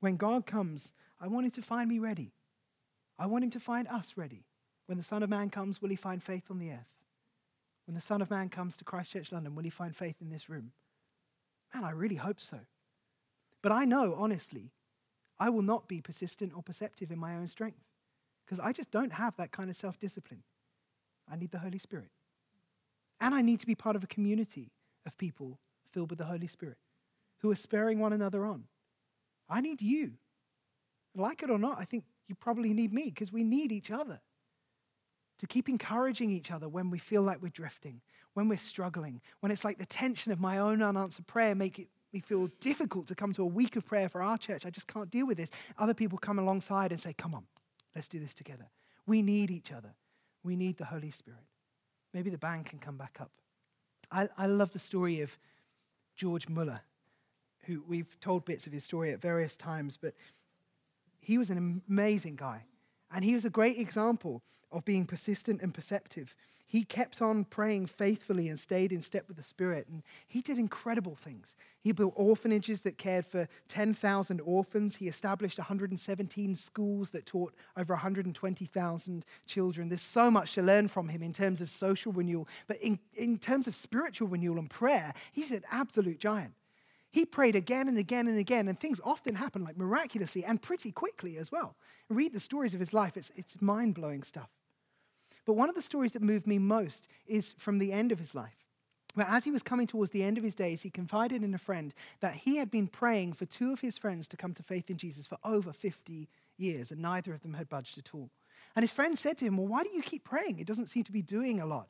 When 0.00 0.16
God 0.16 0.46
comes, 0.46 0.92
I 1.20 1.28
want 1.28 1.46
him 1.46 1.52
to 1.52 1.62
find 1.62 1.88
me 1.88 1.98
ready. 1.98 2.32
I 3.18 3.26
want 3.26 3.44
him 3.44 3.50
to 3.52 3.60
find 3.60 3.88
us 3.88 4.14
ready. 4.16 4.44
When 4.86 4.98
the 4.98 5.04
Son 5.04 5.22
of 5.22 5.30
Man 5.30 5.50
comes, 5.50 5.80
will 5.80 5.90
he 5.90 5.96
find 5.96 6.22
faith 6.22 6.44
on 6.50 6.58
the 6.58 6.70
earth? 6.70 6.97
When 7.88 7.94
the 7.94 8.02
Son 8.02 8.20
of 8.20 8.30
Man 8.30 8.50
comes 8.50 8.76
to 8.76 8.84
Christchurch 8.84 9.32
London, 9.32 9.54
will 9.54 9.62
he 9.62 9.70
find 9.70 9.96
faith 9.96 10.16
in 10.20 10.28
this 10.28 10.50
room? 10.50 10.72
Man, 11.74 11.84
I 11.84 11.90
really 11.90 12.16
hope 12.16 12.38
so. 12.38 12.58
But 13.62 13.72
I 13.72 13.86
know, 13.86 14.14
honestly, 14.18 14.72
I 15.40 15.48
will 15.48 15.62
not 15.62 15.88
be 15.88 16.02
persistent 16.02 16.52
or 16.54 16.62
perceptive 16.62 17.10
in 17.10 17.18
my 17.18 17.34
own 17.34 17.46
strength 17.46 17.80
because 18.44 18.60
I 18.60 18.72
just 18.72 18.90
don't 18.90 19.14
have 19.14 19.36
that 19.36 19.52
kind 19.52 19.70
of 19.70 19.76
self 19.76 19.98
discipline. 19.98 20.42
I 21.32 21.36
need 21.36 21.50
the 21.50 21.60
Holy 21.60 21.78
Spirit. 21.78 22.10
And 23.22 23.34
I 23.34 23.40
need 23.40 23.58
to 23.60 23.66
be 23.66 23.74
part 23.74 23.96
of 23.96 24.04
a 24.04 24.08
community 24.08 24.70
of 25.06 25.16
people 25.16 25.58
filled 25.90 26.10
with 26.10 26.18
the 26.18 26.26
Holy 26.26 26.46
Spirit 26.46 26.76
who 27.38 27.50
are 27.50 27.56
spurring 27.56 28.00
one 28.00 28.12
another 28.12 28.44
on. 28.44 28.64
I 29.48 29.62
need 29.62 29.80
you. 29.80 30.12
Like 31.14 31.42
it 31.42 31.48
or 31.48 31.58
not, 31.58 31.78
I 31.78 31.86
think 31.86 32.04
you 32.26 32.34
probably 32.34 32.74
need 32.74 32.92
me 32.92 33.04
because 33.06 33.32
we 33.32 33.44
need 33.44 33.72
each 33.72 33.90
other 33.90 34.20
to 35.38 35.46
keep 35.46 35.68
encouraging 35.68 36.30
each 36.30 36.50
other 36.50 36.68
when 36.68 36.90
we 36.90 36.98
feel 36.98 37.22
like 37.22 37.40
we're 37.40 37.48
drifting, 37.48 38.00
when 38.34 38.48
we're 38.48 38.58
struggling, 38.58 39.20
when 39.40 39.52
it's 39.52 39.64
like 39.64 39.78
the 39.78 39.86
tension 39.86 40.32
of 40.32 40.40
my 40.40 40.58
own 40.58 40.82
unanswered 40.82 41.26
prayer 41.26 41.54
make 41.54 41.78
it 41.78 41.88
me 42.12 42.20
feel 42.20 42.48
difficult 42.60 43.06
to 43.08 43.14
come 43.14 43.32
to 43.34 43.42
a 43.42 43.46
week 43.46 43.76
of 43.76 43.84
prayer 43.84 44.08
for 44.08 44.22
our 44.22 44.38
church. 44.38 44.64
I 44.64 44.70
just 44.70 44.88
can't 44.88 45.10
deal 45.10 45.26
with 45.26 45.36
this. 45.36 45.50
Other 45.78 45.94
people 45.94 46.18
come 46.18 46.38
alongside 46.38 46.90
and 46.90 47.00
say, 47.00 47.12
Come 47.12 47.34
on, 47.34 47.44
let's 47.94 48.08
do 48.08 48.18
this 48.18 48.34
together. 48.34 48.70
We 49.06 49.22
need 49.22 49.50
each 49.50 49.72
other. 49.72 49.94
We 50.42 50.56
need 50.56 50.78
the 50.78 50.86
Holy 50.86 51.10
Spirit. 51.10 51.44
Maybe 52.14 52.30
the 52.30 52.38
band 52.38 52.66
can 52.66 52.78
come 52.78 52.96
back 52.96 53.18
up. 53.20 53.30
I, 54.10 54.28
I 54.38 54.46
love 54.46 54.72
the 54.72 54.78
story 54.78 55.20
of 55.20 55.38
George 56.16 56.48
Muller, 56.48 56.80
who 57.64 57.84
we've 57.86 58.18
told 58.20 58.44
bits 58.44 58.66
of 58.66 58.72
his 58.72 58.84
story 58.84 59.12
at 59.12 59.20
various 59.20 59.56
times, 59.56 59.98
but 60.00 60.14
he 61.20 61.36
was 61.36 61.50
an 61.50 61.82
amazing 61.88 62.36
guy. 62.36 62.64
And 63.12 63.24
he 63.24 63.34
was 63.34 63.44
a 63.44 63.50
great 63.50 63.78
example 63.78 64.42
of 64.70 64.84
being 64.84 65.06
persistent 65.06 65.62
and 65.62 65.72
perceptive. 65.72 66.34
He 66.66 66.84
kept 66.84 67.22
on 67.22 67.44
praying 67.44 67.86
faithfully 67.86 68.46
and 68.46 68.60
stayed 68.60 68.92
in 68.92 69.00
step 69.00 69.26
with 69.26 69.38
the 69.38 69.42
Spirit. 69.42 69.88
And 69.88 70.02
he 70.26 70.42
did 70.42 70.58
incredible 70.58 71.14
things. 71.14 71.56
He 71.80 71.92
built 71.92 72.12
orphanages 72.14 72.82
that 72.82 72.98
cared 72.98 73.24
for 73.24 73.48
10,000 73.68 74.40
orphans. 74.42 74.96
He 74.96 75.08
established 75.08 75.56
117 75.56 76.54
schools 76.56 77.10
that 77.10 77.24
taught 77.24 77.54
over 77.74 77.94
120,000 77.94 79.24
children. 79.46 79.88
There's 79.88 80.02
so 80.02 80.30
much 80.30 80.52
to 80.52 80.62
learn 80.62 80.88
from 80.88 81.08
him 81.08 81.22
in 81.22 81.32
terms 81.32 81.62
of 81.62 81.70
social 81.70 82.12
renewal. 82.12 82.46
But 82.66 82.76
in, 82.82 82.98
in 83.14 83.38
terms 83.38 83.66
of 83.66 83.74
spiritual 83.74 84.28
renewal 84.28 84.58
and 84.58 84.68
prayer, 84.68 85.14
he's 85.32 85.50
an 85.50 85.64
absolute 85.70 86.20
giant. 86.20 86.52
He 87.10 87.24
prayed 87.24 87.56
again 87.56 87.88
and 87.88 87.96
again 87.96 88.28
and 88.28 88.38
again, 88.38 88.68
and 88.68 88.78
things 88.78 89.00
often 89.02 89.36
happen 89.36 89.64
like 89.64 89.76
miraculously 89.76 90.44
and 90.44 90.60
pretty 90.60 90.92
quickly 90.92 91.38
as 91.38 91.50
well. 91.50 91.76
Read 92.08 92.32
the 92.32 92.40
stories 92.40 92.74
of 92.74 92.80
his 92.80 92.92
life, 92.92 93.16
it's, 93.16 93.30
it's 93.34 93.60
mind 93.62 93.94
blowing 93.94 94.22
stuff. 94.22 94.50
But 95.46 95.54
one 95.54 95.70
of 95.70 95.74
the 95.74 95.82
stories 95.82 96.12
that 96.12 96.22
moved 96.22 96.46
me 96.46 96.58
most 96.58 97.08
is 97.26 97.54
from 97.56 97.78
the 97.78 97.92
end 97.92 98.12
of 98.12 98.18
his 98.18 98.34
life, 98.34 98.66
where 99.14 99.26
as 99.26 99.44
he 99.44 99.50
was 99.50 99.62
coming 99.62 99.86
towards 99.86 100.10
the 100.10 100.22
end 100.22 100.36
of 100.36 100.44
his 100.44 100.54
days, 100.54 100.82
he 100.82 100.90
confided 100.90 101.42
in 101.42 101.54
a 101.54 101.58
friend 101.58 101.94
that 102.20 102.34
he 102.34 102.58
had 102.58 102.70
been 102.70 102.86
praying 102.86 103.32
for 103.32 103.46
two 103.46 103.72
of 103.72 103.80
his 103.80 103.96
friends 103.96 104.28
to 104.28 104.36
come 104.36 104.52
to 104.52 104.62
faith 104.62 104.90
in 104.90 104.98
Jesus 104.98 105.26
for 105.26 105.38
over 105.42 105.72
50 105.72 106.28
years, 106.58 106.90
and 106.90 107.00
neither 107.00 107.32
of 107.32 107.40
them 107.40 107.54
had 107.54 107.70
budged 107.70 107.96
at 107.96 108.14
all. 108.14 108.28
And 108.76 108.82
his 108.82 108.92
friend 108.92 109.18
said 109.18 109.38
to 109.38 109.46
him, 109.46 109.56
Well, 109.56 109.66
why 109.66 109.82
do 109.82 109.90
you 109.94 110.02
keep 110.02 110.24
praying? 110.24 110.58
It 110.58 110.66
doesn't 110.66 110.88
seem 110.88 111.04
to 111.04 111.12
be 111.12 111.22
doing 111.22 111.60
a 111.60 111.66
lot. 111.66 111.88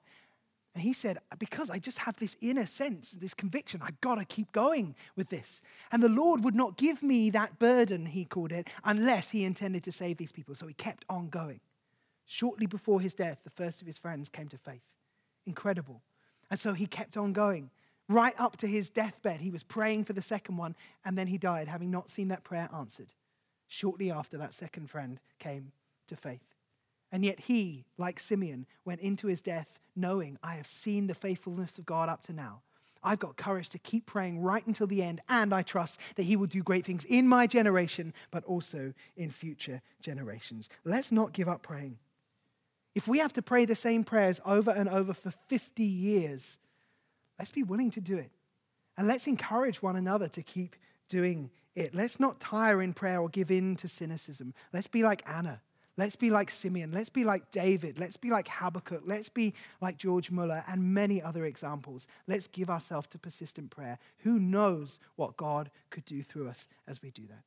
And 0.75 0.83
he 0.83 0.93
said, 0.93 1.19
Because 1.39 1.71
I 1.71 1.79
just 1.79 1.99
have 1.99 2.17
this 2.17 2.37
inner 2.41 2.67
sense, 2.67 3.13
this 3.13 3.35
conviction, 3.35 3.81
I 3.83 3.91
gotta 4.01 4.25
keep 4.25 4.53
going 4.53 4.95
with 5.17 5.29
this. 5.29 5.63
And 5.91 6.03
the 6.03 6.09
Lord 6.09 6.45
would 6.45 6.55
not 6.55 6.77
give 6.77 7.03
me 7.03 7.31
that 7.31 7.59
burden, 7.59 8.07
he 8.07 8.25
called 8.25 8.53
it, 8.53 8.69
unless 8.85 9.31
he 9.31 9.45
intended 9.45 9.83
to 9.85 9.93
save 9.93 10.19
these 10.19 10.33
people. 10.33 10.55
So 10.55 10.67
he 10.67 10.75
kept 10.75 11.05
on 11.09 11.29
going. 11.29 11.61
Shortly 12.27 12.67
before 12.67 13.01
his 13.01 13.15
death, 13.15 13.41
the 13.43 13.51
first 13.51 13.81
of 13.81 13.87
his 13.87 13.99
friends 13.99 14.29
came 14.29 14.49
to 14.49 14.59
faith. 14.59 14.97
Incredible. 15.47 16.03
And 16.51 16.61
so 16.61 16.75
he 16.75 16.87
kept 16.87 17.17
on 17.17 17.33
going. 17.33 17.71
Right 18.09 18.35
up 18.39 18.57
to 18.59 18.67
his 18.67 18.89
deathbed, 18.91 19.41
he 19.41 19.51
was 19.51 19.63
praying 19.63 20.05
for 20.05 20.15
the 20.15 20.23
second 20.23 20.57
one, 20.57 20.77
and 21.05 21.17
then 21.17 21.27
he 21.27 21.39
died, 21.39 21.69
having 21.69 21.91
not 21.91 22.09
seen 22.09 22.29
that 22.29 22.45
prayer 22.45 22.69
answered. 22.75 23.13
Shortly 23.67 24.11
after, 24.11 24.39
that 24.39 24.55
second 24.55 24.89
friend 24.89 25.21
came 25.39 25.73
to 26.07 26.17
faith. 26.17 26.48
And 27.11 27.25
yet 27.25 27.41
he, 27.41 27.87
like 27.97 28.21
Simeon, 28.21 28.67
went 28.85 29.01
into 29.01 29.29
his 29.29 29.41
death 29.43 29.79
knowing 29.97 30.39
I 30.43 30.55
have 30.55 30.67
seen 30.67 31.07
the 31.07 31.15
faithfulness 31.15 31.79
of 31.79 31.87
God 31.87 32.09
up 32.09 32.23
to 32.27 32.33
now. 32.33 32.63
I've 33.03 33.19
got 33.19 33.37
courage 33.37 33.69
to 33.71 33.79
keep 33.79 34.07
praying 34.07 34.41
right 34.41 34.67
until 34.67 34.87
the 34.87 35.03
end, 35.03 35.21
and 35.29 35.55
I 35.55 35.63
trust 35.63 36.01
that 36.17 36.25
He 36.25 36.37
will 36.37 36.47
do 36.47 36.63
great 36.63 36.85
things 36.85 37.05
in 37.05 37.29
my 37.29 37.47
generation, 37.47 38.13
but 38.31 38.45
also 38.45 38.93
in 39.17 39.31
future 39.31 39.83
generations. 40.01 40.69
Let's 40.85 41.13
not 41.13 41.33
give 41.33 41.49
up 41.49 41.63
praying. 41.63 41.99
If 42.95 43.07
we 43.07 43.19
have 43.19 43.33
to 43.35 43.43
pray 43.43 43.65
the 43.65 43.77
same 43.77 44.03
prayers 44.03 44.41
over 44.45 44.71
and 44.71 44.89
over 44.89 45.15
for 45.15 45.31
50 45.31 45.83
years, 45.85 46.59
let's 47.39 47.53
be 47.53 47.63
willing 47.63 47.91
to 47.93 48.01
do 48.01 48.17
it. 48.17 48.31
And 48.97 49.07
let's 49.07 49.29
encourage 49.29 49.81
one 49.81 49.95
another 49.95 50.27
to 50.29 50.43
keep 50.43 50.75
doing 51.09 51.51
it. 51.77 51.95
Let's 51.95 52.19
not 52.19 52.41
tire 52.41 52.83
in 52.83 52.95
prayer 52.95 53.21
or 53.21 53.29
give 53.29 53.53
in 53.53 53.77
to 53.77 53.87
cynicism. 53.87 54.55
Let's 54.73 54.89
be 54.89 55.05
like 55.05 55.23
Anna 55.25 55.61
Let's 55.99 56.15
be 56.15 56.31
like 56.31 56.49
Simeon. 56.49 56.93
Let's 56.93 57.09
be 57.09 57.25
like 57.25 57.51
David. 57.51 57.99
Let's 57.99 58.17
be 58.17 58.31
like 58.31 58.47
Habakkuk. 58.49 59.03
Let's 59.05 59.29
be 59.29 59.53
like 59.81 59.99
George 59.99 60.31
Muller 60.31 60.65
and 60.69 60.95
many 60.95 61.21
other 61.21 61.45
examples. 61.45 62.07
Let's 62.29 62.47
give 62.47 62.71
ourselves 62.71 63.09
to 63.09 63.19
persistent 63.19 63.71
prayer. 63.71 63.99
Who 64.19 64.39
knows 64.39 65.01
what 65.17 65.37
God 65.37 65.71
could 65.91 66.05
do 66.05 66.23
through 66.23 66.49
us 66.49 66.69
as 66.87 67.03
we 67.03 67.11
do 67.11 67.27
that? 67.27 67.43